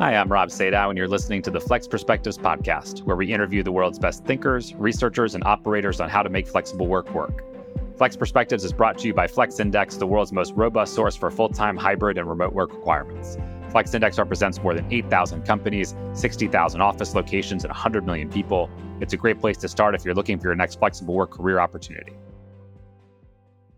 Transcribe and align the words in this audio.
Hi, 0.00 0.16
I'm 0.16 0.32
Rob 0.32 0.48
Sadow, 0.48 0.88
and 0.88 0.96
you're 0.96 1.06
listening 1.06 1.42
to 1.42 1.50
the 1.50 1.60
Flex 1.60 1.86
Perspectives 1.86 2.38
podcast, 2.38 3.02
where 3.02 3.16
we 3.16 3.30
interview 3.30 3.62
the 3.62 3.70
world's 3.70 3.98
best 3.98 4.24
thinkers, 4.24 4.74
researchers, 4.76 5.34
and 5.34 5.44
operators 5.44 6.00
on 6.00 6.08
how 6.08 6.22
to 6.22 6.30
make 6.30 6.48
flexible 6.48 6.86
work 6.86 7.12
work. 7.12 7.44
Flex 7.98 8.16
Perspectives 8.16 8.64
is 8.64 8.72
brought 8.72 8.96
to 8.96 9.08
you 9.08 9.12
by 9.12 9.26
Flex 9.26 9.60
Index, 9.60 9.96
the 9.96 10.06
world's 10.06 10.32
most 10.32 10.54
robust 10.54 10.94
source 10.94 11.14
for 11.16 11.30
full 11.30 11.50
time, 11.50 11.76
hybrid, 11.76 12.16
and 12.16 12.26
remote 12.26 12.54
work 12.54 12.72
requirements. 12.72 13.36
Flex 13.68 13.92
Index 13.92 14.16
represents 14.16 14.62
more 14.62 14.72
than 14.72 14.90
8,000 14.90 15.42
companies, 15.42 15.94
60,000 16.14 16.80
office 16.80 17.14
locations, 17.14 17.64
and 17.64 17.70
100 17.70 18.06
million 18.06 18.30
people. 18.30 18.70
It's 19.02 19.12
a 19.12 19.18
great 19.18 19.38
place 19.38 19.58
to 19.58 19.68
start 19.68 19.94
if 19.94 20.02
you're 20.06 20.14
looking 20.14 20.38
for 20.38 20.46
your 20.46 20.56
next 20.56 20.78
flexible 20.78 21.12
work 21.12 21.32
career 21.32 21.60
opportunity. 21.60 22.14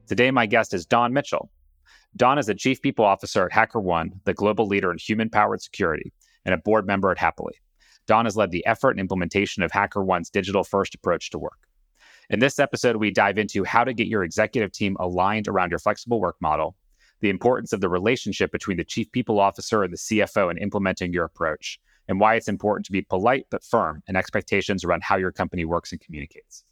Today, 0.06 0.30
my 0.30 0.46
guest 0.46 0.72
is 0.72 0.86
Dawn 0.86 1.12
Mitchell. 1.12 1.50
Dawn 2.14 2.36
is 2.36 2.46
the 2.46 2.54
Chief 2.54 2.82
People 2.82 3.06
Officer 3.06 3.46
at 3.46 3.52
HackerOne, 3.52 4.12
the 4.24 4.34
global 4.34 4.66
leader 4.66 4.92
in 4.92 4.98
human 4.98 5.30
powered 5.30 5.62
security, 5.62 6.12
and 6.44 6.54
a 6.54 6.58
board 6.58 6.86
member 6.86 7.10
at 7.10 7.16
Happily. 7.16 7.54
Dawn 8.06 8.26
has 8.26 8.36
led 8.36 8.50
the 8.50 8.66
effort 8.66 8.90
and 8.90 9.00
implementation 9.00 9.62
of 9.62 9.72
HackerOne's 9.72 10.28
digital 10.28 10.62
first 10.62 10.94
approach 10.94 11.30
to 11.30 11.38
work. 11.38 11.68
In 12.28 12.38
this 12.38 12.58
episode, 12.58 12.96
we 12.96 13.10
dive 13.10 13.38
into 13.38 13.64
how 13.64 13.82
to 13.84 13.94
get 13.94 14.08
your 14.08 14.24
executive 14.24 14.72
team 14.72 14.94
aligned 15.00 15.48
around 15.48 15.70
your 15.70 15.78
flexible 15.78 16.20
work 16.20 16.36
model, 16.40 16.76
the 17.20 17.30
importance 17.30 17.72
of 17.72 17.80
the 17.80 17.88
relationship 17.88 18.52
between 18.52 18.76
the 18.76 18.84
Chief 18.84 19.10
People 19.12 19.40
Officer 19.40 19.82
and 19.82 19.92
the 19.92 19.96
CFO 19.96 20.50
in 20.50 20.58
implementing 20.58 21.14
your 21.14 21.24
approach, 21.24 21.80
and 22.08 22.20
why 22.20 22.34
it's 22.34 22.48
important 22.48 22.84
to 22.86 22.92
be 22.92 23.00
polite 23.00 23.46
but 23.50 23.64
firm 23.64 24.02
in 24.06 24.16
expectations 24.16 24.84
around 24.84 25.02
how 25.02 25.16
your 25.16 25.32
company 25.32 25.64
works 25.64 25.92
and 25.92 26.00
communicates. 26.00 26.64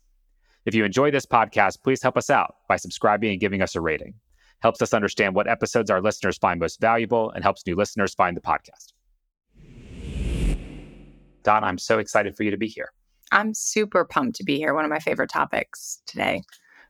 If 0.67 0.75
you 0.75 0.85
enjoy 0.85 1.11
this 1.11 1.25
podcast, 1.25 1.83
please 1.83 2.03
help 2.03 2.19
us 2.19 2.29
out 2.29 2.57
by 2.69 2.77
subscribing 2.77 3.31
and 3.31 3.41
giving 3.41 3.63
us 3.63 3.75
a 3.75 3.81
rating 3.81 4.15
helps 4.61 4.81
us 4.83 4.95
understand 4.95 5.35
what 5.35 5.49
episodes 5.49 5.91
our 5.91 6.01
listeners 6.01 6.39
find 6.39 6.61
most 6.61 6.81
valuable, 6.81 7.31
and 7.31 7.43
helps 7.43 7.67
new 7.67 7.75
listeners 7.75 8.15
find 8.15 8.37
the 8.37 8.41
podcast. 8.41 8.93
Dawn, 11.43 11.65
I'm 11.65 11.79
so 11.79 11.99
excited 11.99 12.37
for 12.37 12.43
you 12.43 12.51
to 12.51 12.57
be 12.57 12.69
here. 12.69 12.93
I'm 13.33 13.55
super 13.55 14.05
pumped 14.05 14.37
to 14.37 14.45
be 14.45 14.57
here. 14.57 14.75
One 14.75 14.85
of 14.85 14.91
my 14.91 14.99
favorite 14.99 15.31
topics 15.31 16.03
today. 16.07 16.43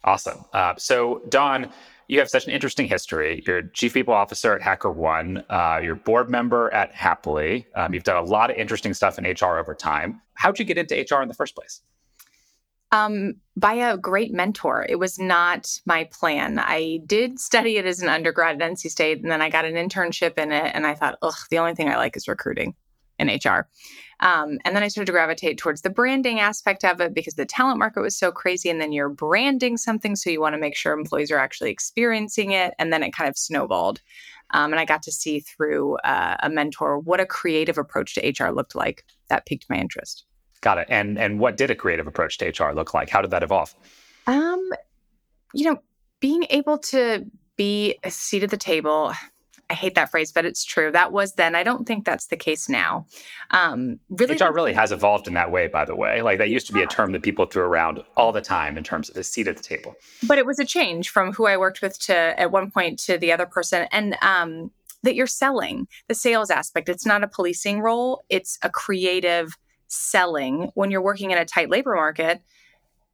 Awesome. 0.05 0.45
Uh, 0.53 0.75
so, 0.79 1.23
Dawn, 1.29 1.71
you 2.09 2.19
have 2.19 2.31
such 2.31 2.47
an 2.47 2.53
interesting 2.53 2.89
history. 2.89 3.43
You're 3.47 3.63
chief 3.63 3.95
people 3.95 4.15
officer 4.15 4.57
at 4.57 4.63
HackerOne. 4.63 5.45
Uh, 5.49 5.81
you're 5.83 5.95
board 5.95 6.31
member 6.31 6.73
at 6.73 6.93
Happily. 6.93 7.67
Um, 7.77 7.95
you've 7.95 8.05
done 8.05 8.17
a 8.17 8.27
lot 8.27 8.51
of 8.51 8.57
interesting 8.57 8.95
stuff 8.95 9.19
in 9.19 9.25
HR 9.25 9.59
over 9.59 9.75
time. 9.75 10.21
How'd 10.35 10.59
you 10.59 10.65
get 10.65 10.79
into 10.79 10.95
HR 10.95 11.23
in 11.23 11.29
the 11.29 11.35
first 11.35 11.55
place? 11.55 11.83
Um, 12.93 13.35
by 13.57 13.75
a 13.75 13.97
great 13.97 14.33
mentor. 14.33 14.87
It 14.89 14.99
was 14.99 15.19
not 15.19 15.69
my 15.85 16.05
plan. 16.05 16.59
I 16.59 17.01
did 17.07 17.39
study 17.39 17.77
it 17.77 17.85
as 17.85 18.01
an 18.01 18.09
undergrad 18.09 18.61
at 18.61 18.73
NC 18.73 18.91
State, 18.91 19.23
and 19.23 19.31
then 19.31 19.43
I 19.43 19.51
got 19.51 19.65
an 19.65 19.75
internship 19.75 20.39
in 20.39 20.51
it. 20.51 20.73
And 20.75 20.87
I 20.87 20.95
thought, 20.95 21.19
ugh, 21.23 21.35
the 21.51 21.59
only 21.59 21.75
thing 21.75 21.89
I 21.89 21.97
like 21.97 22.17
is 22.17 22.27
recruiting 22.27 22.75
in 23.19 23.29
HR. 23.29 23.69
Um, 24.21 24.59
and 24.65 24.75
then 24.75 24.83
I 24.83 24.89
started 24.89 25.07
to 25.07 25.13
gravitate 25.13 25.59
towards 25.59 25.83
the 25.83 25.91
branding 25.91 26.41
aspect 26.41 26.85
of 26.85 27.01
it 27.01 27.15
because 27.15 27.35
the 27.35 27.47
talent 27.47 27.79
market 27.79 28.01
was 28.01 28.17
so 28.17 28.33
crazy. 28.33 28.71
And 28.71 28.81
then 28.81 28.93
you're 28.93 29.09
branding 29.09 29.77
something, 29.77 30.17
so 30.17 30.31
you 30.31 30.41
want 30.41 30.55
to 30.55 30.61
make 30.61 30.77
sure 30.77 30.93
employees 30.93 31.31
are 31.31 31.39
actually 31.39 31.71
experiencing 31.71 32.53
it. 32.53 32.75
And 32.79 32.93
then 32.93 33.03
it 33.03 33.13
kind 33.13 33.29
of 33.29 33.37
snowballed. 33.37 34.01
Um, 34.53 34.73
and 34.73 34.81
I 34.81 34.85
got 34.85 35.03
to 35.05 35.13
see 35.13 35.41
through 35.41 35.97
uh, 35.99 36.37
a 36.41 36.51
mentor 36.51 36.99
what 36.99 37.21
a 37.21 37.27
creative 37.27 37.79
approach 37.79 38.15
to 38.15 38.27
HR 38.27 38.51
looked 38.51 38.75
like. 38.75 39.05
That 39.29 39.47
piqued 39.47 39.67
my 39.71 39.77
interest. 39.77 40.25
Got 40.61 40.79
it. 40.79 40.87
And 40.91 41.19
and 41.19 41.39
what 41.39 41.57
did 41.57 41.71
a 41.71 41.75
creative 41.75 42.07
approach 42.07 42.39
to 42.39 42.47
HR 42.47 42.73
look 42.73 42.93
like? 42.93 43.09
How 43.09 43.23
did 43.23 43.31
that 43.31 43.43
evolve? 43.43 43.75
Um, 44.27 44.71
you 45.55 45.65
know, 45.65 45.81
being 46.21 46.45
able 46.51 46.79
to 46.79 47.25
be 47.57 47.99
a 48.05 48.11
seat 48.11 48.43
at 48.43 48.51
the 48.51 48.57
table. 48.57 49.13
I 49.69 49.75
hate 49.75 49.95
that 49.95 50.11
phrase, 50.11 50.33
but 50.33 50.45
it's 50.45 50.65
true. 50.65 50.91
That 50.91 51.13
was 51.13 51.35
then. 51.35 51.55
I 51.55 51.63
don't 51.63 51.87
think 51.87 52.05
that's 52.05 52.27
the 52.27 52.37
case 52.37 52.69
now. 52.69 53.07
Um, 53.53 54.01
really, 54.11 54.35
HR 54.35 54.53
really 54.53 54.73
has 54.73 54.91
evolved 54.91 55.29
in 55.29 55.35
that 55.35 55.53
way. 55.53 55.69
By 55.69 55.85
the 55.85 55.95
way, 55.95 56.23
like 56.23 56.39
that 56.39 56.51
used 56.51 56.67
to 56.67 56.73
be 56.73 56.83
a 56.83 56.87
term 56.87 57.13
that 57.13 57.23
people 57.23 57.47
threw 57.47 57.63
around 57.63 58.03
all 58.17 58.33
the 58.33 58.41
time 58.41 58.77
in 58.77 58.83
terms 58.83 59.09
of 59.09 59.15
the 59.15 59.23
seat 59.23 59.47
at 59.47 59.57
the 59.57 59.63
table. 59.63 59.95
But 60.27 60.39
it 60.39 60.45
was 60.45 60.59
a 60.59 60.65
change 60.65 61.11
from 61.11 61.33
who 61.33 61.47
I 61.47 61.57
worked 61.57 61.83
with 61.83 61.99
to 62.01 62.15
at 62.15 62.51
one 62.51 62.71
point 62.73 62.99
to 63.01 63.17
the 63.17 63.31
other 63.31 63.47
person, 63.47 63.87
and 63.93 64.17
um, 64.23 64.73
that 65.05 65.15
you're 65.15 65.29
selling 65.29 65.87
the 66.09 66.15
sales 66.15 66.51
aspect. 66.51 66.89
It's 66.89 67.07
not 67.07 67.23
a 67.23 67.29
policing 67.29 67.81
role. 67.81 68.25
It's 68.29 68.59
a 68.63 68.71
creative 68.71 69.57
selling 69.91 70.71
when 70.75 70.91
you're 70.91 71.03
working 71.03 71.31
in 71.31 71.39
a 71.39 71.45
tight 71.45 71.69
labor 71.69 71.95
market 71.95 72.41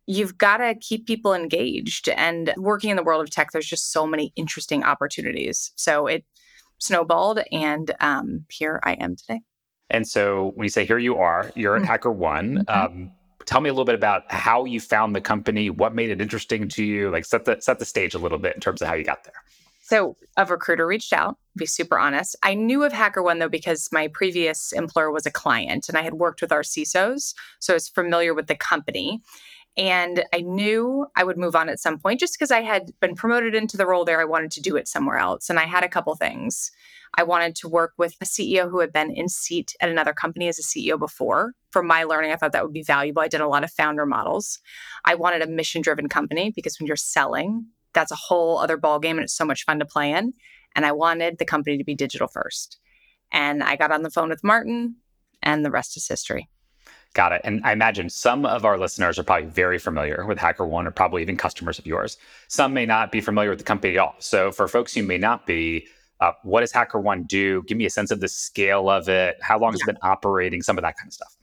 you've 0.06 0.38
got 0.38 0.58
to 0.58 0.74
keep 0.80 1.06
people 1.06 1.34
engaged 1.34 2.08
and 2.10 2.52
working 2.56 2.90
in 2.90 2.96
the 2.96 3.02
world 3.02 3.22
of 3.22 3.30
tech 3.30 3.50
there's 3.52 3.66
just 3.66 3.92
so 3.92 4.06
many 4.06 4.32
interesting 4.36 4.84
opportunities 4.84 5.72
so 5.76 6.06
it 6.06 6.24
snowballed 6.78 7.40
and 7.50 7.92
um, 8.00 8.44
here 8.50 8.80
i 8.84 8.92
am 8.94 9.16
today 9.16 9.40
and 9.90 10.06
so 10.06 10.52
when 10.54 10.64
you 10.64 10.70
say 10.70 10.84
here 10.84 10.98
you 10.98 11.16
are 11.16 11.50
you're 11.54 11.76
at 11.76 11.82
mm-hmm. 11.82 12.08
HackerOne 12.08 12.64
mm-hmm. 12.64 12.70
um, 12.70 13.10
tell 13.46 13.60
me 13.60 13.70
a 13.70 13.72
little 13.72 13.84
bit 13.84 13.94
about 13.94 14.30
how 14.30 14.64
you 14.64 14.80
found 14.80 15.16
the 15.16 15.20
company 15.20 15.70
what 15.70 15.94
made 15.94 16.10
it 16.10 16.20
interesting 16.20 16.68
to 16.68 16.84
you 16.84 17.10
like 17.10 17.24
set 17.24 17.44
the 17.44 17.58
set 17.60 17.78
the 17.78 17.84
stage 17.84 18.14
a 18.14 18.18
little 18.18 18.38
bit 18.38 18.54
in 18.54 18.60
terms 18.60 18.82
of 18.82 18.88
how 18.88 18.94
you 18.94 19.04
got 19.04 19.24
there 19.24 19.42
so 19.88 20.16
a 20.36 20.44
recruiter 20.44 20.84
reached 20.84 21.12
out, 21.12 21.36
be 21.56 21.64
super 21.64 21.96
honest. 21.96 22.34
I 22.42 22.54
knew 22.54 22.82
of 22.82 22.92
HackerOne 22.92 23.38
though 23.38 23.48
because 23.48 23.88
my 23.92 24.08
previous 24.08 24.72
employer 24.72 25.12
was 25.12 25.26
a 25.26 25.30
client 25.30 25.88
and 25.88 25.96
I 25.96 26.02
had 26.02 26.14
worked 26.14 26.40
with 26.40 26.50
our 26.50 26.62
CISOs. 26.62 27.34
So 27.60 27.72
I 27.72 27.76
was 27.76 27.88
familiar 27.88 28.34
with 28.34 28.48
the 28.48 28.56
company. 28.56 29.20
And 29.76 30.24
I 30.34 30.40
knew 30.40 31.06
I 31.14 31.22
would 31.22 31.38
move 31.38 31.54
on 31.54 31.68
at 31.68 31.78
some 31.78 31.98
point 31.98 32.18
just 32.18 32.34
because 32.34 32.50
I 32.50 32.62
had 32.62 32.90
been 32.98 33.14
promoted 33.14 33.54
into 33.54 33.76
the 33.76 33.86
role 33.86 34.04
there. 34.04 34.20
I 34.20 34.24
wanted 34.24 34.50
to 34.52 34.60
do 34.60 34.74
it 34.74 34.88
somewhere 34.88 35.18
else. 35.18 35.48
And 35.48 35.58
I 35.58 35.66
had 35.66 35.84
a 35.84 35.88
couple 35.88 36.16
things. 36.16 36.72
I 37.14 37.22
wanted 37.22 37.54
to 37.56 37.68
work 37.68 37.92
with 37.96 38.16
a 38.20 38.24
CEO 38.24 38.68
who 38.68 38.80
had 38.80 38.92
been 38.92 39.12
in 39.12 39.28
seat 39.28 39.76
at 39.80 39.88
another 39.88 40.14
company 40.14 40.48
as 40.48 40.58
a 40.58 40.62
CEO 40.62 40.98
before. 40.98 41.52
From 41.70 41.86
my 41.86 42.02
learning, 42.02 42.32
I 42.32 42.36
thought 42.36 42.52
that 42.52 42.64
would 42.64 42.72
be 42.72 42.82
valuable. 42.82 43.22
I 43.22 43.28
did 43.28 43.40
a 43.40 43.46
lot 43.46 43.62
of 43.62 43.70
founder 43.70 44.04
models. 44.04 44.58
I 45.04 45.14
wanted 45.14 45.42
a 45.42 45.46
mission 45.46 45.80
driven 45.82 46.08
company 46.08 46.50
because 46.50 46.80
when 46.80 46.88
you're 46.88 46.96
selling, 46.96 47.66
that's 47.96 48.12
a 48.12 48.16
whole 48.16 48.58
other 48.58 48.78
ballgame 48.78 49.12
and 49.12 49.20
it's 49.20 49.36
so 49.36 49.44
much 49.44 49.64
fun 49.64 49.80
to 49.80 49.84
play 49.84 50.12
in. 50.12 50.32
And 50.76 50.86
I 50.86 50.92
wanted 50.92 51.38
the 51.38 51.44
company 51.44 51.78
to 51.78 51.84
be 51.84 51.96
digital 51.96 52.28
first. 52.28 52.78
And 53.32 53.64
I 53.64 53.74
got 53.74 53.90
on 53.90 54.02
the 54.02 54.10
phone 54.10 54.28
with 54.28 54.44
Martin, 54.44 54.96
and 55.42 55.64
the 55.64 55.70
rest 55.70 55.96
is 55.96 56.06
history. 56.06 56.48
Got 57.14 57.32
it. 57.32 57.40
And 57.44 57.62
I 57.64 57.72
imagine 57.72 58.10
some 58.10 58.44
of 58.44 58.64
our 58.64 58.78
listeners 58.78 59.18
are 59.18 59.22
probably 59.22 59.48
very 59.48 59.78
familiar 59.78 60.26
with 60.26 60.38
HackerOne 60.38 60.86
or 60.86 60.90
probably 60.90 61.22
even 61.22 61.36
customers 61.36 61.78
of 61.78 61.86
yours. 61.86 62.18
Some 62.48 62.74
may 62.74 62.84
not 62.84 63.10
be 63.10 63.22
familiar 63.22 63.50
with 63.50 63.58
the 63.58 63.64
company 63.64 63.94
at 63.94 63.98
all. 63.98 64.14
So 64.18 64.52
for 64.52 64.68
folks 64.68 64.94
who 64.94 65.02
may 65.02 65.16
not 65.16 65.46
be, 65.46 65.86
uh, 66.20 66.32
what 66.42 66.60
does 66.60 66.72
HackerOne 66.72 67.26
do? 67.26 67.62
Give 67.62 67.78
me 67.78 67.86
a 67.86 67.90
sense 67.90 68.10
of 68.10 68.20
the 68.20 68.28
scale 68.28 68.90
of 68.90 69.08
it. 69.08 69.38
How 69.40 69.58
long 69.58 69.72
yeah. 69.72 69.74
has 69.74 69.80
it 69.80 69.86
been 69.86 69.98
operating? 70.02 70.62
Some 70.62 70.76
of 70.76 70.82
that 70.82 70.96
kind 70.98 71.08
of 71.08 71.14
stuff. 71.14 71.34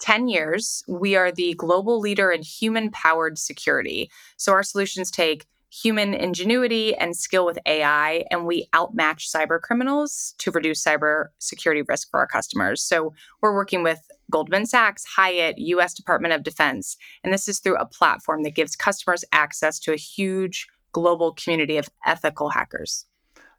10 0.00 0.28
years, 0.28 0.82
we 0.88 1.14
are 1.14 1.30
the 1.30 1.54
global 1.54 2.00
leader 2.00 2.30
in 2.30 2.42
human 2.42 2.90
powered 2.90 3.38
security. 3.38 4.10
So 4.38 4.52
our 4.52 4.62
solutions 4.62 5.10
take 5.10 5.46
human 5.70 6.14
ingenuity 6.14 6.94
and 6.96 7.16
skill 7.16 7.46
with 7.46 7.58
AI, 7.64 8.24
and 8.30 8.44
we 8.44 8.68
outmatch 8.74 9.30
cyber 9.30 9.60
criminals 9.60 10.34
to 10.38 10.50
reduce 10.50 10.82
cyber 10.82 11.26
security 11.38 11.82
risk 11.88 12.10
for 12.10 12.18
our 12.18 12.26
customers. 12.26 12.82
So 12.82 13.14
we're 13.40 13.54
working 13.54 13.82
with 13.82 14.00
Goldman 14.30 14.66
Sachs, 14.66 15.04
Hyatt, 15.04 15.58
US 15.58 15.94
Department 15.94 16.34
of 16.34 16.42
Defense, 16.42 16.96
and 17.22 17.32
this 17.32 17.48
is 17.48 17.60
through 17.60 17.76
a 17.76 17.86
platform 17.86 18.42
that 18.42 18.54
gives 18.54 18.76
customers 18.76 19.24
access 19.32 19.78
to 19.80 19.92
a 19.92 19.96
huge 19.96 20.66
global 20.92 21.32
community 21.32 21.76
of 21.76 21.88
ethical 22.04 22.50
hackers. 22.50 23.06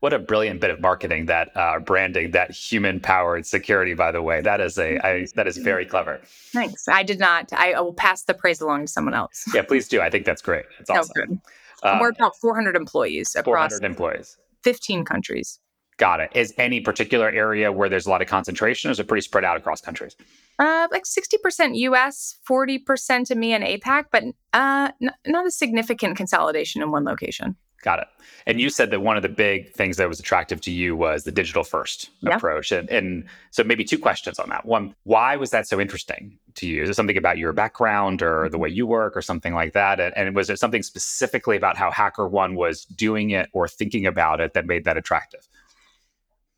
What 0.01 0.13
a 0.13 0.19
brilliant 0.19 0.59
bit 0.61 0.71
of 0.71 0.81
marketing 0.81 1.27
that 1.27 1.55
uh, 1.55 1.77
branding, 1.79 2.31
that 2.31 2.49
human 2.49 2.99
powered 2.99 3.45
security. 3.45 3.93
By 3.93 4.11
the 4.11 4.21
way, 4.23 4.41
that 4.41 4.59
is 4.59 4.79
a 4.79 4.97
I, 5.05 5.27
that 5.35 5.45
is 5.45 5.57
very 5.57 5.85
clever. 5.85 6.19
Thanks. 6.25 6.87
I 6.87 7.03
did 7.03 7.19
not. 7.19 7.53
I 7.53 7.79
will 7.79 7.93
pass 7.93 8.23
the 8.23 8.33
praise 8.33 8.61
along 8.61 8.81
to 8.81 8.87
someone 8.87 9.13
else. 9.13 9.45
Yeah, 9.53 9.61
please 9.61 9.87
do. 9.87 10.01
I 10.01 10.09
think 10.09 10.25
that's 10.25 10.41
great. 10.41 10.65
It's 10.79 10.89
awesome. 10.89 11.39
Oh, 11.45 11.49
Uh, 11.83 11.97
we're 11.99 12.09
about 12.09 12.35
400 12.37 12.75
employees 12.75 13.35
across 13.35 13.71
400 13.71 13.85
employees. 13.85 14.37
15 14.63 15.05
countries. 15.05 15.59
Got 15.97 16.19
it. 16.19 16.31
Is 16.33 16.53
any 16.57 16.79
particular 16.79 17.29
area 17.29 17.71
where 17.71 17.89
there's 17.89 18.07
a 18.07 18.09
lot 18.09 18.21
of 18.21 18.27
concentration, 18.27 18.89
or 18.89 18.91
is 18.91 18.99
it 18.99 19.07
pretty 19.07 19.21
spread 19.21 19.43
out 19.45 19.57
across 19.57 19.81
countries? 19.81 20.15
Uh, 20.57 20.87
like 20.91 21.03
60% 21.03 21.75
US, 21.75 22.37
40% 22.49 22.79
EMEA 22.85 23.51
and 23.51 23.63
APAC, 23.63 24.05
but 24.11 24.23
uh, 24.53 24.91
n- 25.01 25.11
not 25.27 25.45
a 25.45 25.51
significant 25.51 26.17
consolidation 26.17 26.81
in 26.81 26.91
one 26.91 27.03
location. 27.03 27.55
Got 27.81 27.99
it. 27.99 28.07
And 28.45 28.59
you 28.59 28.69
said 28.69 28.91
that 28.91 29.01
one 29.01 29.17
of 29.17 29.23
the 29.23 29.29
big 29.29 29.73
things 29.73 29.97
that 29.97 30.07
was 30.07 30.19
attractive 30.19 30.61
to 30.61 30.71
you 30.71 30.95
was 30.95 31.23
the 31.23 31.31
digital 31.31 31.63
first 31.63 32.09
yep. 32.21 32.37
approach. 32.37 32.71
And, 32.71 32.89
and 32.89 33.25
so 33.49 33.63
maybe 33.63 33.83
two 33.83 33.97
questions 33.97 34.39
on 34.39 34.49
that. 34.49 34.65
One, 34.65 34.95
why 35.03 35.35
was 35.35 35.49
that 35.51 35.67
so 35.67 35.79
interesting 35.79 36.37
to 36.55 36.67
you? 36.67 36.83
Is 36.83 36.89
it 36.89 36.95
something 36.95 37.17
about 37.17 37.37
your 37.37 37.53
background 37.53 38.21
or 38.21 38.49
the 38.49 38.55
mm-hmm. 38.55 38.63
way 38.63 38.69
you 38.69 38.85
work 38.85 39.17
or 39.17 39.21
something 39.21 39.53
like 39.53 39.73
that? 39.73 39.99
And, 39.99 40.13
and 40.15 40.35
was 40.35 40.49
it 40.49 40.59
something 40.59 40.83
specifically 40.83 41.57
about 41.57 41.75
how 41.75 41.89
HackerOne 41.89 42.55
was 42.55 42.85
doing 42.85 43.31
it 43.31 43.49
or 43.53 43.67
thinking 43.67 44.05
about 44.05 44.41
it 44.41 44.53
that 44.53 44.65
made 44.65 44.85
that 44.85 44.97
attractive? 44.97 45.47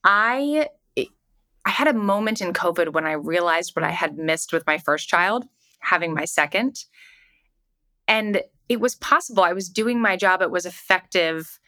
I 0.04 0.68
I 1.66 1.70
had 1.70 1.88
a 1.88 1.94
moment 1.94 2.42
in 2.42 2.52
COVID 2.52 2.92
when 2.92 3.06
I 3.06 3.14
realized 3.14 3.74
what 3.74 3.84
I 3.84 3.92
had 3.92 4.18
missed 4.18 4.52
with 4.52 4.68
my 4.68 4.78
first 4.78 5.08
child, 5.08 5.46
having 5.80 6.14
my 6.14 6.25
second. 6.25 6.84
And 8.06 8.42
it 8.69 8.80
was 8.80 8.95
possible. 8.95 9.44
I 9.44 9.54
was 9.54 9.69
doing 9.69 10.01
my 10.01 10.15
job, 10.15 10.42
it 10.42 10.51
was 10.51 10.65
effective. 10.65 11.60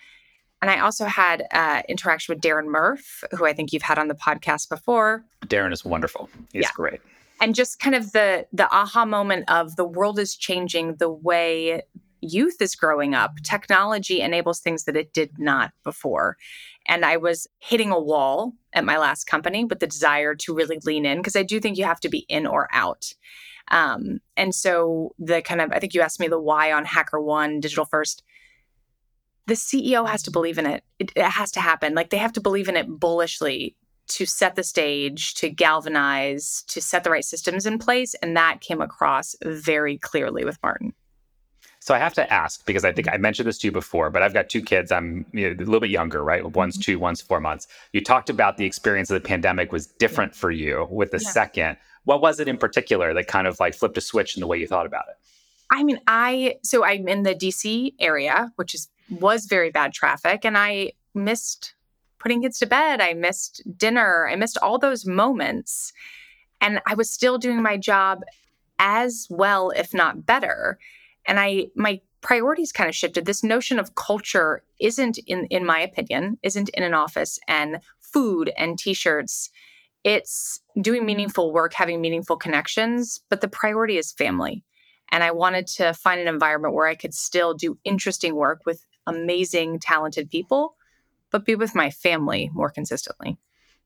And 0.62 0.72
I 0.72 0.80
also 0.80 1.06
had 1.06 1.46
uh, 1.52 1.84
interaction 1.88 2.34
with 2.34 2.42
Darren 2.42 2.66
Murph, 2.66 3.24
who 3.32 3.46
I 3.46 3.54
think 3.54 3.72
you've 3.72 3.84
had 3.84 4.00
on 4.00 4.08
the 4.08 4.16
podcast 4.16 4.70
before. 4.70 5.24
Darren 5.46 5.74
is 5.74 5.86
wonderful. 5.86 6.30
He's 6.54 6.64
yeah. 6.64 6.70
great. 6.74 7.02
And 7.42 7.54
just 7.54 7.80
kind 7.80 7.96
of 7.96 8.14
the 8.14 8.48
the 8.54 8.68
aha 8.74 9.06
moment 9.06 9.50
of 9.50 9.76
the 9.76 9.84
world 9.84 10.18
is 10.18 10.36
changing 10.36 10.96
the 10.96 11.10
way 11.10 11.84
youth 12.22 12.62
is 12.62 12.76
growing 12.76 13.14
up. 13.14 13.36
Technology 13.44 14.22
enables 14.22 14.60
things 14.60 14.86
that 14.86 14.96
it 14.96 15.14
did 15.14 15.38
not 15.38 15.72
before. 15.84 16.38
And 16.88 17.06
I 17.06 17.18
was 17.18 17.48
hitting 17.60 17.92
a 17.92 18.00
wall 18.00 18.54
at 18.74 18.86
my 18.86 18.98
last 18.98 19.26
company 19.26 19.66
with 19.66 19.80
the 19.80 19.88
desire 19.88 20.36
to 20.36 20.54
really 20.54 20.80
lean 20.84 21.06
in 21.06 21.20
because 21.20 21.36
I 21.36 21.44
do 21.44 21.60
think 21.60 21.78
you 21.78 21.86
have 21.86 22.00
to 22.02 22.10
be 22.10 22.26
in 22.30 22.46
or 22.46 22.68
out. 22.72 23.14
Um, 23.70 24.20
and 24.38 24.54
so 24.54 25.14
the 25.18 25.42
kind 25.42 25.62
of, 25.62 25.72
I 25.72 25.80
think 25.80 25.94
you 25.94 26.02
asked 26.02 26.20
me 26.20 26.28
the 26.28 26.40
why 26.40 26.72
on 26.72 26.86
HackerOne, 26.86 27.62
Digital 27.62 27.86
First 27.86 28.24
the 29.48 29.54
CEO 29.54 30.08
has 30.08 30.24
to 30.24 30.32
believe 30.32 30.58
in 30.58 30.66
it. 30.66 30.84
it. 31.00 31.12
It 31.16 31.24
has 31.24 31.52
to 31.52 31.62
happen. 31.62 31.94
Like 31.94 32.10
they 32.10 32.18
have 32.18 32.34
to 32.34 32.42
believe 32.42 32.68
in 32.68 32.76
it 32.76 32.88
bullishly 32.88 33.76
to 34.08 34.26
set 34.26 34.56
the 34.56 34.64
stage, 34.64 35.34
to 35.36 35.50
galvanize, 35.50 36.64
to 36.68 36.82
set 36.82 37.04
the 37.04 37.10
right 37.10 37.26
systems 37.26 37.66
in 37.66 37.80
place. 37.80 38.14
And 38.16 38.38
that 38.38 38.62
came 38.62 38.82
across 38.82 39.36
very 39.44 39.98
clearly 39.98 40.46
with 40.46 40.58
Martin. 40.62 40.94
So 41.80 41.94
I 41.94 42.00
have 42.00 42.16
to 42.16 42.34
ask 42.34 42.66
because 42.66 42.84
I 42.84 42.92
think 42.92 43.08
I 43.12 43.18
mentioned 43.18 43.48
this 43.48 43.60
to 43.60 43.68
you 43.68 43.72
before, 43.72 44.10
but 44.10 44.24
I've 44.24 44.34
got 44.34 44.50
two 44.50 44.62
kids. 44.62 44.92
I'm 44.92 45.26
you 45.34 45.50
know, 45.50 45.56
a 45.56 45.66
little 45.66 45.80
bit 45.80 45.92
younger, 45.92 46.24
right? 46.24 46.44
One's 46.44 46.78
two, 46.78 46.98
one's 46.98 47.22
four 47.22 47.40
months. 47.40 47.68
You 47.94 48.02
talked 48.04 48.32
about 48.32 48.58
the 48.58 48.66
experience 48.66 49.12
of 49.12 49.22
the 49.22 49.28
pandemic 49.28 49.72
was 49.72 49.86
different 49.86 50.34
yeah. 50.34 50.40
for 50.40 50.52
you 50.52 50.88
with 50.90 51.12
the 51.12 51.22
yeah. 51.22 51.30
second. 51.30 51.78
What 52.06 52.22
was 52.22 52.40
it 52.40 52.48
in 52.48 52.58
particular 52.58 53.14
that 53.14 53.28
kind 53.28 53.48
of 53.48 53.60
like 53.60 53.74
flipped 53.74 53.98
a 53.98 54.02
switch 54.02 54.36
in 54.36 54.42
the 54.42 54.48
way 54.48 54.58
you 54.58 54.68
thought 54.68 54.86
about 54.86 55.06
it? 55.10 55.18
I 55.72 55.84
mean, 55.84 56.00
I 56.08 56.56
so 56.64 56.86
I'm 56.86 57.08
in 57.08 57.24
the 57.24 57.36
DC 57.36 57.94
area, 58.00 58.52
which 58.56 58.74
is 58.74 58.88
was 59.10 59.46
very 59.46 59.72
bad 59.72 59.94
traffic 59.94 60.46
and 60.46 60.58
I 60.58 60.94
missed 61.14 61.76
putting 62.26 62.42
kids 62.42 62.58
to 62.58 62.66
bed. 62.66 63.02
I 63.02 63.14
missed 63.14 63.62
dinner. 63.78 64.28
I 64.28 64.36
missed 64.36 64.58
all 64.60 64.80
those 64.80 65.06
moments. 65.06 65.94
And 66.60 66.82
I 66.88 66.96
was 66.96 67.08
still 67.08 67.38
doing 67.38 67.62
my 67.62 67.78
job 67.78 68.24
as 68.80 69.28
well, 69.30 69.70
if 69.70 69.94
not 69.94 70.26
better. 70.26 70.80
And 71.28 71.40
I, 71.40 71.68
my 71.76 72.02
priorities 72.22 72.72
kind 72.72 72.90
of 72.90 72.96
shifted. 72.96 73.26
This 73.26 73.44
notion 73.44 73.78
of 73.78 73.94
culture 73.94 74.64
isn't, 74.80 75.20
in, 75.28 75.46
in 75.52 75.68
my 75.68 75.80
opinion, 75.80 76.40
isn't 76.42 76.70
in 76.70 76.82
an 76.82 76.96
office 76.96 77.40
and 77.48 77.80
food 78.02 78.52
and 78.58 78.80
t 78.80 78.96
shirts. 78.96 79.52
It's 80.06 80.62
doing 80.80 81.04
meaningful 81.04 81.52
work, 81.52 81.74
having 81.74 82.00
meaningful 82.00 82.38
connections, 82.38 83.22
but 83.30 83.42
the 83.42 83.48
priority 83.48 83.98
is 83.98 84.12
family. 84.12 84.64
And 85.12 85.24
I 85.24 85.32
wanted 85.32 85.66
to 85.68 85.94
find 85.96 86.22
an 86.22 86.28
environment 86.28 86.76
where 86.76 86.88
I 86.88 86.94
could 86.94 87.14
still 87.14 87.56
do 87.56 87.78
interesting 87.84 88.36
work 88.36 88.62
with 88.68 88.86
amazing, 89.08 89.80
talented 89.80 90.30
people, 90.30 90.76
but 91.32 91.44
be 91.44 91.56
with 91.56 91.74
my 91.74 91.90
family 91.90 92.52
more 92.54 92.70
consistently. 92.70 93.38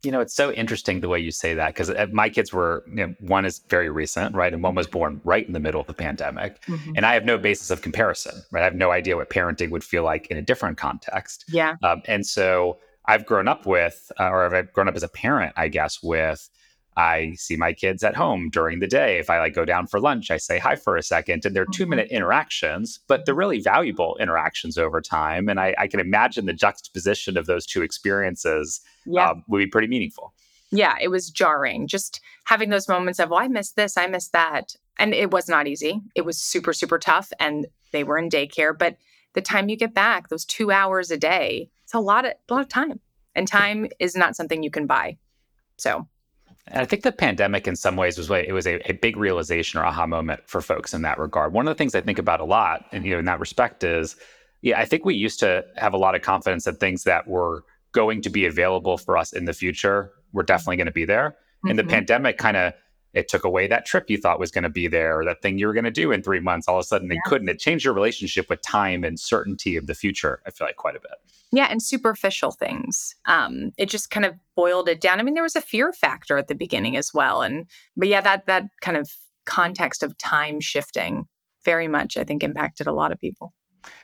You 0.03 0.11
know, 0.11 0.19
it's 0.19 0.33
so 0.33 0.51
interesting 0.51 0.99
the 0.99 1.07
way 1.07 1.19
you 1.19 1.31
say 1.31 1.53
that 1.53 1.67
because 1.67 1.89
uh, 1.89 2.07
my 2.11 2.29
kids 2.29 2.51
were, 2.51 2.83
you 2.87 3.07
know, 3.07 3.15
one 3.19 3.45
is 3.45 3.59
very 3.69 3.89
recent, 3.89 4.35
right? 4.35 4.53
And 4.53 4.61
one 4.61 4.75
was 4.75 4.87
born 4.87 5.21
right 5.23 5.45
in 5.45 5.53
the 5.53 5.59
middle 5.59 5.79
of 5.79 5.87
the 5.87 5.93
pandemic. 5.93 6.61
Mm-hmm. 6.63 6.93
And 6.97 7.05
I 7.05 7.13
have 7.13 7.23
no 7.23 7.37
basis 7.37 7.69
of 7.69 7.81
comparison, 7.81 8.41
right? 8.51 8.61
I 8.61 8.65
have 8.65 8.75
no 8.75 8.91
idea 8.91 9.15
what 9.15 9.29
parenting 9.29 9.71
would 9.71 9.83
feel 9.85 10.03
like 10.03 10.27
in 10.27 10.37
a 10.37 10.41
different 10.41 10.77
context. 10.77 11.45
Yeah. 11.47 11.75
Um, 11.81 12.01
and 12.05 12.25
so 12.25 12.77
I've 13.09 13.25
grown 13.25 13.47
up 13.47 13.65
with, 13.65 14.11
uh, 14.19 14.29
or 14.29 14.55
I've 14.55 14.71
grown 14.71 14.87
up 14.87 14.95
as 14.95 15.03
a 15.03 15.09
parent, 15.09 15.53
I 15.57 15.67
guess, 15.67 16.03
with 16.03 16.47
I 16.95 17.33
see 17.37 17.55
my 17.55 17.73
kids 17.73 18.03
at 18.03 18.15
home 18.15 18.49
during 18.51 18.79
the 18.79 18.87
day. 18.87 19.17
If 19.17 19.29
I 19.29 19.39
like 19.39 19.55
go 19.55 19.65
down 19.65 19.87
for 19.87 19.99
lunch, 19.99 20.29
I 20.29 20.37
say 20.37 20.59
hi 20.59 20.75
for 20.75 20.95
a 20.95 21.01
second. 21.01 21.45
And 21.45 21.55
they're 21.55 21.65
two 21.65 21.83
mm-hmm. 21.83 21.91
minute 21.91 22.09
interactions, 22.11 22.99
but 23.07 23.25
they're 23.25 23.33
really 23.33 23.61
valuable 23.61 24.15
interactions 24.19 24.77
over 24.77 25.01
time. 25.01 25.49
And 25.49 25.59
I, 25.59 25.73
I 25.77 25.87
can 25.87 25.99
imagine 25.99 26.45
the 26.45 26.53
juxtaposition 26.53 27.35
of 27.35 27.47
those 27.47 27.65
two 27.65 27.81
experiences 27.81 28.81
yeah. 29.05 29.29
um, 29.29 29.43
would 29.47 29.59
be 29.59 29.67
pretty 29.67 29.87
meaningful. 29.87 30.33
Yeah, 30.71 30.95
it 31.01 31.07
was 31.07 31.31
jarring. 31.31 31.87
Just 31.87 32.21
having 32.43 32.69
those 32.69 32.87
moments 32.87 33.17
of, 33.19 33.29
well, 33.31 33.39
I 33.39 33.47
missed 33.47 33.75
this, 33.75 33.97
I 33.97 34.05
missed 34.05 34.33
that. 34.33 34.75
And 34.99 35.15
it 35.15 35.31
was 35.31 35.47
not 35.49 35.67
easy. 35.67 36.01
It 36.13 36.25
was 36.25 36.37
super, 36.37 36.73
super 36.73 36.99
tough. 36.99 37.31
And 37.39 37.65
they 37.91 38.03
were 38.03 38.19
in 38.19 38.29
daycare. 38.29 38.77
But 38.77 38.97
the 39.33 39.41
time 39.41 39.69
you 39.69 39.77
get 39.77 39.95
back, 39.95 40.27
those 40.27 40.45
two 40.45 40.69
hours 40.69 41.09
a 41.09 41.17
day, 41.17 41.69
it's 41.89 41.95
a 41.95 41.99
lot 41.99 42.23
of, 42.23 42.33
a 42.47 42.53
lot 42.53 42.61
of 42.61 42.69
time. 42.69 42.99
And 43.33 43.47
time 43.47 43.87
is 43.97 44.15
not 44.15 44.35
something 44.35 44.61
you 44.61 44.69
can 44.69 44.85
buy. 44.85 45.17
So 45.77 46.07
and 46.67 46.81
I 46.81 46.85
think 46.85 47.01
the 47.01 47.11
pandemic, 47.11 47.67
in 47.67 47.75
some 47.75 47.95
ways, 47.95 48.15
was 48.15 48.29
it 48.29 48.53
was 48.53 48.67
a, 48.67 48.79
a, 48.87 48.93
big 48.93 49.17
realization 49.17 49.79
or 49.79 49.85
aha 49.85 50.05
moment 50.05 50.41
for 50.45 50.61
folks 50.61 50.93
in 50.93 51.01
that 51.01 51.17
regard. 51.17 51.51
One 51.51 51.67
of 51.67 51.71
the 51.71 51.77
things 51.77 51.95
I 51.95 52.01
think 52.01 52.19
about 52.19 52.41
a 52.41 52.45
lot, 52.45 52.85
and 52.91 53.05
you 53.05 53.13
know, 53.13 53.19
in 53.19 53.25
that 53.25 53.39
respect, 53.39 53.83
is 53.83 54.15
yeah, 54.61 54.79
I 54.79 54.85
think 54.85 55.03
we 55.03 55.15
used 55.15 55.39
to 55.39 55.65
have 55.77 55.93
a 55.93 55.97
lot 55.97 56.13
of 56.13 56.21
confidence 56.21 56.65
that 56.65 56.79
things 56.79 57.05
that 57.05 57.27
were 57.27 57.63
going 57.91 58.21
to 58.21 58.29
be 58.29 58.45
available 58.45 58.99
for 58.99 59.17
us 59.17 59.33
in 59.33 59.45
the 59.45 59.53
future 59.53 60.11
were 60.31 60.43
definitely 60.43 60.77
going 60.77 60.85
to 60.85 60.91
be 60.91 61.05
there. 61.05 61.29
Mm-hmm. 61.29 61.69
And 61.69 61.79
the 61.79 61.85
pandemic 61.85 62.37
kind 62.37 62.55
of 62.57 62.73
it 63.13 63.27
took 63.27 63.43
away 63.43 63.67
that 63.67 63.85
trip 63.85 64.09
you 64.09 64.17
thought 64.17 64.39
was 64.39 64.51
going 64.51 64.63
to 64.63 64.69
be 64.69 64.87
there 64.87 65.19
or 65.19 65.25
that 65.25 65.41
thing 65.41 65.57
you 65.57 65.67
were 65.67 65.73
going 65.73 65.83
to 65.85 65.91
do 65.91 66.11
in 66.11 66.21
three 66.21 66.39
months. 66.39 66.67
All 66.67 66.77
of 66.77 66.83
a 66.83 66.87
sudden, 66.87 67.09
yeah. 67.09 67.17
it 67.17 67.21
couldn't. 67.25 67.49
It 67.49 67.59
changed 67.59 67.85
your 67.85 67.93
relationship 67.93 68.49
with 68.49 68.61
time 68.61 69.03
and 69.03 69.19
certainty 69.19 69.75
of 69.75 69.87
the 69.87 69.95
future. 69.95 70.41
I 70.45 70.51
feel 70.51 70.67
like 70.67 70.75
quite 70.75 70.95
a 70.95 70.99
bit. 70.99 71.11
Yeah, 71.51 71.67
and 71.69 71.81
superficial 71.81 72.51
things. 72.51 73.15
Um, 73.25 73.71
it 73.77 73.89
just 73.89 74.11
kind 74.11 74.25
of 74.25 74.35
boiled 74.55 74.87
it 74.87 75.01
down. 75.01 75.19
I 75.19 75.23
mean, 75.23 75.33
there 75.33 75.43
was 75.43 75.55
a 75.55 75.61
fear 75.61 75.91
factor 75.91 76.37
at 76.37 76.47
the 76.47 76.55
beginning 76.55 76.95
as 76.95 77.11
well, 77.13 77.41
and 77.41 77.65
but 77.97 78.07
yeah, 78.07 78.21
that 78.21 78.45
that 78.45 78.65
kind 78.81 78.97
of 78.97 79.09
context 79.45 80.03
of 80.03 80.15
time 80.17 80.59
shifting 80.59 81.25
very 81.65 81.87
much, 81.87 82.17
I 82.17 82.23
think, 82.23 82.43
impacted 82.43 82.87
a 82.87 82.93
lot 82.93 83.11
of 83.11 83.19
people. 83.19 83.53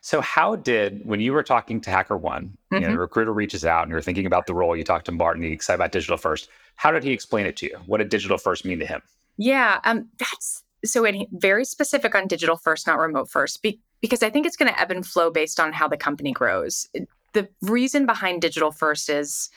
So, 0.01 0.21
how 0.21 0.55
did 0.55 1.05
when 1.05 1.19
you 1.19 1.33
were 1.33 1.43
talking 1.43 1.81
to 1.81 1.89
HackerOne, 1.89 2.21
mm-hmm. 2.21 2.75
you 2.75 2.81
know, 2.81 2.91
the 2.91 2.99
recruiter 2.99 3.33
reaches 3.33 3.65
out 3.65 3.83
and 3.83 3.91
you're 3.91 4.01
thinking 4.01 4.25
about 4.25 4.47
the 4.47 4.53
role, 4.53 4.75
you 4.75 4.83
talked 4.83 5.05
to 5.05 5.11
Martin, 5.11 5.43
you 5.43 5.51
excited 5.51 5.77
about 5.77 5.91
digital 5.91 6.17
first. 6.17 6.49
How 6.75 6.91
did 6.91 7.03
he 7.03 7.11
explain 7.11 7.45
it 7.45 7.55
to 7.57 7.67
you? 7.67 7.77
What 7.85 7.97
did 7.97 8.09
digital 8.09 8.37
first 8.37 8.65
mean 8.65 8.79
to 8.79 8.85
him? 8.85 9.01
Yeah, 9.37 9.79
um, 9.83 10.09
that's 10.17 10.63
so 10.83 11.05
very 11.31 11.65
specific 11.65 12.15
on 12.15 12.27
digital 12.27 12.57
first, 12.57 12.87
not 12.87 12.99
remote 12.99 13.29
first, 13.29 13.61
be, 13.61 13.79
because 14.01 14.21
I 14.23 14.29
think 14.29 14.45
it's 14.45 14.55
going 14.55 14.71
to 14.71 14.79
ebb 14.79 14.91
and 14.91 15.05
flow 15.05 15.31
based 15.31 15.59
on 15.59 15.73
how 15.73 15.87
the 15.87 15.97
company 15.97 16.31
grows 16.31 16.87
the 17.35 17.47
reason 17.61 18.07
behind 18.07 18.41
digital 18.41 18.71
first 18.71 19.09
is 19.09 19.51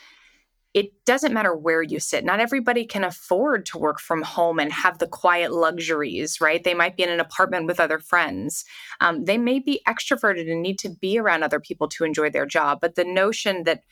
it 0.79 0.93
doesn't 1.05 1.35
matter 1.35 1.57
where 1.57 1.83
you 1.83 1.99
sit. 1.99 2.25
Not 2.25 2.39
everybody 2.39 2.87
can 2.87 3.03
afford 3.03 3.67
to 3.67 3.79
work 3.79 3.99
from 3.99 4.23
home 4.23 4.61
and 4.61 4.73
have 4.73 4.99
the 4.99 5.09
quiet 5.09 5.51
luxuries, 5.51 6.41
right? 6.41 6.63
They 6.63 6.73
might 6.73 6.97
be 6.97 7.03
in 7.03 7.09
an 7.09 7.19
apartment 7.19 7.67
with 7.67 7.81
other 7.81 7.99
friends. 7.99 8.65
Um, 9.01 9.25
they 9.25 9.39
may 9.39 9.59
be 9.59 9.81
extroverted 9.89 10.49
and 10.49 10.63
need 10.63 10.79
to 10.79 10.89
be 10.89 11.19
around 11.19 11.43
other 11.43 11.59
people 11.59 11.89
to 11.89 12.05
enjoy 12.05 12.31
their 12.31 12.47
job. 12.47 12.79
But 12.81 12.95
the 12.95 13.05
notion 13.05 13.65
that 13.65 13.83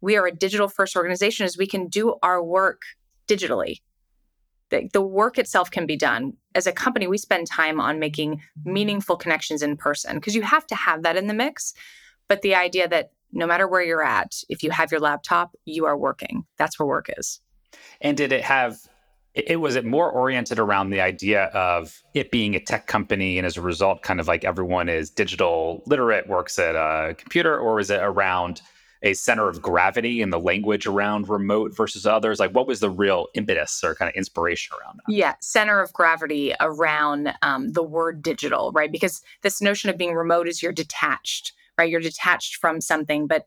we 0.00 0.16
are 0.16 0.28
a 0.28 0.32
digital 0.32 0.68
first 0.68 0.94
organization 0.94 1.44
is 1.44 1.58
we 1.58 1.66
can 1.66 1.88
do 1.88 2.14
our 2.22 2.40
work 2.40 2.82
digitally. 3.26 3.80
The, 4.70 4.88
the 4.92 5.02
work 5.02 5.38
itself 5.38 5.72
can 5.72 5.86
be 5.86 5.96
done. 5.96 6.34
As 6.54 6.68
a 6.68 6.72
company, 6.72 7.08
we 7.08 7.18
spend 7.18 7.48
time 7.48 7.80
on 7.80 7.98
making 7.98 8.42
meaningful 8.64 9.16
connections 9.16 9.60
in 9.60 9.76
person 9.76 10.14
because 10.14 10.36
you 10.36 10.42
have 10.42 10.68
to 10.68 10.76
have 10.76 11.02
that 11.02 11.16
in 11.16 11.26
the 11.26 11.34
mix. 11.34 11.74
But 12.28 12.42
the 12.42 12.54
idea 12.54 12.86
that 12.86 13.10
no 13.32 13.46
matter 13.46 13.68
where 13.68 13.82
you're 13.82 14.02
at, 14.02 14.34
if 14.48 14.62
you 14.62 14.70
have 14.70 14.90
your 14.90 15.00
laptop, 15.00 15.54
you 15.64 15.86
are 15.86 15.96
working. 15.96 16.44
That's 16.58 16.78
where 16.78 16.86
work 16.86 17.10
is. 17.16 17.40
And 18.00 18.16
did 18.16 18.32
it 18.32 18.42
have 18.44 18.78
it 19.34 19.60
was 19.60 19.76
it 19.76 19.84
more 19.84 20.10
oriented 20.10 20.58
around 20.58 20.90
the 20.90 21.00
idea 21.00 21.44
of 21.46 22.02
it 22.14 22.30
being 22.30 22.54
a 22.54 22.60
tech 22.60 22.86
company 22.86 23.38
and 23.38 23.46
as 23.46 23.56
a 23.56 23.62
result 23.62 24.02
kind 24.02 24.20
of 24.20 24.26
like 24.26 24.44
everyone 24.44 24.88
is 24.88 25.10
digital 25.10 25.82
literate 25.86 26.28
works 26.28 26.58
at 26.58 26.74
a 26.74 27.14
computer 27.14 27.58
or 27.58 27.76
was 27.76 27.90
it 27.90 28.00
around 28.00 28.62
a 29.02 29.14
center 29.14 29.48
of 29.48 29.62
gravity 29.62 30.22
and 30.22 30.32
the 30.32 30.40
language 30.40 30.86
around 30.86 31.28
remote 31.28 31.76
versus 31.76 32.04
others 32.06 32.40
like 32.40 32.52
what 32.52 32.66
was 32.66 32.80
the 32.80 32.90
real 32.90 33.26
impetus 33.34 33.82
or 33.84 33.94
kind 33.94 34.08
of 34.08 34.14
inspiration 34.14 34.74
around 34.80 34.98
that 34.98 35.12
yeah 35.12 35.34
center 35.40 35.80
of 35.80 35.92
gravity 35.92 36.52
around 36.60 37.32
um, 37.42 37.72
the 37.72 37.82
word 37.82 38.22
digital 38.22 38.72
right 38.72 38.90
because 38.90 39.22
this 39.42 39.60
notion 39.60 39.88
of 39.90 39.96
being 39.96 40.14
remote 40.14 40.48
is 40.48 40.62
you're 40.62 40.72
detached 40.72 41.52
right? 41.78 41.90
You're 41.90 42.00
detached 42.00 42.56
from 42.56 42.80
something, 42.80 43.26
but 43.26 43.46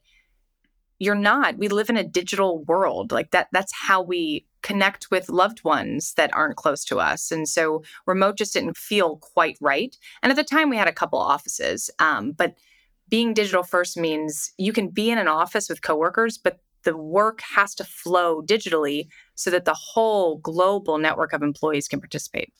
you're 0.99 1.15
not. 1.15 1.57
We 1.57 1.67
live 1.67 1.89
in 1.89 1.97
a 1.97 2.03
digital 2.03 2.63
world. 2.63 3.11
Like 3.11 3.31
that 3.31 3.47
that's 3.51 3.73
how 3.73 4.01
we 4.01 4.45
connect 4.61 5.09
with 5.09 5.29
loved 5.29 5.63
ones 5.63 6.13
that 6.13 6.33
aren't 6.33 6.57
close 6.57 6.85
to 6.85 6.99
us. 6.99 7.31
And 7.31 7.49
so 7.49 7.83
remote 8.05 8.37
just 8.37 8.53
didn't 8.53 8.77
feel 8.77 9.17
quite 9.17 9.57
right. 9.59 9.97
And 10.21 10.31
at 10.31 10.35
the 10.35 10.43
time 10.43 10.69
we 10.69 10.77
had 10.77 10.87
a 10.87 10.93
couple 10.93 11.17
offices. 11.17 11.89
Um, 11.97 12.31
but 12.31 12.55
being 13.09 13.33
digital 13.33 13.63
first 13.63 13.97
means 13.97 14.53
you 14.57 14.71
can 14.71 14.89
be 14.89 15.09
in 15.09 15.17
an 15.17 15.27
office 15.27 15.69
with 15.69 15.81
coworkers, 15.81 16.37
but 16.37 16.59
the 16.83 16.95
work 16.95 17.41
has 17.55 17.75
to 17.75 17.83
flow 17.83 18.41
digitally 18.41 19.07
so 19.35 19.49
that 19.49 19.65
the 19.65 19.73
whole 19.73 20.37
global 20.37 20.97
network 20.97 21.33
of 21.33 21.41
employees 21.41 21.87
can 21.87 21.99
participate 21.99 22.53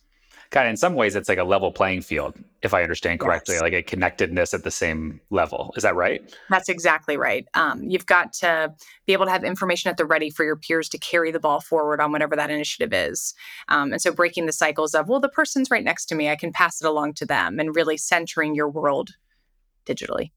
kind 0.51 0.67
of 0.67 0.71
in 0.71 0.77
some 0.77 0.95
ways 0.95 1.15
it's 1.15 1.29
like 1.29 1.37
a 1.37 1.43
level 1.43 1.71
playing 1.71 2.01
field 2.01 2.35
if 2.61 2.73
i 2.73 2.83
understand 2.83 3.19
correctly 3.19 3.55
yes. 3.55 3.61
like 3.61 3.73
a 3.73 3.81
connectedness 3.81 4.53
at 4.53 4.63
the 4.63 4.71
same 4.71 5.19
level. 5.29 5.73
Is 5.75 5.83
that 5.83 5.95
right? 5.95 6.21
That's 6.49 6.69
exactly 6.69 7.17
right. 7.17 7.47
Um, 7.53 7.83
you've 7.83 8.05
got 8.05 8.33
to 8.33 8.73
be 9.05 9.13
able 9.13 9.25
to 9.25 9.31
have 9.31 9.43
information 9.43 9.89
at 9.89 9.97
the 9.97 10.05
ready 10.05 10.29
for 10.29 10.43
your 10.43 10.55
peers 10.55 10.89
to 10.89 10.97
carry 10.97 11.31
the 11.31 11.39
ball 11.39 11.61
forward 11.61 11.99
on 11.99 12.11
whatever 12.11 12.35
that 12.35 12.49
initiative 12.49 12.93
is. 12.93 13.33
Um, 13.67 13.91
and 13.91 14.01
so 14.01 14.11
breaking 14.11 14.45
the 14.45 14.53
cycles 14.53 14.93
of 14.93 15.07
well 15.07 15.19
the 15.19 15.29
person's 15.29 15.71
right 15.71 15.83
next 15.83 16.05
to 16.07 16.15
me 16.15 16.29
i 16.29 16.35
can 16.35 16.51
pass 16.51 16.81
it 16.81 16.87
along 16.87 17.13
to 17.13 17.25
them 17.25 17.59
and 17.59 17.75
really 17.75 17.97
centering 17.97 18.55
your 18.55 18.69
world 18.69 19.11
digitally 19.85 20.31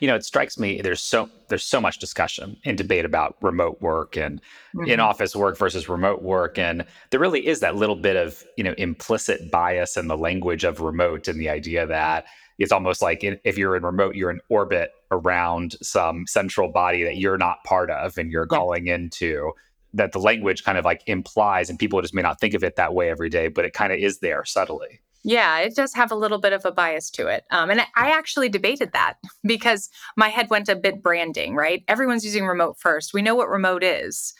you 0.00 0.06
know, 0.08 0.14
it 0.14 0.24
strikes 0.24 0.58
me 0.58 0.80
there's 0.80 1.00
so 1.00 1.28
there's 1.48 1.64
so 1.64 1.80
much 1.80 1.98
discussion 1.98 2.56
and 2.64 2.76
debate 2.78 3.04
about 3.04 3.36
remote 3.42 3.80
work 3.80 4.16
and 4.16 4.40
Mhm. 4.74 4.88
in-office 4.88 5.34
work 5.34 5.56
versus 5.58 5.88
remote 5.88 6.22
work, 6.22 6.58
and 6.58 6.84
there 7.10 7.20
really 7.20 7.46
is 7.46 7.60
that 7.60 7.76
little 7.76 7.96
bit 7.96 8.16
of 8.16 8.42
you 8.56 8.64
know 8.64 8.74
implicit 8.78 9.50
bias 9.50 9.96
in 9.96 10.08
the 10.08 10.16
language 10.16 10.64
of 10.64 10.80
remote 10.80 11.28
and 11.28 11.40
the 11.40 11.48
idea 11.48 11.86
that 11.86 12.26
it's 12.58 12.72
almost 12.72 13.00
like 13.02 13.22
if 13.22 13.56
you're 13.56 13.76
in 13.76 13.84
remote, 13.84 14.16
you're 14.16 14.30
in 14.30 14.40
orbit 14.48 14.90
around 15.12 15.76
some 15.80 16.26
central 16.26 16.68
body 16.70 17.04
that 17.04 17.16
you're 17.16 17.38
not 17.38 17.62
part 17.64 17.90
of 17.90 18.18
and 18.18 18.30
you're 18.32 18.46
calling 18.46 18.88
into. 18.88 19.52
That 19.94 20.12
the 20.12 20.18
language 20.18 20.64
kind 20.64 20.76
of 20.76 20.84
like 20.84 21.02
implies, 21.06 21.70
and 21.70 21.78
people 21.78 22.02
just 22.02 22.12
may 22.14 22.20
not 22.20 22.40
think 22.40 22.52
of 22.54 22.62
it 22.62 22.76
that 22.76 22.92
way 22.94 23.08
every 23.10 23.30
day, 23.30 23.48
but 23.48 23.64
it 23.64 23.72
kind 23.72 23.90
of 23.92 23.98
is 23.98 24.18
there 24.18 24.44
subtly. 24.44 25.00
Yeah, 25.24 25.58
it 25.58 25.74
does 25.74 25.94
have 25.94 26.12
a 26.12 26.16
little 26.16 26.38
bit 26.38 26.52
of 26.52 26.64
a 26.64 26.72
bias 26.72 27.10
to 27.10 27.26
it. 27.26 27.44
Um, 27.50 27.70
and 27.70 27.80
I, 27.80 27.86
I 27.96 28.10
actually 28.10 28.48
debated 28.48 28.92
that 28.92 29.14
because 29.44 29.90
my 30.16 30.28
head 30.28 30.48
went 30.50 30.68
a 30.68 30.76
bit 30.76 31.02
branding, 31.02 31.54
right? 31.54 31.84
Everyone's 31.88 32.24
using 32.24 32.46
remote 32.46 32.78
first. 32.78 33.12
We 33.12 33.22
know 33.22 33.34
what 33.34 33.48
remote 33.48 33.82
is. 33.82 34.34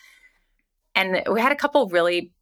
And 0.94 1.22
we 1.30 1.40
had 1.40 1.52
a 1.52 1.56
couple 1.56 1.88
really 1.88 2.32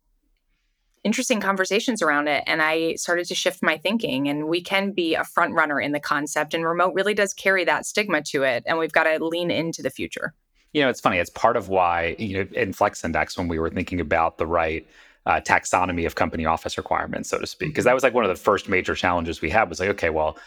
interesting 1.05 1.41
conversations 1.41 2.03
around 2.03 2.27
it. 2.27 2.43
And 2.47 2.61
I 2.61 2.95
started 2.95 3.27
to 3.27 3.35
shift 3.35 3.63
my 3.63 3.79
thinking. 3.79 4.29
And 4.29 4.49
we 4.49 4.61
can 4.61 4.93
be 4.93 5.15
a 5.15 5.25
front 5.25 5.55
runner 5.55 5.81
in 5.81 5.93
the 5.93 6.01
concept. 6.01 6.53
And 6.53 6.65
remote 6.65 6.95
really 6.95 7.15
does 7.15 7.33
carry 7.33 7.65
that 7.65 7.87
stigma 7.87 8.23
to 8.23 8.43
it. 8.43 8.65
And 8.67 8.79
we've 8.79 8.93
got 8.93 9.05
to 9.05 9.25
lean 9.25 9.51
into 9.51 9.83
the 9.83 9.91
future. 9.91 10.35
You 10.73 10.83
know, 10.83 10.89
it's 10.89 11.01
funny. 11.01 11.19
It's 11.19 11.31
part 11.31 11.57
of 11.57 11.69
why, 11.69 12.17
you 12.19 12.39
know, 12.39 12.49
in 12.53 12.73
Flex 12.73 13.05
Index, 13.05 13.39
when 13.39 13.49
we 13.49 13.59
were 13.59 13.71
thinking 13.71 14.01
about 14.01 14.37
the 14.37 14.47
right 14.47 14.87
uh, 15.27 15.41
taxonomy 15.41 16.07
of 16.07 16.15
company 16.15 16.47
office 16.47 16.79
requirements, 16.79 17.29
so 17.29 17.39
to 17.39 17.47
speak, 17.47 17.69
because 17.71 17.85
that 17.85 17.95
was 17.95 18.03
like 18.03 18.15
one 18.15 18.25
of 18.25 18.31
the 18.31 18.37
first 18.43 18.69
major 18.69 18.95
challenges 18.95 19.41
we 19.43 19.51
had 19.51 19.69
was 19.69 19.81
like, 19.81 19.89
okay, 19.91 20.11
well, 20.11 20.39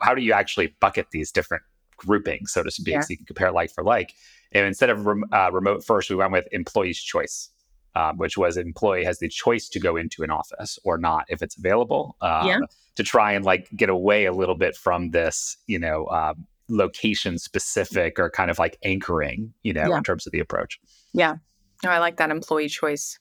how 0.00 0.14
do 0.14 0.22
you 0.22 0.32
actually 0.32 0.74
bucket 0.80 1.06
these 1.12 1.30
different 1.30 1.62
groupings, 1.96 2.52
so 2.52 2.62
to 2.62 2.70
speak, 2.70 2.94
Yeah. 2.94 3.00
so 3.00 3.06
you 3.10 3.16
can 3.18 3.26
compare 3.26 3.52
like 3.52 3.70
for 3.70 3.84
like? 3.84 4.14
And 4.52 4.66
instead 4.66 4.88
of 4.88 5.04
rem- 5.04 5.24
uh, 5.32 5.50
remote 5.52 5.84
first, 5.84 6.08
we 6.10 6.16
went 6.16 6.32
with 6.32 6.46
employee's 6.52 6.98
choice, 6.98 7.50
um, 7.94 8.16
which 8.16 8.38
was 8.38 8.56
employee 8.56 9.04
has 9.04 9.18
the 9.18 9.28
choice 9.28 9.68
to 9.68 9.80
go 9.80 9.96
into 9.96 10.22
an 10.22 10.30
office 10.30 10.78
or 10.84 10.96
not 10.96 11.24
if 11.28 11.42
it's 11.42 11.56
available. 11.58 12.16
Um, 12.20 12.46
Yeah. 12.46 12.58
To 12.96 13.04
try 13.04 13.32
and 13.32 13.44
like 13.44 13.68
get 13.76 13.90
away 13.90 14.24
a 14.24 14.32
little 14.32 14.56
bit 14.56 14.74
from 14.74 15.10
this, 15.10 15.56
you 15.66 15.78
know, 15.78 16.06
um, 16.08 16.46
location 16.68 17.38
specific 17.38 18.18
or 18.18 18.28
kind 18.28 18.50
of 18.50 18.58
like 18.58 18.76
anchoring, 18.82 19.52
you 19.62 19.72
know, 19.72 19.88
Yeah. 19.88 19.98
in 19.98 20.02
terms 20.02 20.26
of 20.26 20.32
the 20.32 20.40
approach. 20.40 20.80
Oh, 21.20 21.36
I 21.84 21.98
like 21.98 22.16
that 22.16 22.30
employee 22.30 22.68
choice. 22.68 23.18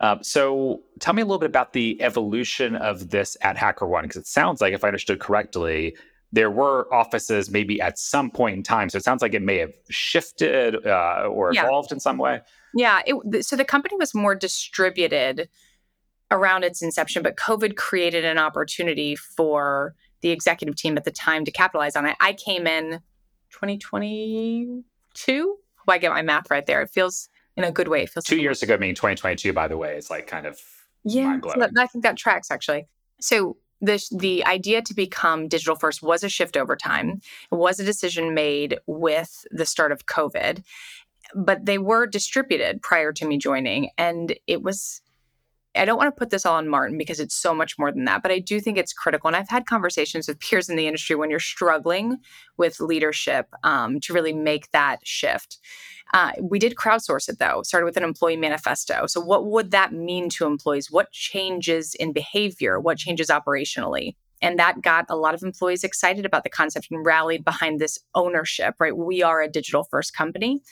Um, 0.00 0.22
so 0.22 0.82
tell 1.00 1.14
me 1.14 1.22
a 1.22 1.24
little 1.24 1.38
bit 1.38 1.46
about 1.46 1.72
the 1.72 2.00
evolution 2.02 2.74
of 2.76 3.10
this 3.10 3.36
at 3.42 3.56
HackerOne, 3.56 4.02
because 4.02 4.16
it 4.16 4.26
sounds 4.26 4.60
like, 4.60 4.74
if 4.74 4.82
I 4.84 4.88
understood 4.88 5.20
correctly, 5.20 5.96
there 6.32 6.50
were 6.50 6.92
offices 6.92 7.48
maybe 7.50 7.80
at 7.80 7.96
some 7.98 8.28
point 8.30 8.56
in 8.56 8.62
time. 8.64 8.88
So 8.90 8.98
it 8.98 9.04
sounds 9.04 9.22
like 9.22 9.34
it 9.34 9.42
may 9.42 9.58
have 9.58 9.72
shifted 9.88 10.84
uh, 10.86 11.28
or 11.30 11.52
Yeah. 11.54 11.66
evolved 11.66 11.92
in 11.92 12.00
some 12.00 12.18
way. 12.18 12.40
Yeah. 12.74 13.02
It, 13.06 13.44
so 13.46 13.54
the 13.54 13.64
company 13.64 13.96
was 13.96 14.14
more 14.14 14.34
distributed 14.34 15.48
around 16.32 16.64
its 16.64 16.82
inception, 16.82 17.22
but 17.22 17.36
COVID 17.36 17.76
created 17.76 18.24
an 18.24 18.38
opportunity 18.38 19.14
for 19.14 19.94
the 20.22 20.30
executive 20.30 20.74
team 20.74 20.96
at 20.96 21.04
the 21.04 21.12
time 21.12 21.44
to 21.44 21.52
capitalize 21.52 21.94
on 21.94 22.04
it. 22.06 22.16
I 22.18 22.32
came 22.32 22.66
in 22.66 23.00
2022. 23.50 25.56
Oh, 25.86 25.92
I 25.92 25.98
get 25.98 26.10
my 26.10 26.22
math 26.22 26.50
right 26.50 26.66
there. 26.66 26.82
It 26.82 26.90
feels 26.90 27.28
in 27.56 27.64
a 27.64 27.72
good 27.72 27.88
way. 27.88 28.06
Feels 28.06 28.24
Two 28.24 28.36
years 28.36 28.62
ago, 28.62 28.76
meaning 28.76 28.94
2022, 28.94 29.52
by 29.52 29.68
the 29.68 29.76
way, 29.76 29.96
is 29.96 30.10
like 30.10 30.26
kind 30.26 30.46
of 30.46 30.60
Yeah, 31.04 31.38
so 31.42 31.68
I 31.78 31.86
think 31.86 32.04
that 32.04 32.16
tracks 32.16 32.50
actually. 32.50 32.86
So 33.20 33.56
the 33.80 34.02
the 34.10 34.44
idea 34.44 34.82
to 34.82 34.94
become 34.94 35.48
digital 35.48 35.76
first 35.76 36.02
was 36.02 36.24
a 36.24 36.28
shift 36.28 36.56
over 36.56 36.76
time. 36.76 37.20
It 37.52 37.54
was 37.54 37.78
a 37.78 37.84
decision 37.84 38.34
made 38.34 38.78
with 38.86 39.46
the 39.50 39.66
start 39.66 39.92
of 39.92 40.06
COVID, 40.06 40.62
but 41.34 41.66
they 41.66 41.78
were 41.78 42.06
distributed 42.06 42.82
prior 42.82 43.12
to 43.12 43.26
me 43.26 43.38
joining, 43.38 43.90
and 43.98 44.34
it 44.46 44.62
was. 44.62 45.00
I 45.76 45.84
don't 45.84 45.98
want 45.98 46.14
to 46.14 46.16
put 46.16 46.30
this 46.30 46.46
all 46.46 46.54
on 46.54 46.68
Martin 46.68 46.96
because 46.96 47.18
it's 47.18 47.34
so 47.34 47.52
much 47.52 47.80
more 47.80 47.90
than 47.90 48.04
that, 48.04 48.22
but 48.22 48.30
I 48.30 48.38
do 48.38 48.60
think 48.60 48.78
it's 48.78 48.92
critical. 48.92 49.26
And 49.26 49.34
I've 49.34 49.48
had 49.48 49.66
conversations 49.66 50.28
with 50.28 50.38
peers 50.38 50.68
in 50.68 50.76
the 50.76 50.86
industry 50.86 51.16
when 51.16 51.30
you're 51.30 51.40
struggling 51.40 52.18
with 52.56 52.78
leadership 52.78 53.48
um, 53.64 53.98
to 54.02 54.12
really 54.12 54.32
make 54.32 54.70
that 54.70 55.00
shift. 55.02 55.58
Uh, 56.14 56.30
we 56.40 56.60
did 56.60 56.76
crowdsource 56.76 57.28
it 57.28 57.40
though, 57.40 57.60
started 57.64 57.86
with 57.86 57.96
an 57.96 58.04
employee 58.04 58.36
manifesto. 58.36 59.04
So, 59.08 59.20
what 59.20 59.46
would 59.46 59.72
that 59.72 59.92
mean 59.92 60.28
to 60.30 60.46
employees? 60.46 60.88
What 60.90 61.10
changes 61.10 61.94
in 61.96 62.12
behavior? 62.12 62.78
What 62.78 62.98
changes 62.98 63.28
operationally? 63.28 64.14
And 64.40 64.56
that 64.58 64.80
got 64.80 65.06
a 65.08 65.16
lot 65.16 65.34
of 65.34 65.42
employees 65.42 65.82
excited 65.82 66.24
about 66.24 66.44
the 66.44 66.50
concept 66.50 66.86
and 66.90 67.04
rallied 67.04 67.44
behind 67.44 67.80
this 67.80 67.98
ownership, 68.14 68.76
right? 68.78 68.96
We 68.96 69.24
are 69.24 69.42
a 69.42 69.50
digital 69.50 69.84
first 69.90 70.14
company. 70.14 70.62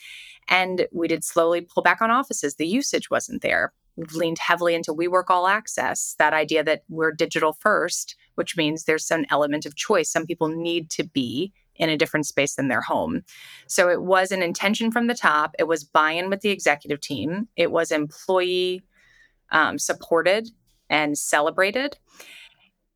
And 0.49 0.87
we 0.93 1.09
did 1.09 1.25
slowly 1.25 1.61
pull 1.61 1.83
back 1.83 2.01
on 2.01 2.11
offices. 2.11 2.55
The 2.55 2.67
usage 2.67 3.11
wasn't 3.11 3.43
there. 3.43 3.73
We've 3.97 4.15
leaned 4.15 4.39
heavily 4.39 4.75
into 4.75 4.95
WeWork 4.95 5.25
All 5.29 5.49
Access, 5.49 6.15
that 6.19 6.33
idea 6.33 6.63
that 6.65 6.83
we're 6.89 7.13
digital 7.13 7.53
first, 7.53 8.15
which 8.37 8.57
means 8.57 8.85
there's 8.85 9.07
some 9.07 9.25
element 9.31 9.67
of 9.67 9.75
choice. 9.75 10.11
Some 10.11 10.27
people 10.27 10.49
need 10.49 10.89
to 10.91 11.05
be 11.05 11.53
in 11.77 11.89
a 11.89 11.97
different 11.97 12.27
space 12.27 12.55
than 12.55 12.69
their 12.69 12.81
home. 12.81 13.23
So 13.67 13.89
it 13.89 14.03
was 14.03 14.31
an 14.33 14.43
intention 14.43 14.91
from 14.91 15.07
the 15.07 15.15
top. 15.15 15.55
It 15.59 15.65
was 15.65 15.85
buy 15.85 16.13
in 16.13 16.31
with 16.31 16.41
the 16.41 16.51
executive 16.51 17.01
team. 17.01 17.49
It 17.57 17.71
was 17.71 17.91
employee 17.91 18.83
um, 19.51 19.79
supported 19.79 20.51
and 20.91 21.17
celebrated. 21.17 21.97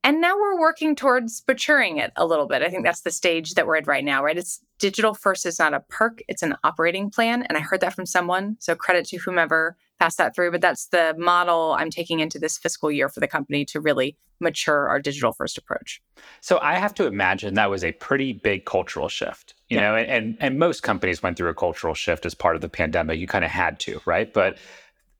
And 0.04 0.20
now 0.20 0.36
we're 0.36 0.60
working 0.60 0.94
towards 0.94 1.42
maturing 1.48 1.98
it 1.98 2.12
a 2.14 2.24
little 2.24 2.46
bit. 2.46 2.62
I 2.62 2.68
think 2.68 2.84
that's 2.84 3.00
the 3.00 3.10
stage 3.10 3.54
that 3.54 3.66
we're 3.66 3.76
at 3.76 3.88
right 3.88 4.04
now, 4.04 4.22
right? 4.22 4.38
It's 4.38 4.60
digital 4.78 5.14
first 5.14 5.44
is 5.46 5.58
not 5.58 5.74
a 5.74 5.80
perk, 5.88 6.20
it's 6.28 6.42
an 6.42 6.54
operating 6.62 7.10
plan. 7.10 7.42
And 7.42 7.58
I 7.58 7.60
heard 7.60 7.80
that 7.80 7.94
from 7.94 8.06
someone. 8.06 8.56
So 8.60 8.76
credit 8.76 9.06
to 9.06 9.16
whomever 9.16 9.76
passed 9.98 10.18
that 10.18 10.34
through. 10.34 10.50
But 10.52 10.60
that's 10.60 10.88
the 10.88 11.14
model 11.18 11.74
I'm 11.78 11.90
taking 11.90 12.20
into 12.20 12.38
this 12.38 12.58
fiscal 12.58 12.90
year 12.90 13.08
for 13.08 13.20
the 13.20 13.28
company 13.28 13.64
to 13.66 13.80
really 13.80 14.16
mature 14.40 14.88
our 14.88 15.00
digital 15.00 15.32
first 15.32 15.56
approach. 15.56 16.02
So 16.42 16.58
I 16.60 16.74
have 16.74 16.92
to 16.94 17.06
imagine 17.06 17.54
that 17.54 17.70
was 17.70 17.82
a 17.82 17.92
pretty 17.92 18.34
big 18.34 18.66
cultural 18.66 19.08
shift, 19.08 19.54
you 19.68 19.78
Yeah. 19.78 19.90
know, 19.90 19.96
and, 19.96 20.10
and 20.10 20.36
and 20.40 20.58
most 20.58 20.82
companies 20.82 21.22
went 21.22 21.38
through 21.38 21.48
a 21.48 21.54
cultural 21.54 21.94
shift 21.94 22.26
as 22.26 22.34
part 22.34 22.54
of 22.54 22.60
the 22.60 22.68
pandemic. 22.68 23.18
You 23.18 23.26
kind 23.26 23.44
of 23.44 23.50
had 23.50 23.78
to, 23.80 24.00
right? 24.04 24.30
But 24.32 24.58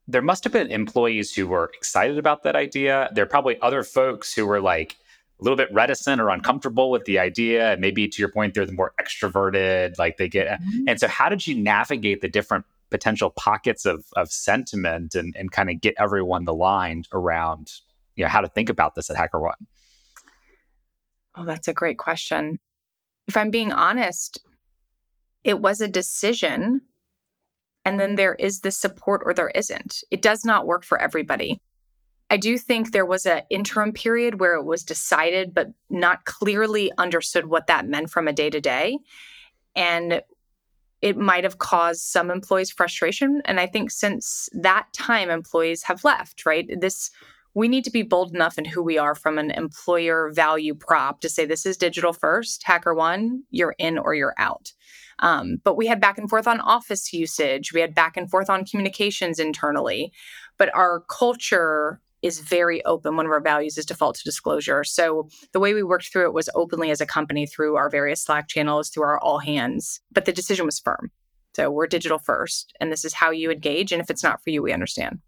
there 0.07 0.23
must 0.23 0.45
have 0.45 0.53
been 0.53 0.71
employees 0.71 1.35
who 1.35 1.47
were 1.47 1.71
excited 1.75 2.19
about 2.19 2.43
that 2.45 2.55
idea. 2.57 3.11
There 3.15 3.25
are 3.25 3.29
probably 3.29 3.61
other 3.63 3.83
folks 3.83 4.35
who 4.35 4.47
were 4.47 4.61
like 4.61 4.97
a 5.41 5.45
little 5.45 5.57
bit 5.57 5.73
reticent 5.73 6.21
or 6.21 6.29
uncomfortable 6.31 6.91
with 6.91 7.05
the 7.07 7.19
idea. 7.19 7.73
And 7.73 7.81
maybe 7.81 8.07
to 8.09 8.23
your 8.23 8.31
point, 8.31 8.55
they're 8.55 8.67
the 8.67 8.73
more 8.73 8.93
extroverted, 9.01 9.99
like 9.99 10.17
they 10.17 10.29
get. 10.29 10.61
Mm-hmm. 10.61 10.89
And 10.89 11.01
so, 11.01 11.09
how 11.09 11.29
did 11.29 11.47
you 11.47 11.57
navigate 11.57 12.21
the 12.21 12.29
different 12.29 12.65
potential 12.91 13.31
pockets 13.31 13.85
of 13.85 14.05
of 14.17 14.31
sentiment 14.31 15.15
and 15.15 15.35
and 15.37 15.51
kind 15.53 15.71
of 15.71 15.81
get 15.81 15.95
everyone 15.99 16.47
aligned 16.47 17.09
around, 17.13 17.73
you 18.15 18.25
know, 18.25 18.31
how 18.31 18.41
to 18.41 18.49
think 18.49 18.69
about 18.69 18.95
this 18.95 19.11
at 19.11 19.17
HackerOne? 19.17 19.55
Oh, 21.37 21.45
that's 21.45 21.69
a 21.69 21.75
great 21.75 21.99
question. 21.99 22.59
If 23.29 23.37
I'm 23.37 23.51
being 23.51 23.73
honest, 23.73 24.39
it 25.45 25.61
was 25.61 25.81
a 25.81 25.89
decision. 25.89 26.81
And 27.85 28.01
then 28.01 28.17
there 28.17 28.35
is 28.35 28.61
the 28.61 28.73
support 28.73 29.23
or 29.25 29.33
there 29.33 29.51
isn't. 29.51 30.03
It 30.11 30.23
does 30.23 30.45
not 30.45 30.67
work 30.67 30.85
for 30.85 31.01
everybody. 31.01 31.61
I 32.31 32.37
do 32.37 32.59
think 32.59 32.91
there 32.91 33.07
was 33.07 33.27
an 33.27 33.43
interim 33.51 33.93
period 33.93 34.41
where 34.41 34.55
it 34.55 34.65
was 34.65 34.83
decided, 34.83 35.55
but 35.55 35.69
not 35.89 36.25
clearly 36.25 36.91
understood 36.99 37.47
what 37.47 37.69
that 37.69 37.87
meant 37.87 38.11
from 38.11 38.27
a 38.27 38.33
day 38.33 38.51
to 38.51 38.61
day. 38.61 38.99
And 39.77 40.23
it 41.03 41.17
might 41.17 41.45
have 41.45 41.59
caused 41.59 42.03
some 42.03 42.31
employees 42.31 42.71
frustration. 42.71 43.43
And 43.45 43.61
I 43.61 43.67
think 43.67 43.91
since 43.91 44.49
that 44.53 44.87
time, 44.93 45.31
employees 45.31 45.83
have 45.85 46.05
left, 46.05 46.47
right? 46.47 46.69
This 46.81 47.11
we 47.55 47.69
need 47.69 47.85
to 47.85 47.91
be 47.91 48.03
bold 48.03 48.35
enough 48.35 48.59
in 48.59 48.67
who 48.67 48.83
we 48.83 48.99
are 48.99 49.15
from 49.15 49.39
an 49.39 49.51
employer 49.51 50.31
value 50.35 50.75
prop 50.75 51.23
to 51.23 51.29
say 51.31 51.47
this 51.47 51.65
is 51.65 51.79
digital 51.79 52.13
first, 52.13 52.63
HackerOne, 52.69 53.39
you're 53.51 53.75
in 53.79 53.97
or 53.97 54.15
you're 54.15 54.35
out. 54.37 54.73
Um, 55.21 55.57
but 55.65 55.75
we 55.75 55.87
had 55.87 55.99
back 55.99 56.19
and 56.19 56.29
forth 56.29 56.47
on 56.47 56.61
office 56.61 57.15
usage, 57.15 57.73
we 57.73 57.81
had 57.81 57.95
back 57.95 58.19
and 58.19 58.31
forth 58.31 58.51
on 58.51 58.67
communications 58.67 59.39
internally. 59.39 60.13
But 60.59 60.75
our 60.75 61.05
culture 61.09 62.03
is 62.27 62.41
very 62.41 62.85
open. 62.85 63.17
One 63.17 63.27
of 63.27 63.33
our 63.33 63.41
values 63.41 63.79
is 63.79 63.87
default 63.87 64.17
to 64.17 64.25
disclosure. 64.25 64.83
So 64.85 65.29
the 65.53 65.61
way 65.61 65.75
we 65.75 65.83
worked 65.83 66.11
through 66.13 66.27
it 66.27 66.33
was 66.35 66.51
openly 66.55 66.91
as 66.91 67.01
a 67.01 67.07
company 67.07 67.47
through 67.47 67.77
our 67.77 67.89
various 67.89 68.23
Slack 68.23 68.49
channels, 68.49 68.91
through 68.91 69.05
our 69.05 69.21
all 69.21 69.39
hands. 69.39 70.01
But 70.13 70.25
the 70.25 70.33
decision 70.33 70.67
was 70.67 70.79
firm. 70.79 71.11
So 71.55 71.71
we're 71.71 71.87
digital 71.87 72.19
first, 72.19 72.75
and 72.81 72.93
this 72.93 73.05
is 73.05 73.15
how 73.15 73.31
you 73.31 73.51
engage. 73.51 73.93
And 73.93 74.03
if 74.03 74.11
it's 74.11 74.23
not 74.23 74.43
for 74.43 74.51
you, 74.51 74.63
we 74.63 74.73
understand. 74.73 75.21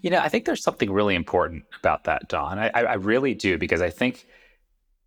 You 0.00 0.10
know, 0.10 0.20
I 0.20 0.28
think 0.28 0.44
there's 0.44 0.62
something 0.62 0.92
really 0.92 1.14
important 1.14 1.64
about 1.80 2.04
that, 2.04 2.28
Dawn. 2.28 2.58
I, 2.58 2.70
I 2.70 2.94
really 2.94 3.34
do 3.34 3.58
because 3.58 3.82
I 3.82 3.90
think 3.90 4.26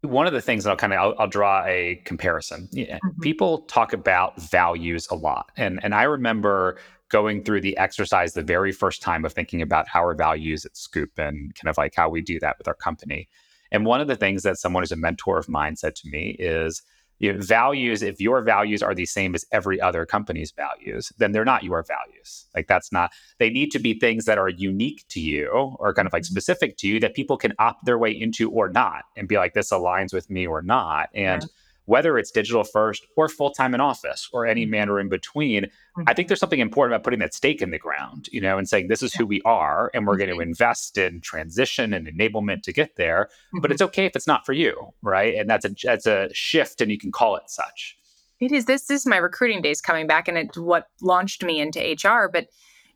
one 0.01 0.27
of 0.27 0.33
the 0.33 0.41
things 0.41 0.63
that 0.63 0.71
I'll 0.71 0.77
kind 0.77 0.93
of 0.93 1.00
I'll, 1.00 1.15
I'll 1.19 1.27
draw 1.27 1.63
a 1.65 2.01
comparison. 2.05 2.67
Yeah, 2.71 3.00
Mhm. 3.05 3.21
People 3.21 3.59
talk 3.63 3.93
about 3.93 4.39
values 4.41 5.07
a 5.09 5.15
lot, 5.15 5.51
and 5.57 5.79
and 5.83 5.93
I 5.95 6.03
remember 6.03 6.77
going 7.09 7.43
through 7.43 7.61
the 7.61 7.77
exercise 7.77 8.33
the 8.33 8.43
very 8.43 8.71
first 8.71 9.01
time 9.01 9.25
of 9.25 9.33
thinking 9.33 9.61
about 9.61 9.87
how 9.87 9.99
our 9.99 10.13
values 10.13 10.65
at 10.65 10.77
Scoop 10.77 11.17
and 11.17 11.53
kind 11.55 11.69
of 11.69 11.77
like 11.77 11.95
how 11.95 12.09
we 12.09 12.21
do 12.21 12.39
that 12.39 12.57
with 12.57 12.67
our 12.67 12.73
company. 12.73 13.27
And 13.71 13.85
one 13.85 14.01
of 14.01 14.07
the 14.07 14.15
things 14.15 14.43
that 14.43 14.57
someone 14.57 14.83
who's 14.83 14.91
a 14.91 14.95
mentor 14.95 15.37
of 15.37 15.49
mine 15.49 15.75
said 15.75 15.95
to 15.97 16.09
me 16.09 16.35
is 16.39 16.81
you 17.19 17.33
know, 17.33 17.39
values 17.41 18.01
if 18.01 18.21
your 18.21 18.41
values 18.41 18.81
are 18.81 18.95
the 18.95 19.05
same 19.05 19.35
as 19.35 19.45
every 19.51 19.79
other 19.79 20.05
company's 20.05 20.51
values 20.51 21.11
then 21.17 21.33
they're 21.33 21.43
not 21.43 21.63
your 21.63 21.83
values 21.83 22.47
like 22.55 22.67
that's 22.67 22.93
not 22.93 23.11
they 23.39 23.49
need 23.49 23.71
to 23.71 23.79
be 23.79 23.93
things 23.93 24.23
that 24.23 24.37
are 24.37 24.47
unique 24.47 25.03
to 25.09 25.19
you 25.19 25.75
or 25.79 25.93
kind 25.93 26.07
of 26.07 26.13
like 26.13 26.23
mm-hmm. 26.23 26.31
specific 26.31 26.77
to 26.77 26.87
you 26.87 26.99
that 26.99 27.13
people 27.13 27.35
can 27.35 27.53
opt 27.59 27.83
their 27.85 27.97
way 27.97 28.09
into 28.09 28.49
or 28.49 28.69
not 28.69 29.03
and 29.17 29.27
be 29.27 29.35
like 29.35 29.53
this 29.53 29.71
aligns 29.71 30.13
with 30.13 30.29
me 30.29 30.47
or 30.47 30.61
not 30.61 31.09
and 31.13 31.43
yeah 31.43 31.47
whether 31.89 32.19
it's 32.19 32.29
digital 32.29 32.63
first 32.63 33.08
or 33.17 33.27
full 33.27 33.50
time 33.50 33.74
in 33.74 33.81
office 33.81 34.29
or 34.31 34.46
any 34.46 34.62
mm-hmm. 34.62 34.72
manner 34.72 35.00
in 35.00 35.10
between, 35.10 35.63
mm-hmm. 35.63 36.03
I 36.05 36.13
think 36.13 36.27
there's 36.27 36.39
something 36.39 36.60
important 36.60 36.93
about 36.93 37.03
putting 37.03 37.19
that 37.19 37.34
stake 37.34 37.63
in 37.63 37.72
the 37.72 37.79
ground, 37.79 38.29
you 38.31 38.39
know, 38.39 38.60
and 38.60 38.69
saying 38.69 38.89
this 38.89 39.01
is 39.01 39.12
who 39.12 39.25
we 39.25 39.41
are 39.41 39.89
and 39.96 40.05
we're 40.05 40.13
mm-hmm. 40.13 40.27
going 40.27 40.38
to 40.38 40.41
invest 40.41 41.00
in 41.00 41.19
transition 41.19 41.91
and 41.91 42.05
enablement 42.05 42.62
to 42.63 42.72
get 42.72 42.96
there. 42.96 43.25
Mm-hmm. 43.25 43.62
But 43.62 43.72
it's 43.72 43.81
okay 43.81 44.05
if 44.05 44.15
it's 44.15 44.27
not 44.27 44.46
for 44.46 44.53
you, 44.53 44.93
right? 45.01 45.34
And 45.34 45.50
that's 45.50 45.65
a 45.65 45.72
that's 45.84 46.05
a 46.05 46.29
shift, 46.31 46.79
and 46.79 46.91
you 46.91 47.00
can 47.00 47.12
call 47.12 47.36
it 47.36 47.50
such. 47.50 47.98
It 48.39 48.51
is. 48.51 48.65
This, 48.65 48.86
this 48.86 49.01
is 49.01 49.08
my 49.08 49.17
recruiting 49.17 49.63
days 49.63 49.81
coming 49.81 50.05
back, 50.05 50.27
and 50.27 50.38
it's 50.38 50.58
what 50.58 50.86
launched 51.01 51.43
me 51.43 51.60
into 51.60 51.79
HR. 51.79 52.29
But 52.31 52.50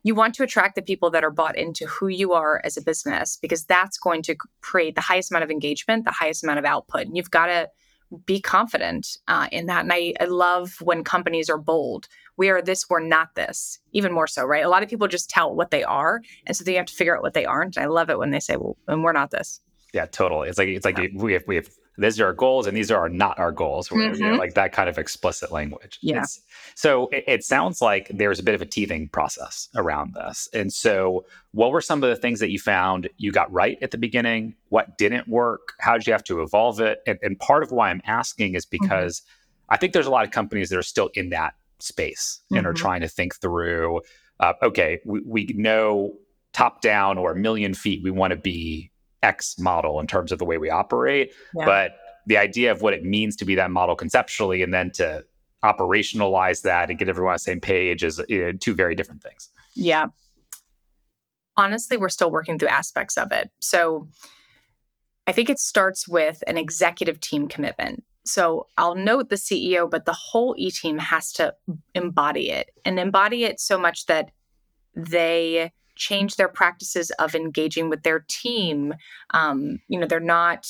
you 0.04 0.14
want 0.14 0.36
to 0.36 0.44
attract 0.44 0.76
the 0.76 0.82
people 0.82 1.10
that 1.10 1.24
are 1.24 1.32
bought 1.32 1.58
into 1.58 1.86
who 1.86 2.06
you 2.06 2.32
are 2.32 2.60
as 2.62 2.76
a 2.76 2.82
business 2.82 3.38
because 3.42 3.64
that's 3.64 3.98
going 3.98 4.22
to 4.22 4.36
create 4.60 4.94
the 4.94 5.00
highest 5.00 5.32
amount 5.32 5.42
of 5.42 5.50
engagement, 5.50 6.04
the 6.04 6.12
highest 6.12 6.44
amount 6.44 6.60
of 6.60 6.64
output. 6.64 7.06
And 7.06 7.16
you've 7.16 7.30
got 7.30 7.46
to 7.46 7.68
be 8.26 8.40
confident 8.40 9.18
uh, 9.28 9.48
in 9.52 9.66
that. 9.66 9.84
And 9.84 9.92
I, 9.92 10.14
I 10.20 10.24
love 10.24 10.76
when 10.80 11.04
companies 11.04 11.48
are 11.48 11.58
bold. 11.58 12.08
We 12.36 12.48
are 12.50 12.60
this, 12.62 12.88
we're 12.88 13.00
not 13.00 13.34
this. 13.34 13.78
Even 13.92 14.12
more 14.12 14.26
so, 14.26 14.44
right? 14.44 14.64
A 14.64 14.68
lot 14.68 14.82
of 14.82 14.88
people 14.88 15.06
just 15.08 15.30
tell 15.30 15.54
what 15.54 15.70
they 15.70 15.84
are, 15.84 16.20
and 16.46 16.56
so 16.56 16.64
they 16.64 16.74
have 16.74 16.86
to 16.86 16.94
figure 16.94 17.16
out 17.16 17.22
what 17.22 17.34
they 17.34 17.44
aren't. 17.44 17.78
I 17.78 17.86
love 17.86 18.10
it 18.10 18.18
when 18.18 18.30
they 18.30 18.40
say, 18.40 18.56
"Well, 18.56 18.76
and 18.88 19.04
we're 19.04 19.12
not 19.12 19.30
this." 19.30 19.60
Yeah, 19.92 20.06
totally. 20.06 20.48
It's 20.48 20.58
like 20.58 20.68
it's 20.68 20.84
like 20.84 20.98
yeah. 20.98 21.08
we 21.14 21.34
have 21.34 21.44
we 21.46 21.56
have 21.56 21.68
these 21.96 22.20
are 22.20 22.26
our 22.26 22.32
goals 22.32 22.66
and 22.66 22.76
these 22.76 22.90
are 22.90 23.08
not 23.08 23.38
our 23.38 23.52
goals 23.52 23.88
mm-hmm. 23.88 24.00
you 24.00 24.20
know, 24.20 24.30
mm-hmm. 24.30 24.38
like 24.38 24.54
that 24.54 24.72
kind 24.72 24.88
of 24.88 24.98
explicit 24.98 25.52
language 25.52 25.98
yeah 26.00 26.20
it's, 26.20 26.40
so 26.74 27.08
it, 27.08 27.24
it, 27.26 27.44
sounds 27.44 27.80
like 27.80 28.08
there's 28.12 28.38
a 28.38 28.42
bit 28.42 28.54
of 28.54 28.62
a 28.62 28.66
teething 28.66 29.08
process 29.08 29.68
around 29.76 30.14
this 30.14 30.48
and 30.52 30.72
so 30.72 31.24
what 31.52 31.70
were 31.70 31.80
some 31.80 32.02
of 32.02 32.08
the 32.08 32.16
things 32.16 32.40
that 32.40 32.50
you 32.50 32.58
found 32.58 33.08
you 33.16 33.30
got 33.30 33.50
right 33.52 33.78
at 33.82 33.90
the 33.90 33.98
beginning 33.98 34.54
what 34.68 34.98
didn't 34.98 35.28
work 35.28 35.74
how 35.78 35.94
did 35.94 36.06
you 36.06 36.12
have 36.12 36.24
to 36.24 36.42
evolve 36.42 36.80
it 36.80 37.00
and, 37.06 37.18
and 37.22 37.38
part 37.38 37.62
of 37.62 37.70
why 37.70 37.90
i'm 37.90 38.02
asking 38.06 38.54
is 38.54 38.66
mm-hmm. 38.66 38.84
because 38.84 39.20
mm-hmm. 39.20 39.74
i 39.74 39.76
think 39.76 39.92
there's 39.92 40.06
a 40.06 40.10
lot 40.10 40.24
of 40.24 40.30
companies 40.30 40.68
that 40.70 40.78
are 40.78 40.82
still 40.82 41.10
in 41.14 41.30
that 41.30 41.54
space 41.78 42.40
and 42.50 42.60
mm-hmm. 42.60 42.68
are 42.68 42.72
trying 42.72 43.00
to 43.00 43.08
think 43.08 43.34
through 43.36 44.00
uh, 44.40 44.52
okay 44.62 45.00
we, 45.04 45.20
we 45.20 45.44
know 45.56 46.12
top 46.52 46.80
down 46.80 47.18
or 47.18 47.32
a 47.32 47.36
million 47.36 47.74
feet 47.74 48.02
we 48.02 48.10
want 48.10 48.30
to 48.30 48.36
be 48.36 48.90
X 49.24 49.58
model 49.58 49.98
in 49.98 50.06
terms 50.06 50.30
of 50.30 50.38
the 50.38 50.44
way 50.44 50.58
we 50.58 50.70
operate. 50.70 51.32
Yeah. 51.56 51.64
But 51.64 51.96
the 52.26 52.36
idea 52.36 52.70
of 52.70 52.82
what 52.82 52.94
it 52.94 53.02
means 53.04 53.34
to 53.36 53.44
be 53.44 53.54
that 53.56 53.70
model 53.70 53.96
conceptually 53.96 54.62
and 54.62 54.72
then 54.72 54.90
to 54.92 55.24
operationalize 55.64 56.62
that 56.62 56.90
and 56.90 56.98
get 56.98 57.08
everyone 57.08 57.32
on 57.32 57.36
the 57.36 57.40
same 57.40 57.60
page 57.60 58.04
is 58.04 58.22
you 58.28 58.44
know, 58.44 58.52
two 58.52 58.74
very 58.74 58.94
different 58.94 59.22
things. 59.22 59.48
Yeah. 59.74 60.06
Honestly, 61.56 61.96
we're 61.96 62.08
still 62.08 62.30
working 62.30 62.58
through 62.58 62.68
aspects 62.68 63.16
of 63.16 63.32
it. 63.32 63.50
So 63.60 64.08
I 65.26 65.32
think 65.32 65.48
it 65.48 65.58
starts 65.58 66.06
with 66.06 66.42
an 66.46 66.58
executive 66.58 67.20
team 67.20 67.48
commitment. 67.48 68.04
So 68.26 68.68
I'll 68.76 68.94
note 68.94 69.28
the 69.28 69.36
CEO, 69.36 69.90
but 69.90 70.04
the 70.04 70.12
whole 70.12 70.54
E 70.58 70.70
team 70.70 70.98
has 70.98 71.32
to 71.34 71.54
embody 71.94 72.50
it 72.50 72.70
and 72.84 72.98
embody 72.98 73.44
it 73.44 73.60
so 73.60 73.78
much 73.78 74.06
that 74.06 74.30
they 74.94 75.72
change 75.96 76.36
their 76.36 76.48
practices 76.48 77.10
of 77.12 77.34
engaging 77.34 77.88
with 77.88 78.02
their 78.02 78.24
team. 78.28 78.94
Um, 79.30 79.80
you 79.88 79.98
know, 79.98 80.06
they're 80.06 80.20
not 80.20 80.68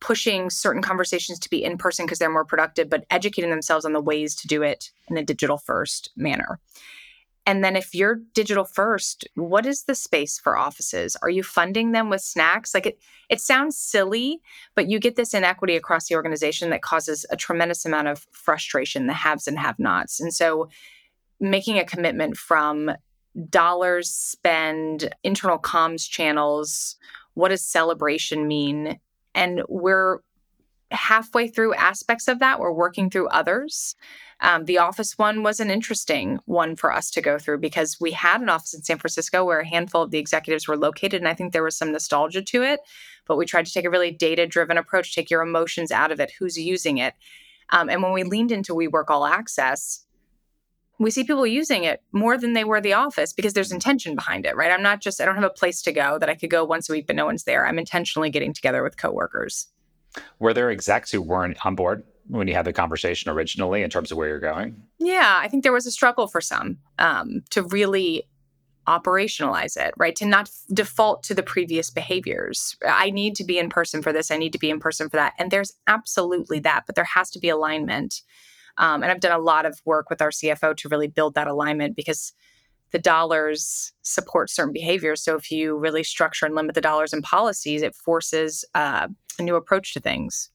pushing 0.00 0.48
certain 0.48 0.82
conversations 0.82 1.38
to 1.38 1.50
be 1.50 1.62
in 1.62 1.76
person 1.76 2.06
because 2.06 2.18
they're 2.18 2.30
more 2.30 2.44
productive, 2.44 2.88
but 2.88 3.04
educating 3.10 3.50
themselves 3.50 3.84
on 3.84 3.92
the 3.92 4.00
ways 4.00 4.34
to 4.34 4.48
do 4.48 4.62
it 4.62 4.90
in 5.08 5.16
a 5.16 5.24
digital 5.24 5.58
first 5.58 6.10
manner. 6.16 6.58
And 7.46 7.64
then 7.64 7.74
if 7.74 7.94
you're 7.94 8.20
digital 8.34 8.64
first, 8.64 9.26
what 9.34 9.66
is 9.66 9.84
the 9.84 9.94
space 9.94 10.38
for 10.38 10.56
offices? 10.56 11.16
Are 11.22 11.30
you 11.30 11.42
funding 11.42 11.92
them 11.92 12.08
with 12.08 12.20
snacks? 12.20 12.74
Like 12.74 12.86
it 12.86 12.98
it 13.28 13.40
sounds 13.40 13.76
silly, 13.76 14.40
but 14.74 14.88
you 14.88 14.98
get 14.98 15.16
this 15.16 15.34
inequity 15.34 15.76
across 15.76 16.08
the 16.08 16.16
organization 16.16 16.70
that 16.70 16.82
causes 16.82 17.24
a 17.30 17.36
tremendous 17.36 17.84
amount 17.84 18.08
of 18.08 18.26
frustration, 18.32 19.06
the 19.06 19.12
haves 19.14 19.46
and 19.46 19.58
have-nots. 19.58 20.20
And 20.20 20.34
so 20.34 20.68
making 21.40 21.78
a 21.78 21.84
commitment 21.84 22.36
from 22.36 22.90
dollars 23.48 24.10
spend, 24.10 25.14
internal 25.22 25.58
comms 25.58 26.08
channels, 26.08 26.96
what 27.34 27.50
does 27.50 27.62
celebration 27.62 28.48
mean? 28.48 28.98
And 29.34 29.62
we're 29.68 30.18
halfway 30.90 31.48
through 31.48 31.74
aspects 31.74 32.28
of 32.28 32.40
that. 32.40 32.58
We're 32.58 32.72
working 32.72 33.10
through 33.10 33.28
others. 33.28 33.94
Um, 34.40 34.64
the 34.64 34.78
office 34.78 35.18
one 35.18 35.42
was 35.42 35.60
an 35.60 35.70
interesting 35.70 36.40
one 36.46 36.74
for 36.74 36.92
us 36.92 37.10
to 37.12 37.20
go 37.20 37.38
through 37.38 37.58
because 37.58 37.98
we 38.00 38.12
had 38.12 38.40
an 38.40 38.48
office 38.48 38.74
in 38.74 38.82
San 38.82 38.98
Francisco 38.98 39.44
where 39.44 39.60
a 39.60 39.68
handful 39.68 40.02
of 40.02 40.10
the 40.10 40.18
executives 40.18 40.66
were 40.66 40.76
located. 40.76 41.20
And 41.20 41.28
I 41.28 41.34
think 41.34 41.52
there 41.52 41.62
was 41.62 41.76
some 41.76 41.92
nostalgia 41.92 42.42
to 42.42 42.62
it. 42.62 42.80
But 43.26 43.36
we 43.36 43.46
tried 43.46 43.66
to 43.66 43.72
take 43.72 43.84
a 43.84 43.90
really 43.90 44.10
data 44.10 44.46
driven 44.46 44.78
approach, 44.78 45.14
take 45.14 45.30
your 45.30 45.42
emotions 45.42 45.92
out 45.92 46.10
of 46.10 46.20
it, 46.20 46.32
who's 46.38 46.58
using 46.58 46.98
it. 46.98 47.14
Um, 47.68 47.88
and 47.88 48.02
when 48.02 48.12
we 48.12 48.24
leaned 48.24 48.50
into 48.50 48.74
WeWork 48.74 49.04
All 49.08 49.24
Access, 49.24 50.04
we 51.00 51.10
see 51.10 51.24
people 51.24 51.46
using 51.46 51.82
it 51.84 52.02
more 52.12 52.36
than 52.36 52.52
they 52.52 52.62
were 52.62 52.80
the 52.80 52.92
office 52.92 53.32
because 53.32 53.54
there's 53.54 53.72
intention 53.72 54.14
behind 54.14 54.44
it, 54.44 54.54
right? 54.54 54.70
I'm 54.70 54.82
not 54.82 55.00
just, 55.00 55.18
I 55.18 55.24
don't 55.24 55.34
have 55.34 55.44
a 55.44 55.50
place 55.50 55.80
to 55.82 55.92
go 55.92 56.18
that 56.18 56.28
I 56.28 56.34
could 56.34 56.50
go 56.50 56.62
once 56.62 56.90
a 56.90 56.92
week, 56.92 57.06
but 57.06 57.16
no 57.16 57.24
one's 57.24 57.44
there. 57.44 57.66
I'm 57.66 57.78
intentionally 57.78 58.28
getting 58.28 58.52
together 58.52 58.82
with 58.82 58.98
coworkers. 58.98 59.68
Were 60.38 60.52
there 60.52 60.70
execs 60.70 61.10
who 61.10 61.22
weren't 61.22 61.64
on 61.64 61.74
board 61.74 62.04
when 62.28 62.48
you 62.48 62.54
had 62.54 62.66
the 62.66 62.74
conversation 62.74 63.30
originally 63.30 63.82
in 63.82 63.88
terms 63.88 64.12
of 64.12 64.18
where 64.18 64.28
you're 64.28 64.38
going? 64.38 64.82
Yeah, 64.98 65.38
I 65.40 65.48
think 65.48 65.62
there 65.62 65.72
was 65.72 65.86
a 65.86 65.90
struggle 65.90 66.26
for 66.26 66.42
some 66.42 66.76
um, 66.98 67.44
to 67.50 67.62
really 67.62 68.28
operationalize 68.86 69.78
it, 69.78 69.94
right? 69.96 70.16
To 70.16 70.26
not 70.26 70.48
f- 70.48 70.64
default 70.74 71.22
to 71.24 71.34
the 71.34 71.42
previous 71.42 71.88
behaviors. 71.88 72.76
I 72.86 73.08
need 73.10 73.36
to 73.36 73.44
be 73.44 73.58
in 73.58 73.70
person 73.70 74.02
for 74.02 74.12
this. 74.12 74.30
I 74.30 74.36
need 74.36 74.52
to 74.52 74.58
be 74.58 74.68
in 74.68 74.80
person 74.80 75.08
for 75.08 75.16
that. 75.16 75.32
And 75.38 75.50
there's 75.50 75.72
absolutely 75.86 76.58
that, 76.60 76.84
but 76.86 76.94
there 76.94 77.04
has 77.04 77.30
to 77.30 77.38
be 77.38 77.48
alignment. 77.48 78.22
Um, 78.78 79.02
and 79.02 79.10
I've 79.10 79.20
done 79.20 79.38
a 79.38 79.42
lot 79.42 79.66
of 79.66 79.80
work 79.84 80.10
with 80.10 80.22
our 80.22 80.30
CFO 80.30 80.76
to 80.76 80.88
really 80.88 81.08
build 81.08 81.34
that 81.34 81.46
alignment 81.46 81.96
because 81.96 82.32
the 82.92 82.98
dollars 82.98 83.92
support 84.02 84.50
certain 84.50 84.72
behaviors. 84.72 85.22
So 85.22 85.36
if 85.36 85.50
you 85.50 85.76
really 85.76 86.02
structure 86.02 86.46
and 86.46 86.54
limit 86.54 86.74
the 86.74 86.80
dollars 86.80 87.12
and 87.12 87.22
policies, 87.22 87.82
it 87.82 87.94
forces 87.94 88.64
uh, 88.74 89.08
a 89.38 89.42
new 89.42 89.54
approach 89.54 89.94
to 89.94 90.00
things. 90.00 90.50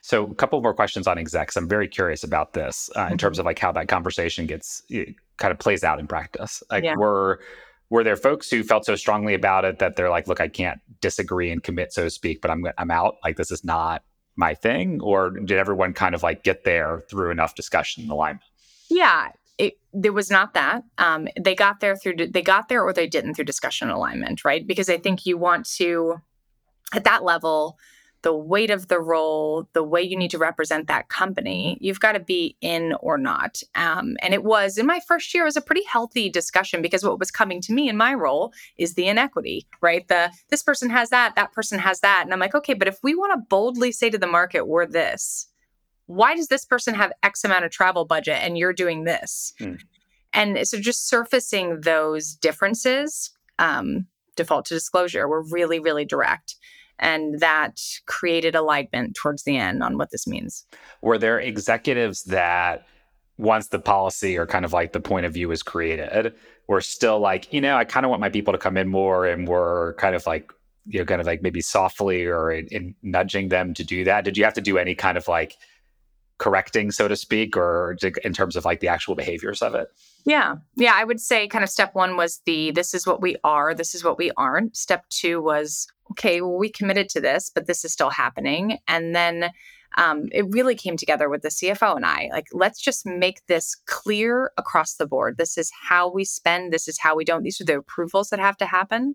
So 0.00 0.24
a 0.26 0.34
couple 0.34 0.60
more 0.60 0.74
questions 0.74 1.06
on 1.06 1.16
execs. 1.16 1.56
I'm 1.56 1.68
very 1.68 1.86
curious 1.86 2.24
about 2.24 2.54
this 2.54 2.90
uh, 2.96 3.02
in 3.02 3.06
mm-hmm. 3.06 3.16
terms 3.16 3.38
of 3.38 3.46
like 3.46 3.58
how 3.58 3.70
that 3.72 3.88
conversation 3.88 4.46
gets 4.46 4.82
kind 4.88 5.52
of 5.52 5.58
plays 5.58 5.84
out 5.84 6.00
in 6.00 6.06
practice. 6.06 6.62
Like 6.70 6.84
yeah. 6.84 6.96
were 6.96 7.40
were 7.88 8.02
there 8.02 8.16
folks 8.16 8.50
who 8.50 8.64
felt 8.64 8.84
so 8.84 8.96
strongly 8.96 9.34
about 9.34 9.64
it 9.64 9.78
that 9.78 9.96
they're 9.96 10.10
like, 10.10 10.26
look, 10.26 10.40
I 10.40 10.48
can't 10.48 10.80
disagree 11.00 11.50
and 11.50 11.62
commit, 11.62 11.92
so 11.92 12.04
to 12.04 12.10
speak, 12.10 12.40
but 12.40 12.50
I'm 12.50 12.64
I'm 12.78 12.90
out. 12.90 13.16
Like 13.22 13.36
this 13.36 13.50
is 13.50 13.64
not 13.64 14.02
my 14.36 14.54
thing, 14.54 15.00
or 15.00 15.30
did 15.30 15.58
everyone 15.58 15.92
kind 15.92 16.14
of 16.14 16.22
like 16.22 16.42
get 16.42 16.64
there 16.64 17.02
through 17.08 17.30
enough 17.30 17.54
discussion 17.54 18.02
and 18.02 18.12
alignment? 18.12 18.42
Yeah, 18.88 19.28
it, 19.58 19.78
there 19.92 20.12
was 20.12 20.30
not 20.30 20.54
that. 20.54 20.82
Um, 20.98 21.28
they 21.38 21.54
got 21.54 21.80
there 21.80 21.96
through 21.96 22.16
they 22.30 22.42
got 22.42 22.68
there 22.68 22.82
or 22.82 22.92
they 22.92 23.06
didn't 23.06 23.34
through 23.34 23.44
discussion 23.44 23.88
and 23.88 23.96
alignment, 23.96 24.44
right? 24.44 24.66
Because 24.66 24.88
I 24.88 24.98
think 24.98 25.26
you 25.26 25.36
want 25.36 25.66
to 25.76 26.20
at 26.94 27.04
that 27.04 27.24
level 27.24 27.78
the 28.22 28.34
weight 28.34 28.70
of 28.70 28.88
the 28.88 29.00
role, 29.00 29.68
the 29.72 29.82
way 29.82 30.00
you 30.00 30.16
need 30.16 30.30
to 30.30 30.38
represent 30.38 30.86
that 30.86 31.08
company, 31.08 31.76
you've 31.80 32.00
got 32.00 32.12
to 32.12 32.20
be 32.20 32.56
in 32.60 32.94
or 33.00 33.18
not. 33.18 33.60
Um, 33.74 34.16
and 34.22 34.32
it 34.32 34.44
was 34.44 34.78
in 34.78 34.86
my 34.86 35.00
first 35.06 35.34
year, 35.34 35.42
it 35.42 35.46
was 35.46 35.56
a 35.56 35.60
pretty 35.60 35.82
healthy 35.84 36.30
discussion 36.30 36.82
because 36.82 37.04
what 37.04 37.18
was 37.18 37.32
coming 37.32 37.60
to 37.62 37.72
me 37.72 37.88
in 37.88 37.96
my 37.96 38.14
role 38.14 38.52
is 38.78 38.94
the 38.94 39.08
inequity, 39.08 39.66
right? 39.80 40.06
The 40.06 40.30
this 40.50 40.62
person 40.62 40.88
has 40.90 41.10
that, 41.10 41.34
that 41.34 41.52
person 41.52 41.80
has 41.80 42.00
that. 42.00 42.22
And 42.24 42.32
I'm 42.32 42.40
like, 42.40 42.54
okay, 42.54 42.74
but 42.74 42.88
if 42.88 42.98
we 43.02 43.14
want 43.14 43.32
to 43.32 43.46
boldly 43.48 43.90
say 43.90 44.08
to 44.08 44.18
the 44.18 44.26
market, 44.26 44.68
we're 44.68 44.86
this, 44.86 45.48
why 46.06 46.36
does 46.36 46.48
this 46.48 46.64
person 46.64 46.94
have 46.94 47.12
X 47.22 47.42
amount 47.42 47.64
of 47.64 47.72
travel 47.72 48.04
budget 48.04 48.38
and 48.40 48.56
you're 48.56 48.72
doing 48.72 49.04
this? 49.04 49.52
Mm. 49.60 49.80
And 50.32 50.66
so 50.66 50.78
just 50.78 51.08
surfacing 51.08 51.80
those 51.82 52.34
differences, 52.34 53.30
um, 53.58 54.06
default 54.36 54.64
to 54.66 54.74
disclosure, 54.74 55.28
we're 55.28 55.42
really, 55.42 55.78
really 55.78 56.04
direct 56.04 56.56
and 57.02 57.40
that 57.40 57.80
created 58.06 58.54
alignment 58.54 59.14
towards 59.14 59.42
the 59.42 59.58
end 59.58 59.82
on 59.82 59.98
what 59.98 60.10
this 60.10 60.26
means. 60.26 60.64
Were 61.02 61.18
there 61.18 61.38
executives 61.38 62.22
that 62.24 62.86
once 63.36 63.68
the 63.68 63.80
policy 63.80 64.38
or 64.38 64.46
kind 64.46 64.64
of 64.64 64.72
like 64.72 64.92
the 64.92 65.00
point 65.00 65.26
of 65.26 65.34
view 65.34 65.48
was 65.48 65.64
created, 65.64 66.32
were 66.68 66.80
still 66.80 67.18
like, 67.18 67.52
you 67.52 67.60
know, 67.60 67.76
I 67.76 67.84
kind 67.84 68.06
of 68.06 68.10
want 68.10 68.20
my 68.20 68.28
people 68.28 68.52
to 68.52 68.58
come 68.58 68.76
in 68.76 68.88
more 68.88 69.26
and 69.26 69.48
were 69.48 69.96
kind 69.98 70.14
of 70.14 70.26
like, 70.26 70.52
you 70.86 71.00
know, 71.00 71.04
kind 71.04 71.20
of 71.20 71.26
like 71.26 71.42
maybe 71.42 71.60
softly 71.60 72.24
or 72.24 72.52
in, 72.52 72.68
in 72.68 72.94
nudging 73.02 73.48
them 73.48 73.74
to 73.74 73.84
do 73.84 74.04
that? 74.04 74.24
Did 74.24 74.38
you 74.38 74.44
have 74.44 74.54
to 74.54 74.60
do 74.60 74.78
any 74.78 74.94
kind 74.94 75.18
of 75.18 75.26
like 75.26 75.56
correcting, 76.38 76.92
so 76.92 77.08
to 77.08 77.16
speak, 77.16 77.56
or 77.56 77.96
in 78.22 78.32
terms 78.32 78.54
of 78.54 78.64
like 78.64 78.78
the 78.78 78.88
actual 78.88 79.16
behaviors 79.16 79.60
of 79.60 79.74
it? 79.74 79.88
Yeah. 80.24 80.56
Yeah. 80.76 80.92
I 80.94 81.04
would 81.04 81.20
say 81.20 81.48
kind 81.48 81.64
of 81.64 81.70
step 81.70 81.94
one 81.94 82.16
was 82.16 82.40
the 82.46 82.70
this 82.70 82.94
is 82.94 83.06
what 83.06 83.20
we 83.20 83.36
are, 83.42 83.74
this 83.74 83.94
is 83.94 84.04
what 84.04 84.18
we 84.18 84.30
aren't. 84.36 84.76
Step 84.76 85.08
two 85.08 85.42
was 85.42 85.88
okay, 86.12 86.40
well, 86.40 86.58
we 86.58 86.70
committed 86.70 87.08
to 87.08 87.20
this, 87.20 87.50
but 87.52 87.66
this 87.66 87.84
is 87.84 87.92
still 87.92 88.10
happening. 88.10 88.78
And 88.86 89.14
then 89.14 89.50
um, 89.98 90.28
it 90.32 90.46
really 90.50 90.74
came 90.74 90.96
together 90.96 91.28
with 91.28 91.42
the 91.42 91.48
CFO 91.48 91.96
and 91.96 92.06
I. 92.06 92.28
Like, 92.32 92.46
let's 92.52 92.80
just 92.80 93.04
make 93.04 93.44
this 93.46 93.74
clear 93.86 94.52
across 94.56 94.94
the 94.94 95.06
board. 95.06 95.36
This 95.36 95.58
is 95.58 95.70
how 95.88 96.10
we 96.10 96.24
spend. 96.24 96.72
This 96.72 96.88
is 96.88 96.98
how 96.98 97.14
we 97.16 97.24
don't. 97.24 97.42
These 97.42 97.60
are 97.60 97.64
the 97.64 97.78
approvals 97.78 98.30
that 98.30 98.40
have 98.40 98.56
to 98.58 98.66
happen. 98.66 99.14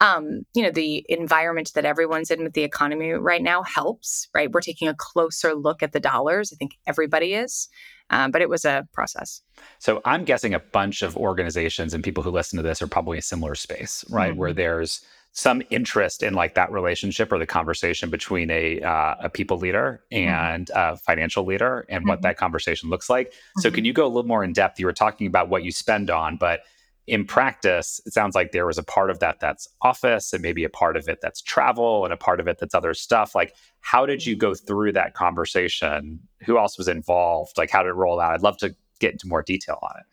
Um, 0.00 0.42
you 0.54 0.62
know, 0.62 0.70
the 0.70 1.06
environment 1.08 1.72
that 1.74 1.86
everyone's 1.86 2.30
in 2.30 2.42
with 2.42 2.52
the 2.52 2.64
economy 2.64 3.12
right 3.12 3.42
now 3.42 3.62
helps, 3.62 4.28
right? 4.34 4.50
We're 4.52 4.60
taking 4.60 4.88
a 4.88 4.94
closer 4.94 5.54
look 5.54 5.82
at 5.82 5.92
the 5.92 6.00
dollars. 6.00 6.52
I 6.52 6.56
think 6.56 6.72
everybody 6.86 7.32
is. 7.32 7.68
Um, 8.10 8.30
but 8.30 8.40
it 8.40 8.48
was 8.48 8.64
a 8.64 8.86
process. 8.92 9.42
So 9.78 10.00
I'm 10.04 10.24
guessing 10.24 10.54
a 10.54 10.60
bunch 10.60 11.02
of 11.02 11.16
organizations 11.16 11.92
and 11.92 12.04
people 12.04 12.22
who 12.22 12.30
listen 12.30 12.56
to 12.56 12.62
this 12.62 12.80
are 12.80 12.86
probably 12.86 13.18
a 13.18 13.22
similar 13.22 13.54
space, 13.54 14.04
right? 14.10 14.30
Mm-hmm. 14.30 14.38
Where 14.38 14.52
there's 14.52 15.04
some 15.32 15.62
interest 15.68 16.22
in 16.22 16.32
like 16.32 16.54
that 16.54 16.72
relationship 16.72 17.30
or 17.30 17.38
the 17.38 17.46
conversation 17.46 18.08
between 18.08 18.50
a 18.50 18.80
uh, 18.80 19.16
a 19.20 19.28
people 19.28 19.58
leader 19.58 20.02
mm-hmm. 20.12 20.28
and 20.28 20.66
mm-hmm. 20.68 20.94
a 20.94 20.96
financial 20.98 21.44
leader 21.44 21.84
and 21.88 22.02
mm-hmm. 22.02 22.10
what 22.10 22.22
that 22.22 22.36
conversation 22.36 22.88
looks 22.90 23.10
like. 23.10 23.30
Mm-hmm. 23.30 23.60
So 23.60 23.70
can 23.70 23.84
you 23.84 23.92
go 23.92 24.06
a 24.06 24.08
little 24.08 24.24
more 24.24 24.44
in 24.44 24.52
depth? 24.52 24.78
You 24.78 24.86
were 24.86 24.92
talking 24.92 25.26
about 25.26 25.48
what 25.48 25.64
you 25.64 25.72
spend 25.72 26.10
on, 26.10 26.36
but 26.36 26.60
in 27.06 27.24
practice, 27.24 28.00
it 28.04 28.12
sounds 28.12 28.34
like 28.34 28.52
there 28.52 28.66
was 28.66 28.78
a 28.78 28.82
part 28.82 29.10
of 29.10 29.20
that 29.20 29.38
that's 29.38 29.68
office 29.82 30.32
and 30.32 30.42
maybe 30.42 30.64
a 30.64 30.68
part 30.68 30.96
of 30.96 31.08
it 31.08 31.20
that's 31.22 31.40
travel 31.40 32.04
and 32.04 32.12
a 32.12 32.16
part 32.16 32.40
of 32.40 32.48
it 32.48 32.58
that's 32.58 32.74
other 32.74 32.94
stuff. 32.94 33.34
Like, 33.34 33.54
how 33.80 34.06
did 34.06 34.26
you 34.26 34.34
go 34.34 34.54
through 34.54 34.92
that 34.92 35.14
conversation? 35.14 36.18
Who 36.44 36.58
else 36.58 36.76
was 36.76 36.88
involved? 36.88 37.56
Like, 37.56 37.70
how 37.70 37.82
did 37.82 37.90
it 37.90 37.94
roll 37.94 38.20
out? 38.20 38.32
I'd 38.32 38.42
love 38.42 38.58
to 38.58 38.74
get 38.98 39.12
into 39.12 39.28
more 39.28 39.42
detail 39.42 39.78
on 39.82 39.92
it. 40.00 40.06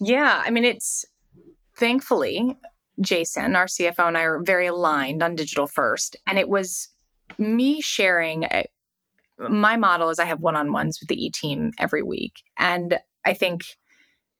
Yeah. 0.00 0.42
I 0.44 0.50
mean, 0.50 0.64
it's 0.64 1.06
thankfully 1.76 2.56
Jason, 3.00 3.56
our 3.56 3.66
CFO, 3.66 4.06
and 4.06 4.18
I 4.18 4.22
are 4.22 4.42
very 4.42 4.66
aligned 4.66 5.22
on 5.22 5.34
digital 5.34 5.66
first. 5.66 6.16
And 6.26 6.38
it 6.38 6.48
was 6.48 6.88
me 7.38 7.80
sharing 7.80 8.44
a, 8.44 8.66
my 9.38 9.76
model 9.76 10.10
is 10.10 10.18
I 10.18 10.26
have 10.26 10.40
one 10.40 10.56
on 10.56 10.72
ones 10.72 11.00
with 11.00 11.08
the 11.08 11.24
e 11.24 11.30
team 11.30 11.72
every 11.78 12.02
week. 12.02 12.42
And 12.58 12.98
I 13.24 13.34
think 13.34 13.64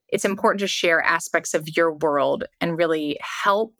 it's 0.09 0.25
important 0.25 0.59
to 0.59 0.67
share 0.67 1.01
aspects 1.01 1.53
of 1.53 1.75
your 1.75 1.93
world 1.93 2.43
and 2.61 2.77
really 2.77 3.17
help 3.21 3.73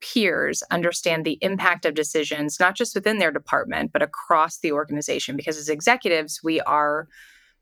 peers 0.00 0.62
understand 0.70 1.24
the 1.24 1.38
impact 1.42 1.84
of 1.84 1.94
decisions, 1.94 2.58
not 2.58 2.74
just 2.74 2.94
within 2.94 3.18
their 3.18 3.30
department, 3.30 3.92
but 3.92 4.02
across 4.02 4.58
the 4.58 4.72
organization. 4.72 5.36
Because 5.36 5.58
as 5.58 5.68
executives, 5.68 6.40
we 6.42 6.60
are 6.62 7.06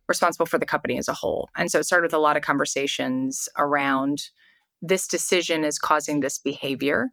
responsible 0.08 0.46
for 0.46 0.58
the 0.58 0.66
company 0.66 0.98
as 0.98 1.08
a 1.08 1.14
whole. 1.14 1.50
And 1.56 1.70
so 1.70 1.80
it 1.80 1.84
started 1.84 2.06
with 2.06 2.14
a 2.14 2.18
lot 2.18 2.36
of 2.36 2.42
conversations 2.42 3.48
around 3.58 4.30
this 4.80 5.06
decision 5.06 5.64
is 5.64 5.78
causing 5.78 6.20
this 6.20 6.38
behavior. 6.38 7.10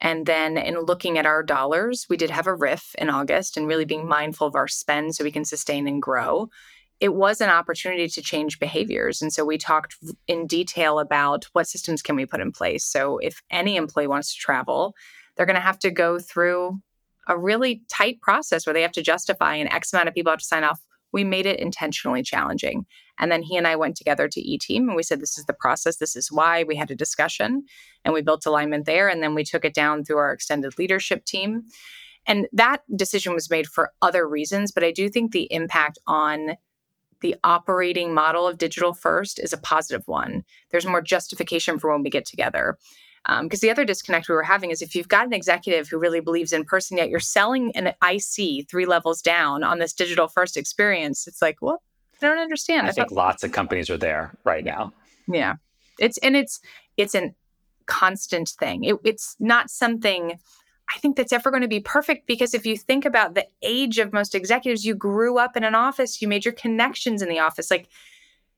And 0.00 0.26
then 0.26 0.56
in 0.56 0.78
looking 0.78 1.18
at 1.18 1.26
our 1.26 1.42
dollars, 1.42 2.06
we 2.08 2.16
did 2.16 2.30
have 2.30 2.46
a 2.46 2.54
RIF 2.54 2.94
in 2.98 3.10
August 3.10 3.56
and 3.56 3.66
really 3.66 3.84
being 3.84 4.06
mindful 4.06 4.46
of 4.46 4.54
our 4.54 4.68
spend 4.68 5.14
so 5.14 5.24
we 5.24 5.32
can 5.32 5.44
sustain 5.44 5.88
and 5.88 6.00
grow. 6.00 6.48
It 7.00 7.14
was 7.14 7.40
an 7.40 7.50
opportunity 7.50 8.08
to 8.08 8.22
change 8.22 8.58
behaviors. 8.58 9.22
And 9.22 9.32
so 9.32 9.44
we 9.44 9.56
talked 9.56 9.96
in 10.26 10.46
detail 10.46 10.98
about 10.98 11.44
what 11.52 11.68
systems 11.68 12.02
can 12.02 12.16
we 12.16 12.26
put 12.26 12.40
in 12.40 12.50
place. 12.50 12.84
So 12.84 13.18
if 13.18 13.40
any 13.50 13.76
employee 13.76 14.08
wants 14.08 14.34
to 14.34 14.40
travel, 14.40 14.94
they're 15.36 15.46
going 15.46 15.54
to 15.54 15.60
have 15.60 15.78
to 15.80 15.90
go 15.90 16.18
through 16.18 16.80
a 17.28 17.38
really 17.38 17.82
tight 17.88 18.20
process 18.20 18.66
where 18.66 18.74
they 18.74 18.82
have 18.82 18.92
to 18.92 19.02
justify 19.02 19.54
an 19.54 19.70
X 19.70 19.92
amount 19.92 20.08
of 20.08 20.14
people 20.14 20.32
have 20.32 20.40
to 20.40 20.44
sign 20.44 20.64
off. 20.64 20.80
We 21.12 21.24
made 21.24 21.46
it 21.46 21.60
intentionally 21.60 22.22
challenging. 22.22 22.84
And 23.18 23.30
then 23.30 23.42
he 23.42 23.56
and 23.56 23.66
I 23.66 23.76
went 23.76 23.96
together 23.96 24.28
to 24.28 24.40
E 24.40 24.58
Team 24.58 24.88
and 24.88 24.96
we 24.96 25.02
said, 25.02 25.20
This 25.20 25.38
is 25.38 25.46
the 25.46 25.54
process. 25.54 25.96
This 25.96 26.16
is 26.16 26.32
why. 26.32 26.64
We 26.64 26.76
had 26.76 26.90
a 26.90 26.96
discussion 26.96 27.64
and 28.04 28.12
we 28.12 28.22
built 28.22 28.46
alignment 28.46 28.86
there. 28.86 29.08
And 29.08 29.22
then 29.22 29.34
we 29.34 29.44
took 29.44 29.64
it 29.64 29.74
down 29.74 30.04
through 30.04 30.18
our 30.18 30.32
extended 30.32 30.78
leadership 30.78 31.24
team. 31.24 31.62
And 32.26 32.46
that 32.52 32.82
decision 32.94 33.32
was 33.32 33.50
made 33.50 33.66
for 33.66 33.92
other 34.02 34.28
reasons. 34.28 34.70
But 34.70 34.84
I 34.84 34.92
do 34.92 35.08
think 35.08 35.32
the 35.32 35.48
impact 35.50 35.98
on 36.06 36.56
the 37.20 37.36
operating 37.44 38.14
model 38.14 38.46
of 38.46 38.58
digital 38.58 38.94
first 38.94 39.38
is 39.38 39.52
a 39.52 39.58
positive 39.58 40.02
one. 40.06 40.44
There's 40.70 40.86
more 40.86 41.02
justification 41.02 41.78
for 41.78 41.92
when 41.92 42.02
we 42.02 42.10
get 42.10 42.24
together. 42.24 42.78
Because 43.26 43.62
um, 43.62 43.66
the 43.66 43.70
other 43.70 43.84
disconnect 43.84 44.28
we 44.28 44.34
were 44.34 44.42
having 44.44 44.70
is 44.70 44.80
if 44.80 44.94
you've 44.94 45.08
got 45.08 45.26
an 45.26 45.32
executive 45.32 45.88
who 45.88 45.98
really 45.98 46.20
believes 46.20 46.52
in 46.52 46.64
person, 46.64 46.96
yet 46.96 47.10
you're 47.10 47.20
selling 47.20 47.72
an 47.76 47.92
IC 48.02 48.68
three 48.70 48.86
levels 48.86 49.20
down 49.20 49.62
on 49.62 49.80
this 49.80 49.92
digital 49.92 50.28
first 50.28 50.56
experience, 50.56 51.26
it's 51.26 51.42
like, 51.42 51.60
well, 51.60 51.82
I 52.22 52.26
don't 52.26 52.38
understand. 52.38 52.86
I, 52.86 52.90
I 52.90 52.92
think 52.92 53.08
thought- 53.08 53.16
lots 53.16 53.44
of 53.44 53.52
companies 53.52 53.90
are 53.90 53.98
there 53.98 54.34
right 54.44 54.64
now. 54.64 54.92
Yeah. 55.26 55.56
It's 55.98 56.16
and 56.18 56.36
it's 56.36 56.60
it's 56.96 57.14
an 57.14 57.34
constant 57.86 58.50
thing. 58.50 58.84
It, 58.84 58.96
it's 59.04 59.34
not 59.40 59.68
something 59.70 60.38
I 60.94 60.98
think 60.98 61.16
that's 61.16 61.32
ever 61.32 61.50
going 61.50 61.62
to 61.62 61.68
be 61.68 61.80
perfect 61.80 62.26
because 62.26 62.54
if 62.54 62.64
you 62.64 62.76
think 62.76 63.04
about 63.04 63.34
the 63.34 63.46
age 63.62 63.98
of 63.98 64.12
most 64.12 64.34
executives, 64.34 64.84
you 64.84 64.94
grew 64.94 65.38
up 65.38 65.56
in 65.56 65.64
an 65.64 65.74
office, 65.74 66.22
you 66.22 66.28
made 66.28 66.44
your 66.44 66.54
connections 66.54 67.20
in 67.20 67.28
the 67.28 67.38
office. 67.38 67.70
Like 67.70 67.88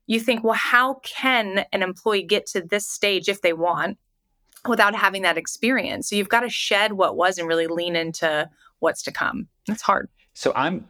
you 0.07 0.21
think, 0.21 0.45
well, 0.45 0.55
how 0.55 0.95
can 1.03 1.65
an 1.73 1.83
employee 1.83 2.23
get 2.23 2.47
to 2.47 2.61
this 2.61 2.89
stage 2.89 3.29
if 3.29 3.43
they 3.43 3.53
want 3.53 3.99
without 4.69 4.95
having 4.95 5.23
that 5.23 5.39
experience? 5.39 6.09
So 6.09 6.17
you've 6.17 6.29
got 6.29 6.41
to 6.41 6.49
shed 6.49 6.93
what 6.93 7.17
was 7.17 7.39
and 7.39 7.49
really 7.49 7.67
lean 7.67 7.97
into 7.97 8.49
what's 8.79 9.03
to 9.03 9.13
come. 9.13 9.49
It's 9.69 9.83
hard. 9.83 10.09
So 10.35 10.53
I'm 10.55 10.89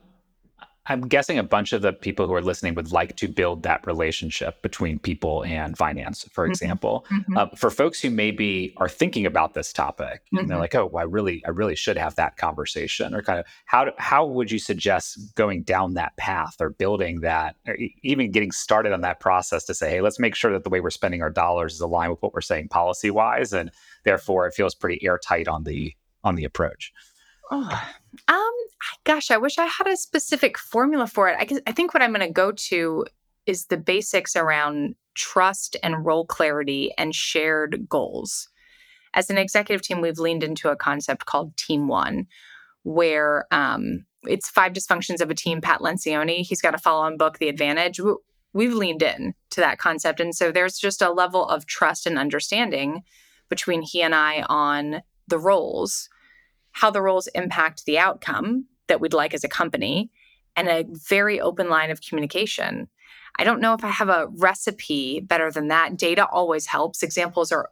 I'm 0.91 1.03
guessing 1.03 1.39
a 1.39 1.45
bunch 1.45 1.73
of 1.73 1.83
the 1.83 1.93
people 1.93 2.27
who 2.27 2.35
are 2.35 2.43
listening 2.43 2.75
would 2.75 2.91
like 2.91 3.15
to 3.17 3.29
build 3.29 3.63
that 3.63 3.87
relationship 3.87 4.61
between 4.61 4.99
people 4.99 5.45
and 5.45 5.79
finance, 5.79 6.29
for 6.33 6.45
mm-hmm. 6.45 6.51
example. 6.51 7.07
Mm-hmm. 7.11 7.37
Uh, 7.37 7.47
for 7.55 7.71
folks 7.71 8.01
who 8.01 8.11
maybe 8.11 8.75
are 8.77 8.89
thinking 8.89 9.25
about 9.25 9.55
this 9.55 9.73
topic 9.73 10.25
mm-hmm. 10.27 10.39
and 10.39 10.51
they're 10.51 10.57
mm-hmm. 10.57 10.63
like, 10.63 10.75
"Oh, 10.75 10.87
well, 10.87 11.03
I 11.03 11.05
really, 11.05 11.45
I 11.47 11.51
really 11.51 11.77
should 11.77 11.97
have 11.97 12.17
that 12.17 12.37
conversation," 12.37 13.15
or 13.15 13.23
kind 13.23 13.39
of 13.39 13.47
how 13.67 13.93
how 13.99 14.27
would 14.27 14.51
you 14.51 14.59
suggest 14.59 15.33
going 15.37 15.63
down 15.63 15.95
that 15.95 16.17
path 16.17 16.57
or 16.61 16.71
building 16.71 17.21
that, 17.21 17.55
or 17.69 17.79
even 18.03 18.33
getting 18.33 18.51
started 18.51 18.93
on 18.93 19.03
that 19.03 19.21
process 19.21 19.65
to 19.67 19.75
say, 19.75 19.91
"Hey, 19.91 20.01
let's 20.01 20.19
make 20.19 20.35
sure 20.35 20.51
that 20.51 20.65
the 20.65 20.71
way 20.71 20.81
we're 20.81 20.91
spending 20.91 21.23
our 21.23 21.31
dollars 21.31 21.75
is 21.75 21.81
aligned 21.81 22.11
with 22.11 22.21
what 22.21 22.35
we're 22.35 22.41
saying 22.41 22.67
policy 22.67 23.13
wise," 23.13 23.53
and 23.53 23.71
therefore 24.05 24.49
it 24.49 24.55
feels 24.55 24.75
pretty 24.75 25.07
airtight 25.07 25.47
on 25.47 25.63
the 25.63 25.95
on 26.25 26.35
the 26.35 26.45
approach. 26.45 26.93
Oh, 27.51 27.83
um, 28.29 28.53
gosh, 29.05 29.31
I 29.31 29.37
wish 29.37 29.59
I 29.59 29.67
had 29.67 29.89
a 29.89 29.97
specific 29.97 30.57
formula 30.57 31.07
for 31.07 31.29
it. 31.29 31.37
I, 31.39 31.45
guess, 31.45 31.61
I 31.67 31.73
think 31.73 31.93
what 31.93 32.03
I'm 32.03 32.13
going 32.13 32.27
to 32.27 32.33
go 32.33 32.53
to 32.53 33.07
is 33.47 33.67
the 33.67 33.77
basics 33.77 34.37
around 34.37 34.95
trust 35.15 35.77
and 35.83 36.05
role 36.07 36.25
clarity 36.27 36.93
and 36.97 37.15
shared 37.15 37.89
goals. 37.89 38.49
As 39.15 39.31
an 39.31 39.39
executive 39.39 39.83
team, 39.83 40.01
we've 40.01 40.19
leaned 40.19 40.45
into 40.45 40.69
a 40.69 40.77
concept 40.77 41.27
called 41.27 41.57
Team 41.57 41.89
One, 41.89 42.27
where 42.85 43.47
um, 43.51 44.05
it's 44.23 44.49
five 44.49 44.73
dysfunctions 44.73 45.21
of 45.21 45.31
a 45.31 45.35
team. 45.35 45.61
Pat 45.61 45.81
Lencioni, 45.81 46.43
he's 46.43 46.61
got 46.61 46.75
a 46.75 46.79
follow-on 46.79 47.17
book, 47.17 47.39
The 47.39 47.49
Advantage. 47.49 48.01
We've 48.53 48.75
leaned 48.75 49.03
in 49.03 49.35
to 49.51 49.61
that 49.61 49.79
concept, 49.79 50.21
and 50.21 50.35
so 50.35 50.53
there's 50.53 50.79
just 50.79 51.03
a 51.03 51.11
level 51.11 51.49
of 51.49 51.67
trust 51.67 52.07
and 52.07 52.19
understanding 52.19 53.03
between 53.49 53.83
he 53.83 54.03
and 54.03 54.15
I 54.15 54.45
on 54.49 55.03
the 55.27 55.39
roles 55.39 56.09
how 56.73 56.91
the 56.91 57.03
roles 57.03 57.27
impact 57.29 57.85
the 57.85 57.99
outcome 57.99 58.67
that 58.89 59.01
we'd 59.01 59.13
like 59.13 59.35
as 59.35 59.45
a 59.45 59.49
company, 59.49 60.11
and 60.57 60.69
a 60.69 60.85
very 61.09 61.41
open 61.41 61.69
line 61.69 61.91
of 61.91 62.01
communication. 62.01 62.89
I 63.39 63.45
don't 63.45 63.61
know 63.61 63.75
if 63.75 63.85
I 63.85 63.89
have 63.89 64.09
a 64.09 64.27
recipe 64.37 65.21
better 65.21 65.51
than 65.51 65.69
that. 65.69 65.97
Data 65.97 66.27
always 66.27 66.67
helps. 66.67 67.03
Examples 67.03 67.53
are 67.53 67.71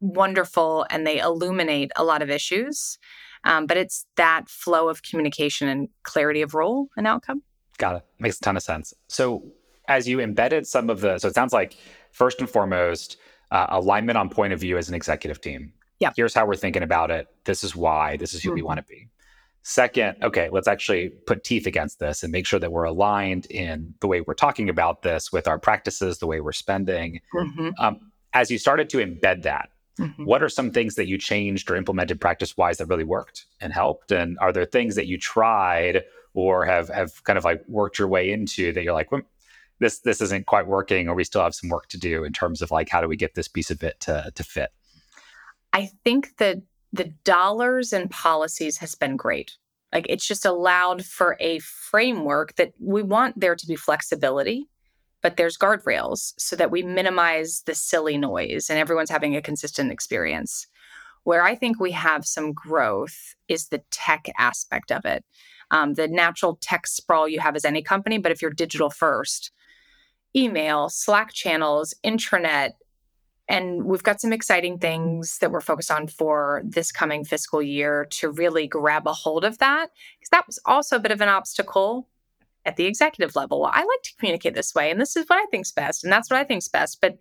wonderful 0.00 0.86
and 0.90 1.06
they 1.06 1.18
illuminate 1.18 1.92
a 1.96 2.04
lot 2.04 2.20
of 2.20 2.30
issues. 2.30 2.98
Um, 3.44 3.66
but 3.66 3.76
it's 3.76 4.06
that 4.16 4.48
flow 4.48 4.88
of 4.88 5.02
communication 5.02 5.68
and 5.68 5.88
clarity 6.02 6.42
of 6.42 6.54
role 6.54 6.88
and 6.96 7.06
outcome. 7.06 7.42
Got 7.78 7.96
it. 7.96 8.02
Makes 8.18 8.38
a 8.38 8.40
ton 8.40 8.56
of 8.56 8.62
sense. 8.62 8.94
So, 9.08 9.44
as 9.86 10.08
you 10.08 10.20
embedded 10.20 10.66
some 10.66 10.88
of 10.88 11.00
the, 11.00 11.18
so 11.18 11.28
it 11.28 11.34
sounds 11.34 11.52
like 11.52 11.76
first 12.10 12.40
and 12.40 12.48
foremost, 12.48 13.18
uh, 13.50 13.66
alignment 13.68 14.16
on 14.16 14.30
point 14.30 14.54
of 14.54 14.60
view 14.60 14.78
as 14.78 14.88
an 14.88 14.94
executive 14.94 15.42
team. 15.42 15.74
Yeah. 16.00 16.12
Here's 16.16 16.34
how 16.34 16.46
we're 16.46 16.56
thinking 16.56 16.82
about 16.82 17.10
it. 17.10 17.28
This 17.44 17.64
is 17.64 17.74
why. 17.74 18.16
This 18.16 18.34
is 18.34 18.42
who 18.42 18.50
mm-hmm. 18.50 18.56
we 18.56 18.62
want 18.62 18.78
to 18.78 18.84
be. 18.84 19.08
Second, 19.62 20.16
okay, 20.22 20.50
let's 20.52 20.68
actually 20.68 21.08
put 21.08 21.42
teeth 21.42 21.66
against 21.66 21.98
this 21.98 22.22
and 22.22 22.30
make 22.30 22.46
sure 22.46 22.60
that 22.60 22.70
we're 22.70 22.84
aligned 22.84 23.46
in 23.46 23.94
the 24.00 24.06
way 24.06 24.20
we're 24.20 24.34
talking 24.34 24.68
about 24.68 25.00
this 25.00 25.32
with 25.32 25.48
our 25.48 25.58
practices, 25.58 26.18
the 26.18 26.26
way 26.26 26.40
we're 26.40 26.52
spending. 26.52 27.20
Mm-hmm. 27.34 27.70
Um, 27.78 28.12
as 28.34 28.50
you 28.50 28.58
started 28.58 28.90
to 28.90 28.98
embed 28.98 29.42
that, 29.44 29.70
mm-hmm. 29.98 30.26
what 30.26 30.42
are 30.42 30.50
some 30.50 30.70
things 30.70 30.96
that 30.96 31.06
you 31.06 31.16
changed 31.16 31.70
or 31.70 31.76
implemented 31.76 32.20
practice 32.20 32.58
wise 32.58 32.76
that 32.76 32.86
really 32.86 33.04
worked 33.04 33.46
and 33.60 33.72
helped? 33.72 34.12
And 34.12 34.38
are 34.38 34.52
there 34.52 34.66
things 34.66 34.96
that 34.96 35.06
you 35.06 35.16
tried 35.16 36.04
or 36.34 36.66
have 36.66 36.88
have 36.88 37.24
kind 37.24 37.38
of 37.38 37.44
like 37.44 37.62
worked 37.66 37.98
your 37.98 38.08
way 38.08 38.32
into 38.32 38.70
that 38.72 38.82
you're 38.84 38.92
like, 38.92 39.10
well, 39.10 39.22
this 39.78 40.00
this 40.00 40.20
isn't 40.20 40.46
quite 40.46 40.66
working, 40.66 41.08
or 41.08 41.14
we 41.14 41.24
still 41.24 41.42
have 41.42 41.54
some 41.54 41.70
work 41.70 41.88
to 41.88 41.98
do 41.98 42.24
in 42.24 42.32
terms 42.32 42.60
of 42.60 42.70
like 42.70 42.90
how 42.90 43.00
do 43.00 43.08
we 43.08 43.16
get 43.16 43.34
this 43.34 43.48
piece 43.48 43.70
of 43.70 43.82
it 43.82 43.98
to 44.00 44.30
to 44.34 44.44
fit? 44.44 44.70
I 45.74 45.90
think 46.04 46.38
that 46.38 46.58
the 46.92 47.12
dollars 47.24 47.92
and 47.92 48.10
policies 48.10 48.78
has 48.78 48.94
been 48.94 49.16
great. 49.16 49.58
Like 49.92 50.06
it's 50.08 50.26
just 50.26 50.46
allowed 50.46 51.04
for 51.04 51.36
a 51.40 51.58
framework 51.58 52.54
that 52.56 52.72
we 52.80 53.02
want 53.02 53.38
there 53.38 53.56
to 53.56 53.66
be 53.66 53.76
flexibility, 53.76 54.68
but 55.22 55.36
there's 55.36 55.58
guardrails 55.58 56.32
so 56.38 56.56
that 56.56 56.70
we 56.70 56.82
minimize 56.82 57.62
the 57.66 57.74
silly 57.74 58.16
noise 58.16 58.70
and 58.70 58.78
everyone's 58.78 59.10
having 59.10 59.36
a 59.36 59.42
consistent 59.42 59.92
experience. 59.92 60.66
Where 61.24 61.42
I 61.42 61.54
think 61.54 61.80
we 61.80 61.92
have 61.92 62.24
some 62.26 62.52
growth 62.52 63.34
is 63.48 63.68
the 63.68 63.82
tech 63.90 64.26
aspect 64.38 64.92
of 64.92 65.04
it. 65.04 65.24
um, 65.70 65.94
the 65.94 66.08
natural 66.08 66.56
tech 66.60 66.86
sprawl 66.86 67.28
you 67.28 67.40
have 67.40 67.56
as 67.56 67.64
any 67.64 67.82
company. 67.82 68.18
But 68.18 68.32
if 68.32 68.42
you're 68.42 68.50
digital 68.52 68.90
first, 68.90 69.50
email, 70.36 70.88
Slack 70.88 71.32
channels, 71.32 71.94
intranet, 72.04 72.72
and 73.48 73.84
we've 73.84 74.02
got 74.02 74.20
some 74.20 74.32
exciting 74.32 74.78
things 74.78 75.38
that 75.38 75.50
we're 75.50 75.60
focused 75.60 75.90
on 75.90 76.06
for 76.06 76.62
this 76.64 76.90
coming 76.90 77.24
fiscal 77.24 77.62
year 77.62 78.06
to 78.10 78.30
really 78.30 78.66
grab 78.66 79.06
a 79.06 79.12
hold 79.12 79.44
of 79.44 79.58
that. 79.58 79.90
Because 80.18 80.30
that 80.30 80.46
was 80.46 80.58
also 80.64 80.96
a 80.96 81.00
bit 81.00 81.12
of 81.12 81.20
an 81.20 81.28
obstacle 81.28 82.08
at 82.64 82.76
the 82.76 82.86
executive 82.86 83.36
level. 83.36 83.66
I 83.66 83.80
like 83.80 84.02
to 84.04 84.14
communicate 84.18 84.54
this 84.54 84.74
way, 84.74 84.90
and 84.90 85.00
this 85.00 85.16
is 85.16 85.26
what 85.26 85.38
I 85.38 85.46
think's 85.50 85.72
best, 85.72 86.02
and 86.02 86.12
that's 86.12 86.30
what 86.30 86.38
I 86.38 86.44
think's 86.44 86.68
best. 86.68 87.00
But 87.00 87.18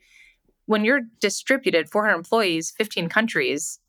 when 0.66 0.86
you're 0.86 1.02
distributed 1.20 1.90
400 1.90 2.16
employees, 2.16 2.72
15 2.78 3.10
countries, 3.10 3.80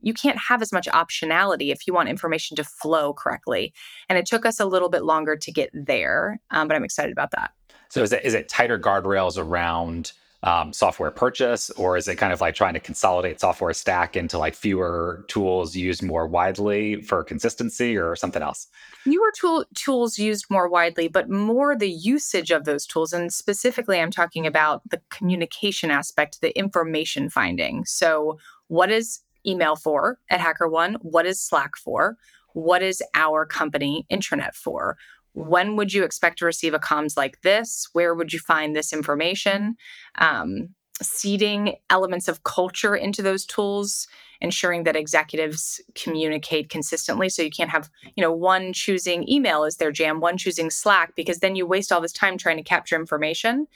you 0.00 0.14
can't 0.14 0.38
have 0.38 0.62
as 0.62 0.72
much 0.72 0.86
optionality 0.86 1.72
if 1.72 1.86
you 1.86 1.92
want 1.92 2.08
information 2.08 2.56
to 2.56 2.64
flow 2.64 3.12
correctly. 3.12 3.72
And 4.08 4.18
it 4.18 4.26
took 4.26 4.44
us 4.44 4.60
a 4.60 4.66
little 4.66 4.88
bit 4.88 5.04
longer 5.04 5.36
to 5.36 5.52
get 5.52 5.70
there, 5.72 6.40
um, 6.50 6.68
but 6.68 6.76
I'm 6.76 6.84
excited 6.84 7.12
about 7.12 7.30
that. 7.32 7.52
So 7.88 8.02
is 8.02 8.12
it 8.12 8.24
is 8.24 8.34
it 8.34 8.48
tighter 8.48 8.78
guardrails 8.78 9.36
around 9.36 10.12
um, 10.42 10.72
software 10.72 11.10
purchase, 11.10 11.70
or 11.70 11.96
is 11.96 12.08
it 12.08 12.16
kind 12.16 12.32
of 12.32 12.40
like 12.40 12.54
trying 12.54 12.74
to 12.74 12.80
consolidate 12.80 13.40
software 13.40 13.72
stack 13.72 14.16
into 14.16 14.38
like 14.38 14.54
fewer 14.54 15.24
tools 15.28 15.76
used 15.76 16.02
more 16.02 16.26
widely 16.26 17.00
for 17.02 17.22
consistency, 17.22 17.96
or 17.96 18.16
something 18.16 18.42
else? 18.42 18.66
Fewer 19.04 19.32
tool, 19.38 19.64
tools 19.74 20.18
used 20.18 20.46
more 20.50 20.68
widely, 20.68 21.08
but 21.08 21.30
more 21.30 21.76
the 21.76 21.90
usage 21.90 22.50
of 22.50 22.64
those 22.64 22.86
tools, 22.86 23.12
and 23.12 23.32
specifically, 23.32 24.00
I'm 24.00 24.10
talking 24.10 24.46
about 24.46 24.82
the 24.88 25.00
communication 25.10 25.90
aspect, 25.90 26.40
the 26.40 26.56
information 26.58 27.30
finding. 27.30 27.84
So, 27.84 28.38
what 28.68 28.90
is 28.90 29.20
email 29.46 29.76
for 29.76 30.18
at 30.30 30.40
HackerOne? 30.40 30.96
What 31.02 31.26
is 31.26 31.40
Slack 31.40 31.76
for? 31.76 32.16
What 32.54 32.82
is 32.82 33.02
our 33.14 33.46
company 33.46 34.06
intranet 34.10 34.54
for? 34.54 34.96
When 35.34 35.76
would 35.76 35.92
you 35.92 36.04
expect 36.04 36.38
to 36.38 36.44
receive 36.44 36.74
a 36.74 36.78
comms 36.78 37.16
like 37.16 37.40
this? 37.42 37.88
Where 37.92 38.14
would 38.14 38.32
you 38.32 38.38
find 38.38 38.74
this 38.74 38.92
information? 38.92 39.76
Um, 40.16 40.74
seeding 41.00 41.76
elements 41.90 42.28
of 42.28 42.44
culture 42.44 42.94
into 42.94 43.22
those 43.22 43.44
tools, 43.44 44.06
ensuring 44.40 44.84
that 44.84 44.96
executives 44.96 45.80
communicate 45.94 46.68
consistently. 46.68 47.28
So 47.28 47.42
you 47.42 47.50
can't 47.50 47.70
have, 47.70 47.88
you 48.14 48.22
know, 48.22 48.32
one 48.32 48.72
choosing 48.72 49.28
email 49.28 49.64
as 49.64 49.76
their 49.76 49.90
jam, 49.90 50.20
one 50.20 50.36
choosing 50.36 50.70
Slack, 50.70 51.14
because 51.16 51.38
then 51.38 51.56
you 51.56 51.66
waste 51.66 51.92
all 51.92 52.00
this 52.00 52.12
time 52.12 52.36
trying 52.36 52.58
to 52.58 52.62
capture 52.62 52.96
information. 52.96 53.66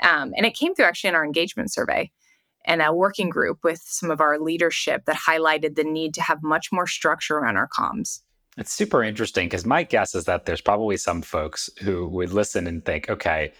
Um, 0.00 0.32
and 0.36 0.46
it 0.46 0.54
came 0.54 0.74
through 0.74 0.86
actually 0.86 1.08
in 1.08 1.14
our 1.14 1.24
engagement 1.24 1.72
survey 1.72 2.10
and 2.64 2.80
a 2.80 2.94
working 2.94 3.28
group 3.28 3.58
with 3.64 3.82
some 3.84 4.10
of 4.10 4.20
our 4.20 4.38
leadership 4.38 5.04
that 5.06 5.16
highlighted 5.28 5.74
the 5.74 5.84
need 5.84 6.14
to 6.14 6.22
have 6.22 6.42
much 6.42 6.70
more 6.72 6.86
structure 6.86 7.36
around 7.36 7.56
our 7.56 7.68
comms. 7.68 8.22
It's 8.58 8.72
super 8.72 9.02
interesting 9.02 9.46
because 9.46 9.64
my 9.64 9.82
guess 9.82 10.14
is 10.14 10.24
that 10.26 10.44
there's 10.44 10.60
probably 10.60 10.96
some 10.98 11.22
folks 11.22 11.70
who 11.82 12.06
would 12.08 12.32
listen 12.32 12.66
and 12.66 12.84
think, 12.84 13.08
okay, 13.08 13.52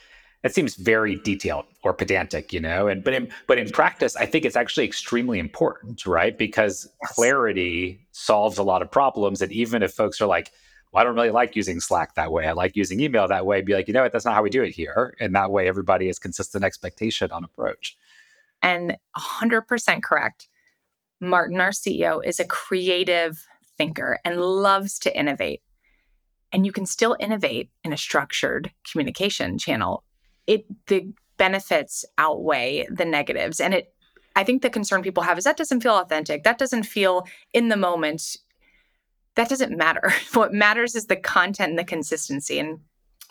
it 0.45 0.55
seems 0.55 0.75
very 0.75 1.17
detailed 1.17 1.65
or 1.83 1.95
pedantic, 1.95 2.53
you 2.53 2.61
know. 2.61 2.89
And 2.89 3.03
but 3.03 3.15
in 3.15 3.31
but 3.47 3.59
in 3.59 3.71
practice, 3.71 4.17
I 4.17 4.27
think 4.27 4.45
it's 4.45 4.57
actually 4.57 4.85
extremely 4.85 5.39
important, 5.39 6.05
right? 6.05 6.37
Because 6.37 6.89
yes. 7.03 7.13
clarity 7.15 8.07
solves 8.13 8.59
a 8.59 8.63
lot 8.63 8.83
of 8.83 8.91
problems. 8.91 9.41
And 9.41 9.53
even 9.53 9.83
if 9.83 9.93
folks 9.93 10.21
are 10.21 10.27
like, 10.27 10.51
well, 10.93 11.01
I 11.01 11.05
don't 11.05 11.15
really 11.15 11.31
like 11.31 11.57
using 11.57 11.81
Slack 11.81 12.17
that 12.17 12.33
way. 12.33 12.47
I 12.47 12.53
like 12.53 12.77
using 12.77 13.01
email 13.01 13.27
that 13.29 13.47
way. 13.47 13.63
Be 13.63 13.75
like, 13.75 13.89
you 13.89 13.95
know 13.95 14.03
what? 14.03 14.13
That's 14.13 14.25
not 14.27 14.35
how 14.35 14.43
we 14.43 14.51
do 14.51 14.63
it 14.63 14.73
here. 14.73 15.15
And 15.21 15.35
that 15.35 15.51
way, 15.51 15.69
everybody 15.69 16.09
has 16.09 16.19
consistent 16.19 16.65
expectation 16.65 17.31
on 17.31 17.45
approach. 17.45 17.97
And 18.61 18.97
100% 19.17 20.03
correct. 20.03 20.49
Martin, 21.21 21.61
our 21.61 21.71
CEO, 21.71 22.25
is 22.25 22.39
a 22.39 22.45
creative 22.45 23.47
thinker 23.83 24.21
and 24.25 24.41
loves 24.41 24.99
to 25.01 25.19
innovate. 25.19 25.61
And 26.53 26.65
you 26.65 26.71
can 26.71 26.87
still 26.87 27.17
innovate 27.19 27.71
in 27.83 27.93
a 27.93 27.97
structured 27.97 28.71
communication 28.89 29.59
channel. 29.59 30.05
It 30.47 30.65
the 30.87 31.13
benefits 31.37 32.05
outweigh 32.19 32.87
the 32.91 33.05
negatives. 33.05 33.61
And 33.61 33.75
it 33.75 33.93
I 34.37 34.45
think 34.45 34.63
the 34.63 34.71
concern 34.71 35.03
people 35.03 35.25
have 35.25 35.37
is 35.37 35.45
that 35.45 35.57
doesn't 35.57 35.83
feel 35.83 35.97
authentic. 35.97 36.45
That 36.45 36.59
doesn't 36.59 36.85
feel 36.85 37.27
in 37.53 37.69
the 37.69 37.77
moment. 37.77 38.37
That 39.35 39.49
doesn't 39.49 39.77
matter. 39.77 40.13
what 40.35 40.53
matters 40.53 40.95
is 40.95 41.07
the 41.07 41.17
content 41.17 41.71
and 41.71 41.79
the 41.79 41.85
consistency. 41.85 42.59
And 42.61 42.81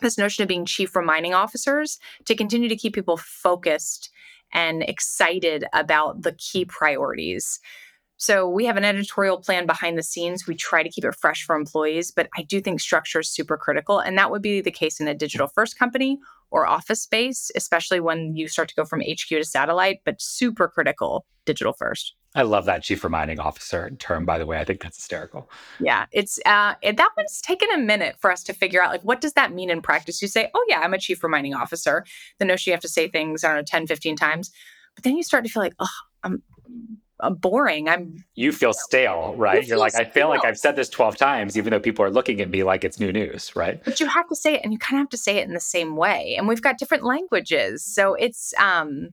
this 0.01 0.17
notion 0.17 0.41
of 0.41 0.49
being 0.49 0.65
chief 0.65 0.95
reminding 0.95 1.33
officers 1.33 1.97
to 2.25 2.35
continue 2.35 2.67
to 2.67 2.75
keep 2.75 2.93
people 2.93 3.17
focused 3.17 4.11
and 4.51 4.83
excited 4.83 5.63
about 5.73 6.23
the 6.23 6.33
key 6.33 6.65
priorities. 6.65 7.61
So 8.21 8.47
we 8.47 8.65
have 8.65 8.77
an 8.77 8.85
editorial 8.85 9.39
plan 9.39 9.65
behind 9.65 9.97
the 9.97 10.03
scenes. 10.03 10.45
We 10.45 10.53
try 10.53 10.83
to 10.83 10.89
keep 10.89 11.03
it 11.03 11.15
fresh 11.15 11.43
for 11.43 11.55
employees, 11.55 12.11
but 12.11 12.29
I 12.37 12.43
do 12.43 12.61
think 12.61 12.79
structure 12.79 13.21
is 13.21 13.31
super 13.31 13.57
critical. 13.57 13.97
And 13.97 14.15
that 14.15 14.29
would 14.29 14.43
be 14.43 14.61
the 14.61 14.69
case 14.69 14.99
in 14.99 15.07
a 15.07 15.15
digital 15.15 15.47
first 15.47 15.79
company 15.79 16.19
or 16.51 16.67
office 16.67 17.01
space, 17.01 17.49
especially 17.55 17.99
when 17.99 18.35
you 18.35 18.47
start 18.47 18.69
to 18.69 18.75
go 18.75 18.85
from 18.85 19.01
HQ 19.01 19.27
to 19.27 19.43
satellite, 19.43 20.01
but 20.05 20.21
super 20.21 20.67
critical 20.67 21.25
digital 21.45 21.73
first. 21.73 22.13
I 22.35 22.43
love 22.43 22.65
that 22.65 22.83
chief 22.83 23.03
reminding 23.03 23.39
officer 23.39 23.89
term, 23.97 24.23
by 24.23 24.37
the 24.37 24.45
way. 24.45 24.59
I 24.59 24.65
think 24.65 24.83
that's 24.83 24.97
hysterical. 24.97 25.49
Yeah, 25.79 26.05
it's 26.11 26.37
uh, 26.45 26.75
that 26.83 27.09
one's 27.17 27.41
taken 27.41 27.71
a 27.71 27.79
minute 27.79 28.17
for 28.19 28.31
us 28.31 28.43
to 28.43 28.53
figure 28.53 28.83
out 28.83 28.91
like 28.91 29.01
what 29.01 29.19
does 29.19 29.33
that 29.33 29.51
mean 29.51 29.71
in 29.71 29.81
practice. 29.81 30.21
You 30.21 30.27
say, 30.27 30.51
oh 30.53 30.65
yeah, 30.69 30.81
I'm 30.81 30.93
a 30.93 30.99
chief 30.99 31.23
reminding 31.23 31.55
officer. 31.55 32.05
The 32.37 32.45
notion 32.45 32.69
you 32.69 32.75
have 32.75 32.81
to 32.81 32.87
say 32.87 33.07
things, 33.07 33.43
I 33.43 33.47
don't 33.47 33.57
know, 33.57 33.63
10, 33.65 33.87
15 33.87 34.15
times. 34.15 34.51
But 34.93 35.05
then 35.05 35.17
you 35.17 35.23
start 35.23 35.43
to 35.43 35.49
feel 35.49 35.63
like, 35.63 35.73
oh, 35.79 35.87
I'm 36.23 36.43
I'm 37.21 37.35
boring. 37.35 37.87
I'm 37.87 38.23
you 38.35 38.51
feel 38.51 38.73
stale, 38.73 39.35
right? 39.37 39.65
You 39.65 39.75
are 39.75 39.77
like, 39.77 39.93
stale. 39.93 40.05
I 40.05 40.09
feel 40.09 40.29
like 40.29 40.43
I've 40.43 40.57
said 40.57 40.75
this 40.75 40.89
12 40.89 41.17
times, 41.17 41.57
even 41.57 41.71
though 41.71 41.79
people 41.79 42.03
are 42.03 42.09
looking 42.09 42.41
at 42.41 42.49
me 42.49 42.63
like 42.63 42.83
it's 42.83 42.99
new 42.99 43.11
news, 43.11 43.55
right? 43.55 43.83
But 43.83 43.99
you 43.99 44.07
have 44.07 44.27
to 44.29 44.35
say 44.35 44.55
it 44.55 44.61
and 44.63 44.73
you 44.73 44.79
kind 44.79 44.99
of 44.99 45.03
have 45.03 45.09
to 45.09 45.17
say 45.17 45.37
it 45.37 45.47
in 45.47 45.53
the 45.53 45.59
same 45.59 45.95
way. 45.95 46.35
And 46.37 46.47
we've 46.47 46.61
got 46.61 46.77
different 46.77 47.03
languages. 47.03 47.85
So 47.85 48.15
it's 48.15 48.53
um 48.57 49.09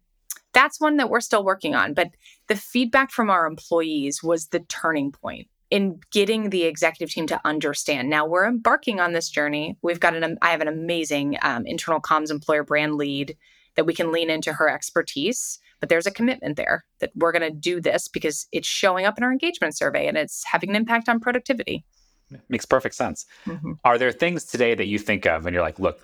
that's 0.53 0.81
one 0.81 0.97
that 0.97 1.11
we're 1.11 1.21
still 1.21 1.45
working 1.45 1.75
on. 1.75 1.95
But 1.95 2.11
the 2.49 2.57
feedback 2.57 3.11
from 3.11 3.31
our 3.31 3.47
employees 3.47 4.23
was 4.23 4.49
the 4.49 4.61
turning 4.61 5.13
point 5.13 5.49
in 5.71 6.01
getting 6.11 6.51
the 6.51 6.65
executive 6.65 7.13
team 7.13 7.27
to 7.27 7.41
understand. 7.45 8.09
Now 8.09 8.27
we're 8.27 8.47
embarking 8.47 9.01
on 9.01 9.13
this 9.13 9.29
journey. 9.29 9.77
We've 9.83 10.01
got 10.01 10.15
an 10.15 10.39
I 10.41 10.51
have 10.51 10.63
an 10.63 10.69
amazing 10.69 11.37
um, 11.43 11.67
internal 11.67 12.01
comms 12.01 12.31
employer 12.31 12.65
brand 12.65 12.95
lead 12.95 13.37
that 13.77 13.85
we 13.85 13.95
can 13.95 14.11
lean 14.11 14.31
into 14.31 14.53
her 14.55 14.69
expertise 14.69 15.59
but 15.81 15.89
there's 15.89 16.07
a 16.07 16.11
commitment 16.11 16.57
there 16.57 16.85
that 17.01 17.11
we're 17.15 17.33
going 17.33 17.53
to 17.53 17.57
do 17.57 17.81
this 17.81 18.09
because 18.09 18.47
it's 18.53 18.67
showing 18.67 19.07
up 19.07 19.19
in 19.19 19.25
our 19.25 19.33
engagement 19.33 19.77
survey 19.77 20.07
and 20.07 20.17
it's 20.17 20.45
having 20.45 20.71
an 20.71 20.77
impact 20.77 21.09
on 21.09 21.21
productivity. 21.21 21.85
Makes 22.49 22.67
perfect 22.67 22.95
sense. 22.95 23.25
Mm-hmm. 23.47 23.73
Are 23.85 23.99
there 23.99 24.13
things 24.13 24.45
today 24.45 24.75
that 24.75 24.87
you 24.87 24.99
think 24.99 25.27
of 25.27 25.47
and 25.47 25.55
you're 25.55 25.63
like, 25.63 25.79
look, 25.79 26.01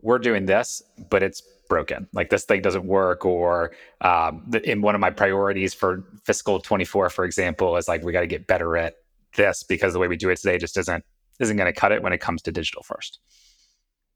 we're 0.00 0.18
doing 0.18 0.46
this, 0.46 0.82
but 1.10 1.22
it's 1.22 1.42
broken. 1.68 2.08
Like 2.12 2.30
this 2.30 2.44
thing 2.44 2.62
doesn't 2.62 2.86
work. 2.86 3.24
Or 3.24 3.72
um, 4.00 4.50
in 4.64 4.80
one 4.80 4.94
of 4.94 5.00
my 5.00 5.10
priorities 5.10 5.74
for 5.74 6.04
fiscal 6.24 6.58
24, 6.60 7.10
for 7.10 7.24
example, 7.24 7.76
is 7.76 7.88
like 7.88 8.02
we 8.02 8.12
got 8.12 8.20
to 8.20 8.26
get 8.26 8.46
better 8.46 8.76
at 8.76 8.94
this 9.36 9.62
because 9.62 9.92
the 9.92 9.98
way 9.98 10.08
we 10.08 10.16
do 10.16 10.30
it 10.30 10.36
today 10.36 10.58
just 10.58 10.76
isn't 10.76 11.04
isn't 11.38 11.56
going 11.56 11.72
to 11.72 11.78
cut 11.78 11.92
it 11.92 12.02
when 12.02 12.12
it 12.12 12.18
comes 12.18 12.42
to 12.42 12.50
digital 12.50 12.82
first. 12.82 13.20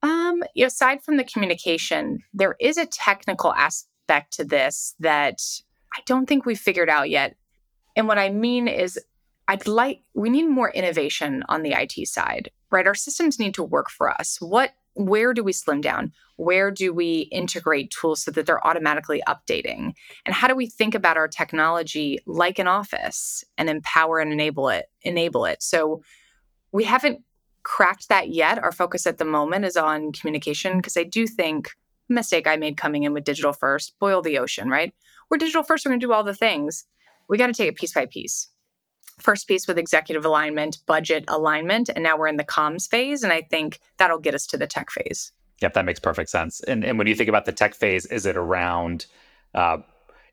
Um, 0.03 0.43
aside 0.61 1.05
from 1.05 1.17
the 1.19 1.25
communication, 1.25 2.19
there 2.35 2.57
is 2.61 2.77
a 2.77 2.87
technical 2.87 3.55
aspect 3.55 3.92
aspect 4.03 4.33
to 4.35 4.45
this 4.45 4.95
that 5.01 5.41
I 5.95 6.01
don't 6.07 6.27
think 6.27 6.47
we've 6.47 6.59
figured 6.59 6.89
out 6.89 7.11
yet. 7.11 7.37
And 7.97 8.09
what 8.09 8.19
I 8.19 8.31
mean 8.31 8.69
is, 8.69 8.99
I'd 9.49 9.67
like, 9.67 10.01
we 10.15 10.31
need 10.31 10.49
more 10.49 10.71
innovation 10.71 11.43
on 11.49 11.63
the 11.63 11.73
IT 11.73 12.09
side, 12.09 12.51
right? 12.71 12.87
Our 12.87 12.95
systems 12.95 13.39
need 13.39 13.55
to 13.55 13.63
work 13.63 13.91
for 13.91 14.09
us. 14.09 14.39
What, 14.41 14.71
where 14.95 15.35
do 15.35 15.43
we 15.43 15.53
slim 15.53 15.81
down? 15.81 16.13
Where 16.37 16.71
do 16.71 16.95
we 16.95 17.23
integrate 17.33 17.91
tools 17.91 18.23
so 18.23 18.31
that 18.31 18.47
they're 18.47 18.67
automatically 18.67 19.23
updating? 19.29 19.93
And 20.25 20.35
how 20.35 20.49
do 20.49 20.55
we 20.55 20.67
think 20.67 20.95
about 20.95 21.17
our 21.17 21.29
technology 21.29 22.21
like 22.25 22.59
an 22.59 22.69
office 22.69 23.45
and 23.59 23.69
empower 23.69 24.21
and 24.21 24.33
enable 24.33 24.69
it, 24.69 24.87
enable 25.03 25.45
it? 25.45 25.63
So 25.63 26.03
we 26.71 26.85
haven't 26.85 27.21
cracked 27.65 28.09
that 28.09 28.31
yet. 28.31 28.59
Our 28.59 28.73
focus 28.73 29.07
at 29.07 29.19
the 29.19 29.25
moment 29.25 29.65
is 29.65 29.77
on 29.77 30.13
communication 30.13 30.79
because 30.79 30.97
I 30.97 31.05
do 31.05 31.27
think 31.27 31.73
mistake 32.09 32.47
I 32.47 32.57
made 32.57 32.77
coming 32.77 33.05
in 33.05 33.13
with 33.13 33.25
digital 33.25 33.53
first, 33.53 33.99
boil 33.99 34.23
the 34.23 34.39
ocean, 34.39 34.69
right? 34.69 34.93
We're 35.31 35.39
digital 35.39 35.63
first, 35.63 35.85
we're 35.85 35.91
going 35.91 36.01
to 36.01 36.07
do 36.07 36.13
all 36.13 36.25
the 36.25 36.35
things. 36.35 36.85
We 37.29 37.39
got 37.39 37.47
to 37.47 37.53
take 37.53 37.69
it 37.69 37.77
piece 37.77 37.95
by 37.95 38.07
piece. 38.07 38.49
First 39.19 39.47
piece 39.47 39.69
with 39.69 39.79
executive 39.79 40.25
alignment, 40.25 40.79
budget 40.87 41.25
alignment, 41.29 41.89
and 41.89 42.03
now 42.03 42.17
we're 42.17 42.27
in 42.27 42.39
the 42.39 42.45
comms 42.45 42.89
phase. 42.89 43.23
And 43.23 43.33
I 43.33 43.43
think 43.43 43.79
that'll 43.99 44.19
get 44.19 44.35
us 44.35 44.47
to 44.49 44.59
the 44.59 44.67
tech 44.67 44.91
phase. 44.91 45.33
Yep, 45.61 45.75
that 45.75 45.85
makes 45.85 46.01
perfect 46.01 46.29
sense. 46.29 46.61
And, 46.61 46.85
and 46.85 46.99
when 46.99 47.07
you 47.07 47.15
think 47.15 47.29
about 47.29 47.45
the 47.45 47.53
tech 47.53 47.75
phase, 47.75 48.05
is 48.07 48.27
it 48.27 48.37
around, 48.37 49.07
uh, 49.55 49.79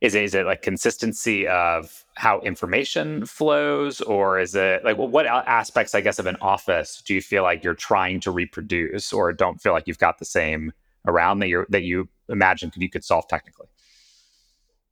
is 0.02 0.16
it, 0.16 0.24
is 0.24 0.34
it 0.34 0.46
like 0.46 0.64
consistency 0.64 1.48
of 1.48 2.04
how 2.16 2.40
information 2.40 3.26
flows, 3.26 4.02
or 4.02 4.40
is 4.40 4.56
it 4.56 4.84
like 4.84 4.98
what 4.98 5.28
aspects, 5.28 5.94
I 5.94 6.02
guess, 6.02 6.20
of 6.20 6.26
an 6.26 6.38
office 6.42 7.04
do 7.06 7.14
you 7.14 7.22
feel 7.22 7.44
like 7.44 7.64
you're 7.64 7.76
trying 7.76 8.22
to 8.22 8.32
reproduce, 8.32 9.14
or 9.14 9.32
don't 9.34 9.62
feel 9.62 9.74
like 9.74 9.88
you've 9.88 10.00
got 10.00 10.18
the 10.18 10.26
same 10.26 10.74
around 11.10 11.40
that 11.40 11.48
you 11.48 11.66
that 11.70 11.84
you 11.84 12.08
imagine 12.30 12.72
you 12.76 12.90
could 12.90 13.04
solve 13.04 13.28
technically? 13.28 13.68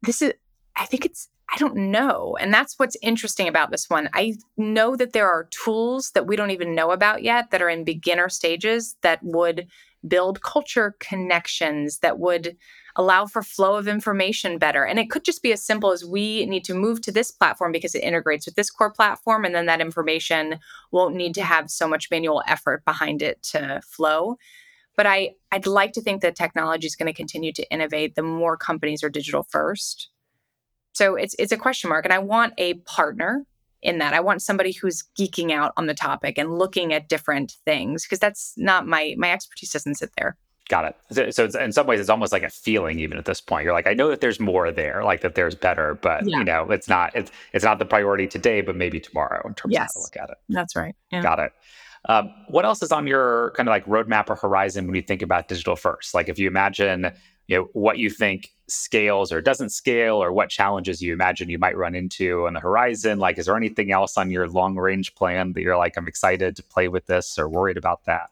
This 0.02 0.22
is 0.22 0.34
I 0.76 0.86
think 0.86 1.06
it's 1.06 1.30
I 1.54 1.58
don't 1.58 1.78
know. 1.78 2.38
And 2.42 2.54
that's 2.54 2.78
what's 2.78 2.98
interesting 3.02 3.48
about 3.48 3.72
this 3.72 3.90
one. 3.90 4.10
I 4.14 4.36
know 4.58 4.96
that 4.98 5.14
there 5.14 5.30
are 5.30 5.48
tools 5.64 6.12
that 6.14 6.28
we 6.28 6.36
don't 6.36 6.52
even 6.52 6.76
know 6.76 6.92
about 6.92 7.24
yet 7.24 7.52
that 7.52 7.62
are 7.62 7.70
in 7.70 7.86
beginner 7.86 8.28
stages 8.28 8.98
that 9.02 9.24
would 9.24 9.68
build 10.08 10.42
culture 10.42 10.96
connections, 11.00 12.00
that 12.00 12.20
would 12.20 12.58
allow 12.98 13.26
for 13.26 13.44
flow 13.44 13.76
of 13.78 13.88
information 13.88 14.58
better. 14.58 14.84
And 14.84 15.00
it 15.00 15.10
could 15.10 15.24
just 15.24 15.42
be 15.42 15.54
as 15.54 15.64
simple 15.64 15.92
as 15.92 16.04
we 16.04 16.46
need 16.48 16.64
to 16.66 16.74
move 16.74 17.02
to 17.02 17.12
this 17.12 17.32
platform 17.32 17.72
because 17.72 17.96
it 17.96 18.04
integrates 18.04 18.46
with 18.46 18.56
this 18.56 18.70
core 18.70 18.92
platform. 18.92 19.46
And 19.46 19.56
then 19.56 19.68
that 19.68 19.82
information 19.82 20.60
won't 20.92 21.16
need 21.16 21.34
to 21.36 21.44
have 21.44 21.70
so 21.70 21.88
much 21.88 22.10
manual 22.12 22.44
effort 22.48 22.84
behind 22.86 23.22
it 23.22 23.42
to 23.44 23.82
flow. 23.86 24.38
But 24.98 25.06
I, 25.06 25.36
I'd 25.52 25.68
like 25.68 25.94
to 25.94 26.02
think 26.02 26.22
that 26.24 26.36
technology 26.36 26.88
is 26.88 26.96
going 26.96 27.08
to 27.08 27.14
continue 27.14 27.54
to 27.54 27.72
innovate 27.72 28.16
the 28.16 28.24
more 28.24 28.58
companies 28.58 29.04
are 29.04 29.10
digital 29.10 29.44
first. 29.44 30.10
So 30.94 31.16
it's 31.16 31.36
it's 31.38 31.52
a 31.52 31.58
question 31.58 31.90
mark. 31.90 32.04
And 32.04 32.14
I 32.14 32.20
want 32.20 32.54
a 32.58 32.74
partner 32.74 33.46
in 33.84 34.00
that. 34.00 34.14
I 34.14 34.20
want 34.20 34.42
somebody 34.42 34.72
who's 34.72 35.04
geeking 35.18 35.52
out 35.52 35.72
on 35.78 35.86
the 35.86 35.94
topic 35.94 36.38
and 36.38 36.58
looking 36.58 36.94
at 36.94 37.08
different 37.08 37.54
things 37.64 38.04
because 38.04 38.20
that's 38.20 38.54
not 38.58 38.88
my 38.88 39.16
my 39.18 39.32
expertise 39.32 39.72
doesn't 39.72 39.96
sit 39.96 40.10
there. 40.18 40.36
Got 40.70 40.86
it. 40.86 40.96
So, 41.12 41.30
so, 41.30 41.46
it's, 41.46 41.56
in 41.56 41.72
some 41.72 41.88
ways, 41.88 42.02
it's 42.02 42.10
almost 42.10 42.34
like 42.34 42.44
a 42.44 42.50
feeling. 42.50 43.00
Even 43.00 43.18
at 43.18 43.24
this 43.24 43.40
point, 43.40 43.64
you're 43.64 43.74
like, 43.74 43.88
I 43.88 43.94
know 43.94 44.10
that 44.10 44.20
there's 44.20 44.40
more 44.40 44.70
there, 44.70 45.02
like 45.04 45.22
that 45.22 45.36
there's 45.36 45.56
better, 45.56 45.94
but 46.02 46.28
yeah. 46.28 46.40
you 46.40 46.44
know, 46.44 46.70
it's 46.72 46.90
not. 46.90 47.16
It's 47.16 47.32
it's 47.54 47.64
not 47.64 47.80
the 47.80 47.86
priority 47.86 48.28
today, 48.28 48.62
but 48.62 48.76
maybe 48.76 49.00
tomorrow 49.00 49.48
in 49.48 49.54
terms 49.54 49.74
yes. 49.74 49.82
of 49.82 49.88
how 49.88 49.94
to 49.94 50.00
look 50.00 50.18
at 50.18 50.30
it. 50.32 50.38
That's 50.50 50.76
right. 50.76 50.96
Yeah. 51.12 51.22
Got 51.22 51.40
it. 51.40 51.54
Um, 52.08 52.34
what 52.48 52.66
else 52.66 52.82
is 52.82 52.92
on 52.92 53.06
your 53.06 53.52
kind 53.52 53.68
of 53.68 53.72
like 53.72 53.86
roadmap 53.86 54.30
or 54.30 54.36
horizon 54.36 54.86
when 54.86 54.96
you 54.96 55.02
think 55.02 55.22
about 55.22 55.48
digital 55.48 55.76
first? 55.76 56.14
Like 56.14 56.30
if 56.30 56.40
you 56.40 56.48
imagine, 56.48 57.12
you 57.48 57.58
know, 57.58 57.70
what 57.74 57.98
you 57.98 58.10
think 58.10 58.50
scales 58.68 59.32
or 59.32 59.42
doesn't 59.42 59.70
scale, 59.70 60.22
or 60.22 60.32
what 60.32 60.50
challenges 60.50 61.02
you 61.02 61.14
imagine 61.14 61.50
you 61.50 61.58
might 61.58 61.78
run 61.78 61.96
into 61.96 62.48
on 62.48 62.54
the 62.54 62.60
horizon. 62.60 63.20
Like, 63.20 63.38
is 63.38 63.46
there 63.46 63.56
anything 63.56 63.92
else 63.92 64.18
on 64.18 64.32
your 64.32 64.48
long 64.48 64.76
range 64.76 65.16
plan 65.16 65.54
that 65.54 65.62
you're 65.62 65.78
like, 65.78 65.98
I'm 65.98 66.08
excited 66.08 66.56
to 66.58 66.64
play 66.64 66.88
with 66.88 67.06
this 67.06 67.38
or 67.38 67.48
worried 67.48 67.78
about 67.78 68.06
that? 68.06 68.30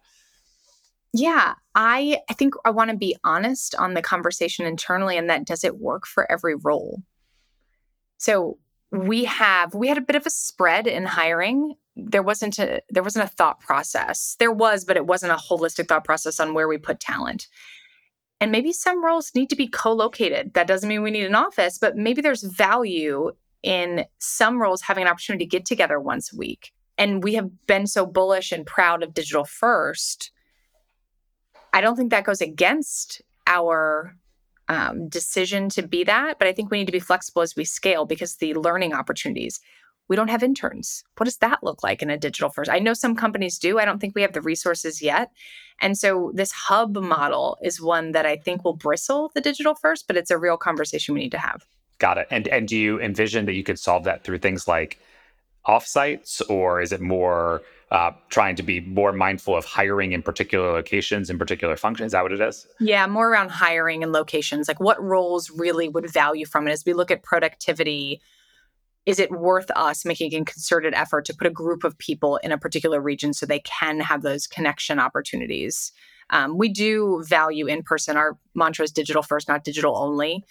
Yeah, 1.14 1.56
I 1.74 2.20
I 2.30 2.34
think 2.34 2.56
I 2.66 2.72
want 2.72 2.92
to 2.92 2.98
be 2.98 3.16
honest 3.24 3.74
on 3.76 3.94
the 3.94 4.02
conversation 4.02 4.66
internally 4.66 5.18
and 5.18 5.30
that 5.30 5.46
does 5.46 5.64
it 5.64 5.80
work 5.80 6.06
for 6.06 6.30
every 6.30 6.56
role. 6.56 7.04
So 8.18 8.58
we 8.92 9.24
have 9.24 9.74
we 9.74 9.88
had 9.88 9.98
a 9.98 10.02
bit 10.02 10.18
of 10.18 10.26
a 10.26 10.30
spread 10.30 10.88
in 10.88 11.06
hiring. 11.06 11.76
There 11.96 12.24
wasn't 12.24 12.60
a 12.60 12.82
there 12.90 13.04
wasn't 13.04 13.26
a 13.26 13.34
thought 13.36 13.60
process. 13.60 14.36
There 14.40 14.52
was, 14.52 14.86
but 14.86 14.98
it 14.98 15.06
wasn't 15.06 15.32
a 15.32 15.36
holistic 15.36 15.88
thought 15.88 16.04
process 16.04 16.40
on 16.40 16.54
where 16.54 16.68
we 16.68 16.78
put 16.78 17.00
talent. 17.00 17.48
And 18.42 18.52
maybe 18.52 18.74
some 18.74 19.04
roles 19.04 19.32
need 19.34 19.50
to 19.50 19.56
be 19.56 19.68
co-located. 19.68 20.54
That 20.54 20.68
doesn't 20.68 20.90
mean 20.90 21.04
we 21.04 21.12
need 21.12 21.26
an 21.26 21.36
office, 21.36 21.78
but 21.78 21.96
maybe 21.96 22.22
there's 22.22 22.44
value 22.44 23.32
in 23.64 24.06
some 24.20 24.62
roles 24.62 24.82
having 24.82 25.04
an 25.04 25.08
opportunity 25.08 25.46
to 25.46 25.50
get 25.50 25.66
together 25.66 26.00
once 26.00 26.34
a 26.34 26.38
week. 26.38 26.74
And 26.98 27.24
we 27.24 27.36
have 27.36 27.50
been 27.66 27.88
so 27.88 28.06
bullish 28.06 28.52
and 28.52 28.66
proud 28.66 29.04
of 29.04 29.14
digital 29.14 29.46
first 29.46 30.32
I 31.76 31.82
don't 31.82 31.98
think 31.98 32.12
that 32.12 32.24
goes 32.24 32.40
against 32.40 33.22
our 33.48 34.16
um, 34.70 35.10
decision 35.10 35.68
to 35.70 35.86
be 35.86 36.06
that, 36.06 36.40
but 36.40 36.48
I 36.48 36.54
think 36.54 36.72
we 36.72 36.78
need 36.78 36.86
to 36.86 36.94
be 36.94 37.02
flexible 37.02 37.42
as 37.42 37.54
we 37.58 37.66
scale 37.66 38.06
because 38.06 38.38
the 38.38 38.54
learning 38.54 38.94
opportunities. 38.94 39.60
We 40.08 40.16
don't 40.16 40.30
have 40.30 40.44
interns. 40.44 41.04
What 41.18 41.26
does 41.26 41.38
that 41.38 41.64
look 41.64 41.84
like 41.84 42.02
in 42.02 42.10
a 42.10 42.18
digital 42.18 42.50
first? 42.50 42.70
I 42.70 42.80
know 42.80 42.94
some 42.94 43.16
companies 43.16 43.58
do. 43.58 43.80
I 43.80 43.86
don't 43.86 44.00
think 44.00 44.16
we 44.16 44.22
have 44.22 44.34
the 44.34 44.42
resources 44.42 45.02
yet. 45.02 45.32
And 45.82 45.98
so 45.98 46.32
this 46.34 46.52
hub 46.52 46.96
model 46.96 47.58
is 47.64 47.82
one 47.82 48.12
that 48.12 48.26
I 48.26 48.38
think 48.38 48.64
will 48.64 48.76
bristle 48.76 49.32
the 49.34 49.42
digital 49.42 49.76
first, 49.76 50.08
but 50.08 50.16
it's 50.16 50.32
a 50.32 50.38
real 50.38 50.58
conversation 50.58 51.16
we 51.16 51.22
need 51.22 51.32
to 51.32 51.38
have. 51.40 51.66
Got 51.98 52.18
it. 52.18 52.28
And 52.30 52.48
and 52.48 52.68
do 52.68 52.78
you 52.78 53.00
envision 53.00 53.46
that 53.46 53.54
you 53.54 53.64
could 53.64 53.80
solve 53.80 54.04
that 54.04 54.24
through 54.24 54.40
things 54.40 54.68
like 54.68 55.00
offsites, 55.68 56.42
or 56.50 56.82
is 56.82 56.92
it 56.92 57.02
more 57.02 57.62
uh, 57.92 58.12
trying 58.30 58.56
to 58.56 58.64
be 58.64 58.82
more 58.82 59.14
mindful 59.14 59.56
of 59.56 59.66
hiring 59.66 60.12
in 60.12 60.22
particular 60.22 60.74
locations 60.74 61.30
in 61.30 61.40
particular 61.40 61.78
functions? 61.78 62.08
Is 62.08 62.12
that 62.12 62.24
what 62.24 62.32
it 62.32 62.42
is? 62.42 62.68
Yeah, 62.80 63.08
more 63.08 63.30
around 63.30 63.50
hiring 63.50 64.04
and 64.04 64.12
locations. 64.12 64.68
Like 64.68 64.80
what 64.80 65.02
roles 65.02 65.50
really 65.50 65.88
would 65.88 66.10
value 66.12 66.46
from 66.46 66.68
it 66.68 66.72
as 66.72 66.86
we 66.86 66.94
look 66.94 67.12
at 67.12 67.24
productivity. 67.24 68.22
Is 69.06 69.20
it 69.20 69.32
worth 69.32 69.70
us 69.72 70.04
making 70.04 70.34
a 70.34 70.44
concerted 70.44 70.94
effort 70.94 71.26
to 71.26 71.36
put 71.36 71.48
a 71.48 71.52
group 71.52 71.84
of 71.84 71.98
people 71.98 72.38
in 72.38 72.52
a 72.52 72.58
particular 72.58 73.00
region 73.00 73.34
so 73.34 73.46
they 73.46 73.60
can 73.60 74.00
have 74.00 74.24
those 74.24 74.48
connection 74.48 75.00
opportunities? 75.00 75.92
Um, 76.32 76.58
we 76.58 76.70
do 76.70 77.24
value 77.28 77.68
in 77.68 77.84
person. 77.84 78.18
Our 78.18 78.38
mantra 78.56 78.84
is 78.84 78.92
digital 78.92 79.22
first, 79.22 79.48
not 79.48 79.64
digital 79.64 79.96
only. 79.96 80.44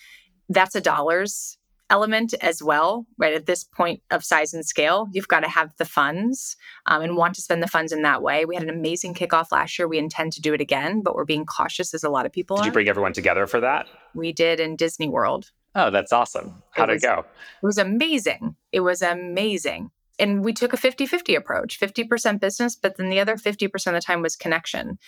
That's 0.49 0.77
a 0.77 0.81
dollars 0.81 1.59
element 1.91 2.35
as 2.41 2.63
well, 2.63 3.07
right? 3.19 3.35
At 3.35 3.47
this 3.47 3.65
point 3.65 4.03
of 4.11 4.25
size 4.25 4.55
and 4.55 4.65
scale, 4.65 5.09
you've 5.13 5.29
got 5.29 5.41
to 5.41 5.49
have 5.49 5.71
the 5.77 5.85
funds 5.85 6.57
um, 6.87 7.03
and 7.03 7.17
want 7.17 7.35
to 7.35 7.43
spend 7.43 7.63
the 7.63 7.69
funds 7.69 7.93
in 7.93 8.03
that 8.03 8.23
way. 8.23 8.45
We 8.45 8.55
had 8.55 8.65
an 8.65 8.71
amazing 8.71 9.15
kickoff 9.15 9.53
last 9.53 9.79
year. 9.79 9.87
We 9.87 9.99
intend 9.99 10.33
to 10.35 10.41
do 10.41 10.55
it 10.55 10.61
again, 10.61 11.03
but 11.03 11.15
we're 11.15 11.25
being 11.25 11.45
cautious 11.45 11.93
as 11.93 12.03
a 12.03 12.09
lot 12.09 12.27
of 12.27 12.33
people. 12.33 12.57
Did 12.57 12.63
are. 12.63 12.67
you 12.67 12.73
bring 12.73 12.89
everyone 12.89 13.13
together 13.13 13.47
for 13.47 13.61
that? 13.61 13.87
We 14.15 14.33
did 14.33 14.61
in 14.61 14.77
Disney 14.77 15.09
World. 15.09 15.51
Oh, 15.75 15.91
that's 15.91 16.13
awesome. 16.13 16.63
How'd 16.71 16.91
it, 16.91 16.95
was, 16.95 17.05
it 17.05 17.07
go? 17.07 17.25
It 17.63 17.67
was 17.67 17.79
amazing. 17.79 18.57
It 18.73 18.81
was 18.81 19.03
amazing. 19.03 19.91
And 20.19 20.45
we 20.45 20.53
took 20.53 20.73
a 20.73 20.77
50 20.77 21.07
50 21.07 21.35
approach 21.35 21.81
50% 21.81 22.41
business, 22.41 22.77
but 22.77 22.97
then 22.97 23.11
the 23.11 23.19
other 23.19 23.37
50% 23.37 23.87
of 23.87 23.95
the 23.95 24.01
time 24.01 24.23
was 24.23 24.37
connection. 24.37 24.99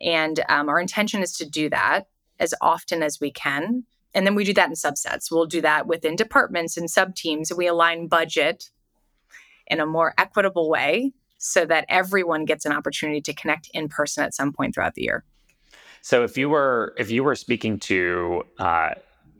And 0.00 0.40
um, 0.48 0.68
our 0.68 0.80
intention 0.80 1.22
is 1.22 1.32
to 1.36 1.48
do 1.48 1.68
that 1.70 2.06
as 2.40 2.54
often 2.60 3.02
as 3.02 3.20
we 3.20 3.30
can. 3.30 3.84
And 4.14 4.26
then 4.26 4.34
we 4.34 4.44
do 4.44 4.54
that 4.54 4.68
in 4.68 4.74
subsets. 4.74 5.30
We'll 5.30 5.46
do 5.46 5.60
that 5.60 5.86
within 5.86 6.16
departments 6.16 6.76
and 6.76 6.90
sub 6.90 7.14
teams. 7.14 7.52
We 7.52 7.66
align 7.66 8.08
budget 8.08 8.70
in 9.66 9.80
a 9.80 9.86
more 9.86 10.14
equitable 10.18 10.70
way 10.70 11.12
so 11.38 11.66
that 11.66 11.84
everyone 11.88 12.44
gets 12.44 12.64
an 12.64 12.72
opportunity 12.72 13.20
to 13.20 13.34
connect 13.34 13.68
in 13.74 13.88
person 13.88 14.24
at 14.24 14.34
some 14.34 14.52
point 14.52 14.74
throughout 14.74 14.94
the 14.94 15.02
year. 15.02 15.24
So 16.00 16.22
if 16.22 16.38
you 16.38 16.48
were 16.48 16.94
if 16.98 17.10
you 17.10 17.24
were 17.24 17.34
speaking 17.34 17.78
to 17.80 18.44
uh, 18.58 18.90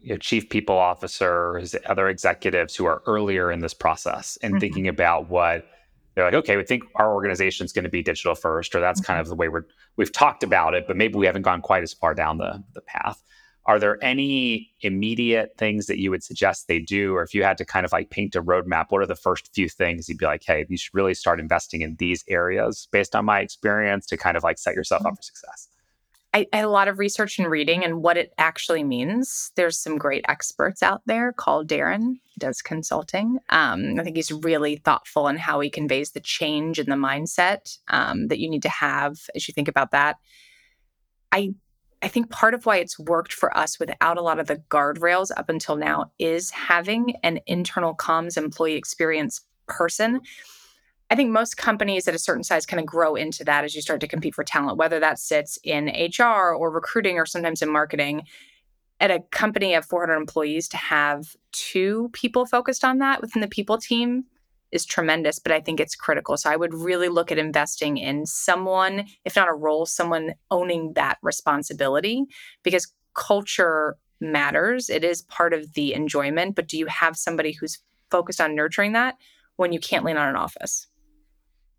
you 0.04 0.10
know, 0.10 0.18
chief 0.18 0.48
people 0.48 0.76
officers, 0.76 1.74
other 1.86 2.08
executives 2.08 2.76
who 2.76 2.84
are 2.84 3.02
earlier 3.06 3.50
in 3.50 3.60
this 3.60 3.74
process 3.74 4.38
and 4.42 4.54
mm-hmm. 4.54 4.60
thinking 4.60 4.88
about 4.88 5.28
what 5.28 5.66
they're 6.14 6.24
like, 6.24 6.34
okay, 6.34 6.56
we 6.56 6.62
think 6.62 6.84
our 6.96 7.12
organization 7.12 7.64
is 7.64 7.72
going 7.72 7.84
to 7.84 7.90
be 7.90 8.02
digital 8.02 8.34
first, 8.34 8.74
or 8.74 8.80
that's 8.80 9.00
mm-hmm. 9.00 9.06
kind 9.06 9.20
of 9.20 9.28
the 9.28 9.34
way 9.34 9.48
we're 9.48 9.64
we've 9.96 10.12
talked 10.12 10.42
about 10.42 10.74
it, 10.74 10.86
but 10.86 10.96
maybe 10.96 11.14
we 11.14 11.26
haven't 11.26 11.42
gone 11.42 11.60
quite 11.60 11.82
as 11.82 11.92
far 11.92 12.14
down 12.14 12.38
the 12.38 12.62
the 12.74 12.80
path 12.82 13.22
are 13.66 13.78
there 13.78 14.02
any 14.04 14.70
immediate 14.80 15.54
things 15.56 15.86
that 15.86 15.98
you 15.98 16.10
would 16.10 16.22
suggest 16.22 16.68
they 16.68 16.78
do 16.78 17.14
or 17.14 17.22
if 17.22 17.34
you 17.34 17.42
had 17.42 17.56
to 17.58 17.64
kind 17.64 17.86
of 17.86 17.92
like 17.92 18.10
paint 18.10 18.34
a 18.34 18.42
roadmap 18.42 18.86
what 18.90 19.00
are 19.00 19.06
the 19.06 19.14
first 19.14 19.52
few 19.54 19.68
things 19.68 20.08
you'd 20.08 20.18
be 20.18 20.26
like 20.26 20.42
hey 20.46 20.64
you 20.68 20.76
should 20.76 20.94
really 20.94 21.14
start 21.14 21.40
investing 21.40 21.80
in 21.80 21.96
these 21.96 22.24
areas 22.28 22.88
based 22.92 23.14
on 23.14 23.24
my 23.24 23.40
experience 23.40 24.06
to 24.06 24.16
kind 24.16 24.36
of 24.36 24.42
like 24.42 24.58
set 24.58 24.74
yourself 24.74 25.04
up 25.06 25.16
for 25.16 25.22
success 25.22 25.68
I, 26.34 26.46
I 26.52 26.56
had 26.56 26.64
a 26.64 26.70
lot 26.70 26.88
of 26.88 26.98
research 26.98 27.38
and 27.38 27.48
reading 27.48 27.84
and 27.84 28.02
what 28.02 28.16
it 28.16 28.34
actually 28.38 28.82
means. 28.82 29.52
There's 29.54 29.78
some 29.78 29.96
great 29.96 30.24
experts 30.28 30.82
out 30.82 31.00
there 31.06 31.32
called 31.32 31.68
Darren, 31.68 32.18
does 32.38 32.60
consulting. 32.60 33.38
Um, 33.50 34.00
I 34.00 34.02
think 34.02 34.16
he's 34.16 34.32
really 34.32 34.76
thoughtful 34.76 35.28
in 35.28 35.36
how 35.36 35.60
he 35.60 35.70
conveys 35.70 36.10
the 36.10 36.20
change 36.20 36.80
in 36.80 36.86
the 36.86 36.96
mindset 36.96 37.78
um, 37.86 38.26
that 38.28 38.40
you 38.40 38.50
need 38.50 38.62
to 38.62 38.68
have 38.68 39.16
as 39.36 39.46
you 39.46 39.54
think 39.54 39.68
about 39.68 39.92
that. 39.92 40.16
I 41.30 41.54
I 42.02 42.08
think 42.08 42.28
part 42.28 42.52
of 42.52 42.66
why 42.66 42.78
it's 42.78 42.98
worked 42.98 43.32
for 43.32 43.56
us 43.56 43.78
without 43.80 44.18
a 44.18 44.20
lot 44.20 44.38
of 44.38 44.46
the 44.46 44.56
guardrails 44.68 45.30
up 45.34 45.48
until 45.48 45.76
now 45.76 46.10
is 46.18 46.50
having 46.50 47.14
an 47.22 47.40
internal 47.46 47.94
comms 47.94 48.36
employee 48.36 48.74
experience 48.74 49.40
person. 49.66 50.20
I 51.14 51.16
think 51.16 51.30
most 51.30 51.56
companies 51.56 52.08
at 52.08 52.14
a 52.16 52.18
certain 52.18 52.42
size 52.42 52.66
kind 52.66 52.80
of 52.80 52.86
grow 52.86 53.14
into 53.14 53.44
that 53.44 53.62
as 53.62 53.72
you 53.76 53.82
start 53.82 54.00
to 54.00 54.08
compete 54.08 54.34
for 54.34 54.42
talent, 54.42 54.78
whether 54.78 54.98
that 54.98 55.20
sits 55.20 55.60
in 55.62 55.86
HR 55.86 56.52
or 56.52 56.72
recruiting 56.72 57.18
or 57.18 57.24
sometimes 57.24 57.62
in 57.62 57.70
marketing. 57.70 58.24
At 58.98 59.12
a 59.12 59.20
company 59.30 59.74
of 59.74 59.84
400 59.84 60.16
employees, 60.16 60.66
to 60.70 60.76
have 60.76 61.36
two 61.52 62.10
people 62.14 62.46
focused 62.46 62.84
on 62.84 62.98
that 62.98 63.20
within 63.20 63.42
the 63.42 63.46
people 63.46 63.78
team 63.78 64.24
is 64.72 64.84
tremendous, 64.84 65.38
but 65.38 65.52
I 65.52 65.60
think 65.60 65.78
it's 65.78 65.94
critical. 65.94 66.36
So 66.36 66.50
I 66.50 66.56
would 66.56 66.74
really 66.74 67.08
look 67.08 67.30
at 67.30 67.38
investing 67.38 67.96
in 67.96 68.26
someone, 68.26 69.06
if 69.24 69.36
not 69.36 69.48
a 69.48 69.54
role, 69.54 69.86
someone 69.86 70.34
owning 70.50 70.94
that 70.94 71.18
responsibility 71.22 72.24
because 72.64 72.92
culture 73.14 73.98
matters. 74.20 74.90
It 74.90 75.04
is 75.04 75.22
part 75.22 75.54
of 75.54 75.74
the 75.74 75.94
enjoyment, 75.94 76.56
but 76.56 76.66
do 76.66 76.76
you 76.76 76.86
have 76.86 77.16
somebody 77.16 77.52
who's 77.52 77.78
focused 78.10 78.40
on 78.40 78.56
nurturing 78.56 78.94
that 78.94 79.14
when 79.54 79.72
you 79.72 79.78
can't 79.78 80.04
lean 80.04 80.16
on 80.16 80.28
an 80.28 80.34
office? 80.34 80.88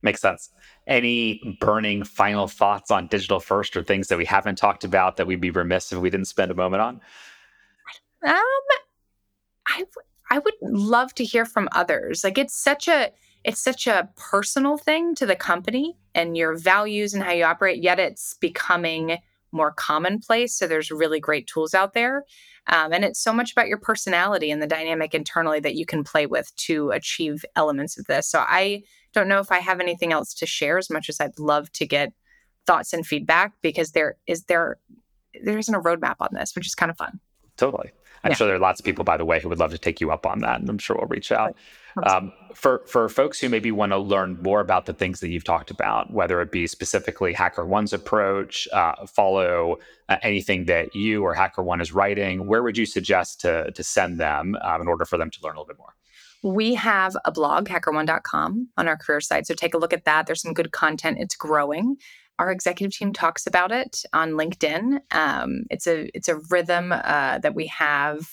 Makes 0.02 0.22
sense. 0.22 0.52
Any 0.88 1.58
burning 1.60 2.04
final 2.04 2.48
thoughts 2.48 2.92
on 2.92 3.08
digital 3.08 3.40
first 3.40 3.76
or 3.76 3.84
things 3.84 4.08
that 4.10 4.18
we 4.18 4.26
haven't 4.26 4.58
talked 4.58 4.84
about 4.84 5.18
that 5.18 5.26
we'd 5.26 5.42
be 5.42 5.50
remiss 5.50 5.92
if 5.92 6.00
we 6.00 6.10
didn't 6.10 6.28
spend 6.28 6.52
a 6.52 6.56
moment 6.56 6.82
on? 6.82 7.02
Um, 8.24 8.44
I 9.68 9.84
I 10.30 10.40
would 10.40 10.54
love 10.62 11.14
to 11.16 11.24
hear 11.24 11.46
from 11.46 11.70
others. 11.72 12.24
Like 12.24 12.38
it's 12.38 12.56
such 12.56 12.88
a 12.88 13.12
it's 13.44 13.62
such 13.62 13.88
a 13.88 14.10
personal 14.16 14.78
thing 14.78 15.14
to 15.16 15.26
the 15.26 15.36
company 15.36 15.98
and 16.16 16.36
your 16.36 16.56
values 16.56 17.14
and 17.14 17.24
how 17.24 17.32
you 17.32 17.44
operate, 17.44 17.82
yet 17.82 18.00
it's 18.00 18.34
becoming 18.36 19.20
more 19.56 19.72
commonplace. 19.72 20.56
So 20.56 20.68
there's 20.68 20.92
really 20.92 21.20
great 21.20 21.48
tools 21.48 21.74
out 21.74 21.94
there. 21.94 22.24
Um, 22.68 22.94
and 22.94 23.06
it's 23.06 23.20
so 23.20 23.32
much 23.32 23.52
about 23.52 23.68
your 23.68 23.78
personality 23.78 24.52
and 24.52 24.62
the 24.62 24.68
dynamic 24.68 25.14
internally 25.14 25.60
that 25.62 25.76
you 25.76 25.86
can 25.86 26.04
play 26.04 26.26
with 26.26 26.56
to 26.58 26.92
achieve 26.92 27.46
elements 27.56 27.98
of 27.98 28.06
this. 28.06 28.30
So 28.30 28.40
I 28.40 28.84
don't 29.14 29.28
know 29.28 29.40
if 29.40 29.52
I 29.52 29.60
have 29.60 29.80
anything 29.80 30.12
else 30.12 30.34
to 30.36 30.46
share 30.46 30.78
as 30.78 30.90
much 30.90 31.10
as 31.10 31.20
I'd 31.20 31.40
love 31.40 31.72
to 31.74 31.86
get 31.86 32.14
thoughts 32.66 32.94
and 32.94 33.06
feedback 33.06 33.54
because 33.62 33.92
there 33.92 34.18
is 34.28 34.46
there 34.46 34.78
there 35.44 35.58
isn't 35.58 35.76
a 35.76 35.80
roadmap 35.80 36.16
on 36.20 36.30
this, 36.32 36.56
which 36.56 36.66
is 36.66 36.76
kind 36.76 36.90
of 36.90 36.98
fun. 36.98 37.20
Totally. 37.58 37.92
I'm 38.26 38.32
yeah. 38.32 38.38
sure 38.38 38.48
there 38.48 38.56
are 38.56 38.60
lots 38.60 38.80
of 38.80 38.86
people, 38.86 39.04
by 39.04 39.18
the 39.18 39.26
way, 39.26 39.40
who 39.40 39.50
would 39.50 39.60
love 39.60 39.70
to 39.70 39.78
take 39.78 40.02
you 40.02 40.10
up 40.10 40.26
on 40.26 40.40
that, 40.40 40.60
and 40.60 40.68
I'm 40.68 40.80
sure 40.80 40.98
we'll 41.00 41.08
reach 41.08 41.32
out. 41.32 41.56
Um, 42.04 42.34
for 42.56 42.82
for 42.88 43.08
folks 43.08 43.40
who 43.40 43.50
maybe 43.50 43.72
want 43.72 43.92
to 43.92 44.00
learn 44.00 44.42
more 44.42 44.62
about 44.62 44.88
the 44.88 44.94
things 44.94 45.20
that 45.20 45.30
you've 45.30 45.44
talked 45.44 45.70
about, 45.70 46.12
whether 46.12 46.42
it 46.42 46.52
be 46.52 46.66
specifically 46.66 47.36
HackerOne's 47.36 47.94
approach, 47.94 48.68
uh, 48.74 49.06
follow 49.06 49.78
uh, 50.10 50.18
anything 50.24 50.66
that 50.66 50.96
you 50.96 51.24
or 51.24 51.36
HackerOne 51.36 51.82
is 51.82 51.94
writing, 51.94 52.48
where 52.48 52.64
would 52.64 52.80
you 52.80 52.88
suggest 52.88 53.42
to 53.42 53.72
to 53.72 53.84
send 53.84 54.20
them 54.20 54.58
um, 54.64 54.82
in 54.82 54.88
order 54.88 55.06
for 55.06 55.20
them 55.20 55.30
to 55.30 55.40
learn 55.44 55.56
a 55.56 55.60
little 55.60 55.68
bit 55.68 55.78
more? 55.78 55.94
We 56.44 56.74
have 56.74 57.16
a 57.26 57.32
blog, 57.32 57.68
hackerone.com, 57.68 58.70
on 58.78 58.88
our 58.88 58.98
career 58.98 59.22
site. 59.22 59.48
So 59.48 59.54
take 59.54 59.74
a 59.74 59.78
look 59.78 59.94
at 59.94 60.06
that. 60.06 60.26
There's 60.26 60.42
some 60.42 60.54
good 60.54 60.72
content. 60.72 61.18
It's 61.20 61.36
growing 61.36 61.98
our 62.40 62.52
executive 62.52 62.96
team 62.96 63.14
talks 63.14 63.48
about 63.48 63.72
it 63.72 64.04
on 64.14 64.32
LinkedIn. 64.32 65.00
Um, 65.12 65.64
it's 65.70 65.88
a 65.88 66.10
it's 66.16 66.28
a 66.28 66.40
rhythm 66.50 66.92
uh, 66.92 67.40
that 67.40 67.56
we 67.56 67.68
have 67.68 68.28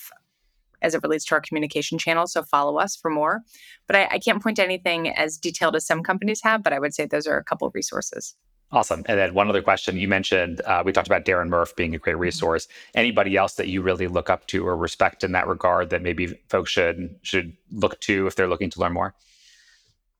as 0.81 0.93
it 0.93 1.01
relates 1.01 1.25
to 1.25 1.35
our 1.35 1.41
communication 1.41 1.97
channel. 1.97 2.27
So 2.27 2.43
follow 2.43 2.77
us 2.77 2.95
for 2.95 3.09
more. 3.09 3.41
But 3.87 3.95
I, 3.95 4.07
I 4.11 4.19
can't 4.19 4.43
point 4.43 4.57
to 4.57 4.63
anything 4.63 5.09
as 5.09 5.37
detailed 5.37 5.75
as 5.75 5.85
some 5.85 6.03
companies 6.03 6.41
have. 6.43 6.61
But 6.61 6.73
I 6.73 6.79
would 6.79 6.93
say 6.93 7.05
those 7.05 7.25
are 7.25 7.37
a 7.37 7.43
couple 7.43 7.67
of 7.67 7.73
resources. 7.73 8.35
Awesome. 8.73 9.03
And 9.05 9.19
then 9.19 9.35
one 9.35 9.49
other 9.49 9.61
question 9.61 9.97
you 9.97 10.07
mentioned, 10.07 10.59
uh, 10.61 10.81
we 10.83 10.91
talked 10.91 11.07
about 11.07 11.25
Darren 11.25 11.47
Murph 11.47 11.75
being 11.75 11.93
a 11.93 11.99
great 11.99 12.13
mm-hmm. 12.13 12.21
resource. 12.21 12.67
Anybody 12.95 13.37
else 13.37 13.53
that 13.53 13.67
you 13.67 13.83
really 13.83 14.07
look 14.07 14.31
up 14.31 14.47
to 14.47 14.67
or 14.67 14.75
respect 14.75 15.23
in 15.23 15.31
that 15.33 15.47
regard 15.47 15.91
that 15.91 16.01
maybe 16.01 16.39
folks 16.49 16.71
should 16.71 17.15
should 17.21 17.55
look 17.71 17.99
to 18.01 18.27
if 18.27 18.35
they're 18.35 18.47
looking 18.47 18.71
to 18.71 18.79
learn 18.79 18.93
more? 18.93 19.13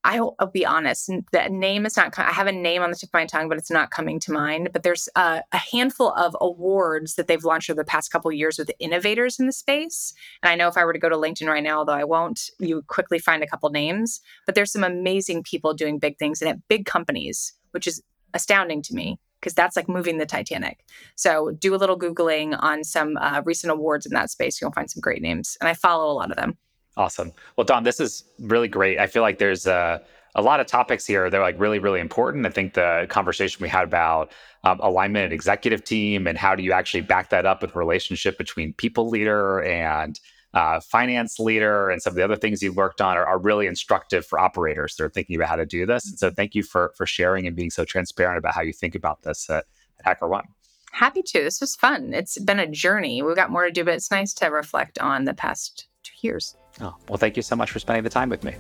I'll, 0.06 0.36
I'll, 0.40 0.48
be 0.48 0.66
honest, 0.66 1.10
the 1.32 1.50
name 1.50 1.86
is 1.86 1.96
not, 1.96 2.18
I 2.20 2.32
have 2.32 2.48
a 2.48 2.52
name 2.52 2.82
on 2.82 2.92
the 2.92 2.98
tip 2.98 3.10
of 3.10 3.14
my 3.14 3.26
tongue, 3.26 3.48
but 3.48 3.58
it's 3.58 3.72
not 3.72 3.90
coming 3.90 4.20
to 4.22 4.34
mind. 4.34 4.70
But 4.74 4.84
there's 4.84 5.08
a, 5.16 5.42
a 5.52 5.58
handful 5.58 6.12
of 6.14 6.36
awards 6.42 7.16
that 7.16 7.28
they've 7.28 7.44
launched 7.44 7.70
over 7.70 7.82
the 7.82 7.86
past 7.86 8.12
couple 8.12 8.32
years 8.32 8.58
with 8.58 8.70
innovators 8.80 9.40
in 9.40 9.46
the 9.46 9.54
space. 9.54 10.14
And 10.42 10.52
I 10.52 10.56
know 10.56 10.68
if 10.68 10.78
I 10.78 10.84
were 10.84 10.94
to 10.94 11.00
go 11.00 11.10
to 11.10 11.16
LinkedIn 11.16 11.48
right 11.48 11.64
now, 11.64 11.80
although 11.80 11.94
I 11.94 12.04
won't, 12.04 12.50
you 12.60 12.82
quickly 12.88 13.18
find 13.20 13.44
a 13.44 13.48
couple 13.48 13.70
names. 13.70 14.20
But 14.46 14.56
there's 14.56 14.72
some 14.72 14.84
amazing 14.84 15.44
people 15.44 15.74
doing 15.74 16.00
big 16.00 16.18
things 16.18 16.42
and 16.42 16.50
at 16.50 16.68
big 16.68 16.86
companies, 16.86 17.54
which 17.72 17.88
is 17.88 18.02
astounding 18.34 18.82
to 18.84 18.94
me 18.94 19.20
because 19.40 19.54
that's 19.54 19.76
like 19.76 19.90
moving 19.90 20.18
the 20.18 20.26
Titanic. 20.26 20.86
So 21.16 21.52
do 21.52 21.76
a 21.76 21.78
little 21.78 22.00
Googling 22.00 22.58
on 22.62 22.84
some 22.86 23.18
uh, 23.18 23.42
recent 23.46 23.72
awards 23.72 24.06
in 24.06 24.14
that 24.14 24.32
space. 24.32 24.62
You'll 24.62 24.72
find 24.72 24.90
some 24.90 25.02
great 25.02 25.22
names. 25.22 25.58
And 25.60 25.68
I 25.68 25.74
follow 25.74 26.10
a 26.12 26.16
lot 26.16 26.32
of 26.32 26.38
them. 26.38 26.58
Awesome. 26.96 27.32
Well, 27.58 27.66
Dawn, 27.66 27.84
this 27.84 28.00
is 28.00 28.24
really 28.40 28.68
great. 28.68 29.00
I 29.00 29.08
feel 29.08 29.24
like 29.24 29.40
there's 29.40 29.66
a, 29.66 30.02
a 30.36 30.42
lot 30.42 30.60
of 30.60 30.68
topics 30.68 31.06
here. 31.06 31.30
They're 31.30 31.42
like 31.42 31.60
really, 31.60 31.80
really 31.80 32.00
important. 32.00 32.46
I 32.46 32.50
think 32.50 32.74
the 32.74 33.08
conversation 33.10 33.62
we 33.62 33.70
had 33.70 33.84
about 33.84 34.32
um, 34.64 34.80
alignment 34.82 35.26
and 35.26 35.34
executive 35.34 35.84
team 35.84 36.28
and 36.28 36.38
how 36.38 36.56
do 36.56 36.64
you 36.64 36.72
actually 36.72 37.02
back 37.02 37.30
that 37.30 37.46
up 37.46 37.62
with 37.62 37.76
relationship 37.76 38.38
between 38.38 38.74
people 38.74 39.10
leader 39.10 39.62
and 39.64 40.20
uh, 40.54 40.80
finance 40.80 41.40
leader 41.40 41.90
and 41.90 42.02
some 42.02 42.12
of 42.12 42.16
the 42.16 42.24
other 42.24 42.36
things 42.36 42.62
you've 42.62 42.76
worked 42.76 43.02
on 43.02 43.18
are, 43.18 43.26
are, 43.26 43.40
really 43.40 43.66
instructive 43.66 44.24
for 44.24 44.40
operators 44.40 44.96
that 44.96 45.04
are 45.04 45.10
thinking 45.10 45.36
about 45.36 45.50
how 45.50 45.56
to 45.56 45.66
do 45.66 45.86
this. 45.86 46.08
And 46.08 46.20
so 46.20 46.30
thank 46.30 46.54
you 46.54 46.62
for 46.62 46.94
for 46.96 47.08
sharing 47.08 47.48
and 47.48 47.56
being 47.56 47.72
so 47.72 47.84
transparent 47.84 48.38
about 48.38 48.54
how 48.54 48.62
you 48.62 48.72
think 48.72 48.94
about 48.94 49.24
this 49.24 49.50
at, 49.50 49.66
at 50.06 50.20
HackerOne. 50.20 50.46
Happy 50.92 51.24
to. 51.24 51.42
This 51.42 51.60
was 51.60 51.76
fun. 51.76 52.14
It's 52.14 52.38
been 52.40 52.60
a 52.60 52.68
journey. 52.68 53.24
We've 53.24 53.36
got 53.36 53.50
more 53.50 53.66
to 53.66 53.72
do, 53.72 53.84
but 53.84 53.96
it's 53.96 54.12
nice 54.12 54.32
to 54.36 54.48
reflect 54.48 55.00
on 55.00 55.26
the 55.26 55.34
past 55.34 55.88
two 56.04 56.14
years. 56.22 56.56
Oh, 56.82 56.96
well, 57.08 57.18
thank 57.18 57.38
you 57.38 57.44
so 57.44 57.56
much 57.56 57.72
for 57.72 57.80
spending 57.80 58.04
the 58.04 58.10
time 58.10 58.30
with 58.30 58.44
me. 58.44 58.56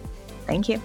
Thank 0.45 0.69
you. 0.69 0.77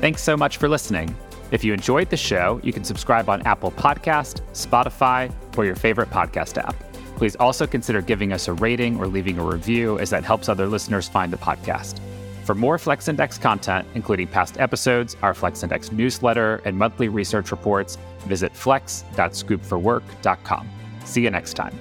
Thanks 0.00 0.22
so 0.22 0.36
much 0.36 0.58
for 0.58 0.68
listening. 0.68 1.16
If 1.50 1.64
you 1.64 1.72
enjoyed 1.72 2.10
the 2.10 2.16
show, 2.16 2.60
you 2.62 2.72
can 2.72 2.84
subscribe 2.84 3.28
on 3.28 3.42
Apple 3.42 3.72
Podcast, 3.72 4.40
Spotify, 4.52 5.32
or 5.56 5.64
your 5.64 5.76
favorite 5.76 6.10
podcast 6.10 6.58
app. 6.58 6.76
Please 7.16 7.36
also 7.36 7.66
consider 7.66 8.00
giving 8.00 8.32
us 8.32 8.48
a 8.48 8.54
rating 8.54 8.98
or 8.98 9.06
leaving 9.06 9.38
a 9.38 9.44
review, 9.44 9.98
as 9.98 10.10
that 10.10 10.24
helps 10.24 10.48
other 10.48 10.66
listeners 10.66 11.08
find 11.08 11.32
the 11.32 11.36
podcast. 11.36 12.00
For 12.44 12.54
more 12.54 12.76
Flex 12.76 13.08
Index 13.08 13.38
content, 13.38 13.86
including 13.94 14.26
past 14.26 14.60
episodes, 14.60 15.16
our 15.22 15.32
Flex 15.32 15.62
Index 15.62 15.92
newsletter, 15.92 16.60
and 16.64 16.76
monthly 16.76 17.08
research 17.08 17.50
reports, 17.50 17.96
visit 18.26 18.54
flex.scoopforwork.com. 18.54 20.68
See 21.04 21.22
you 21.22 21.30
next 21.30 21.54
time. 21.54 21.78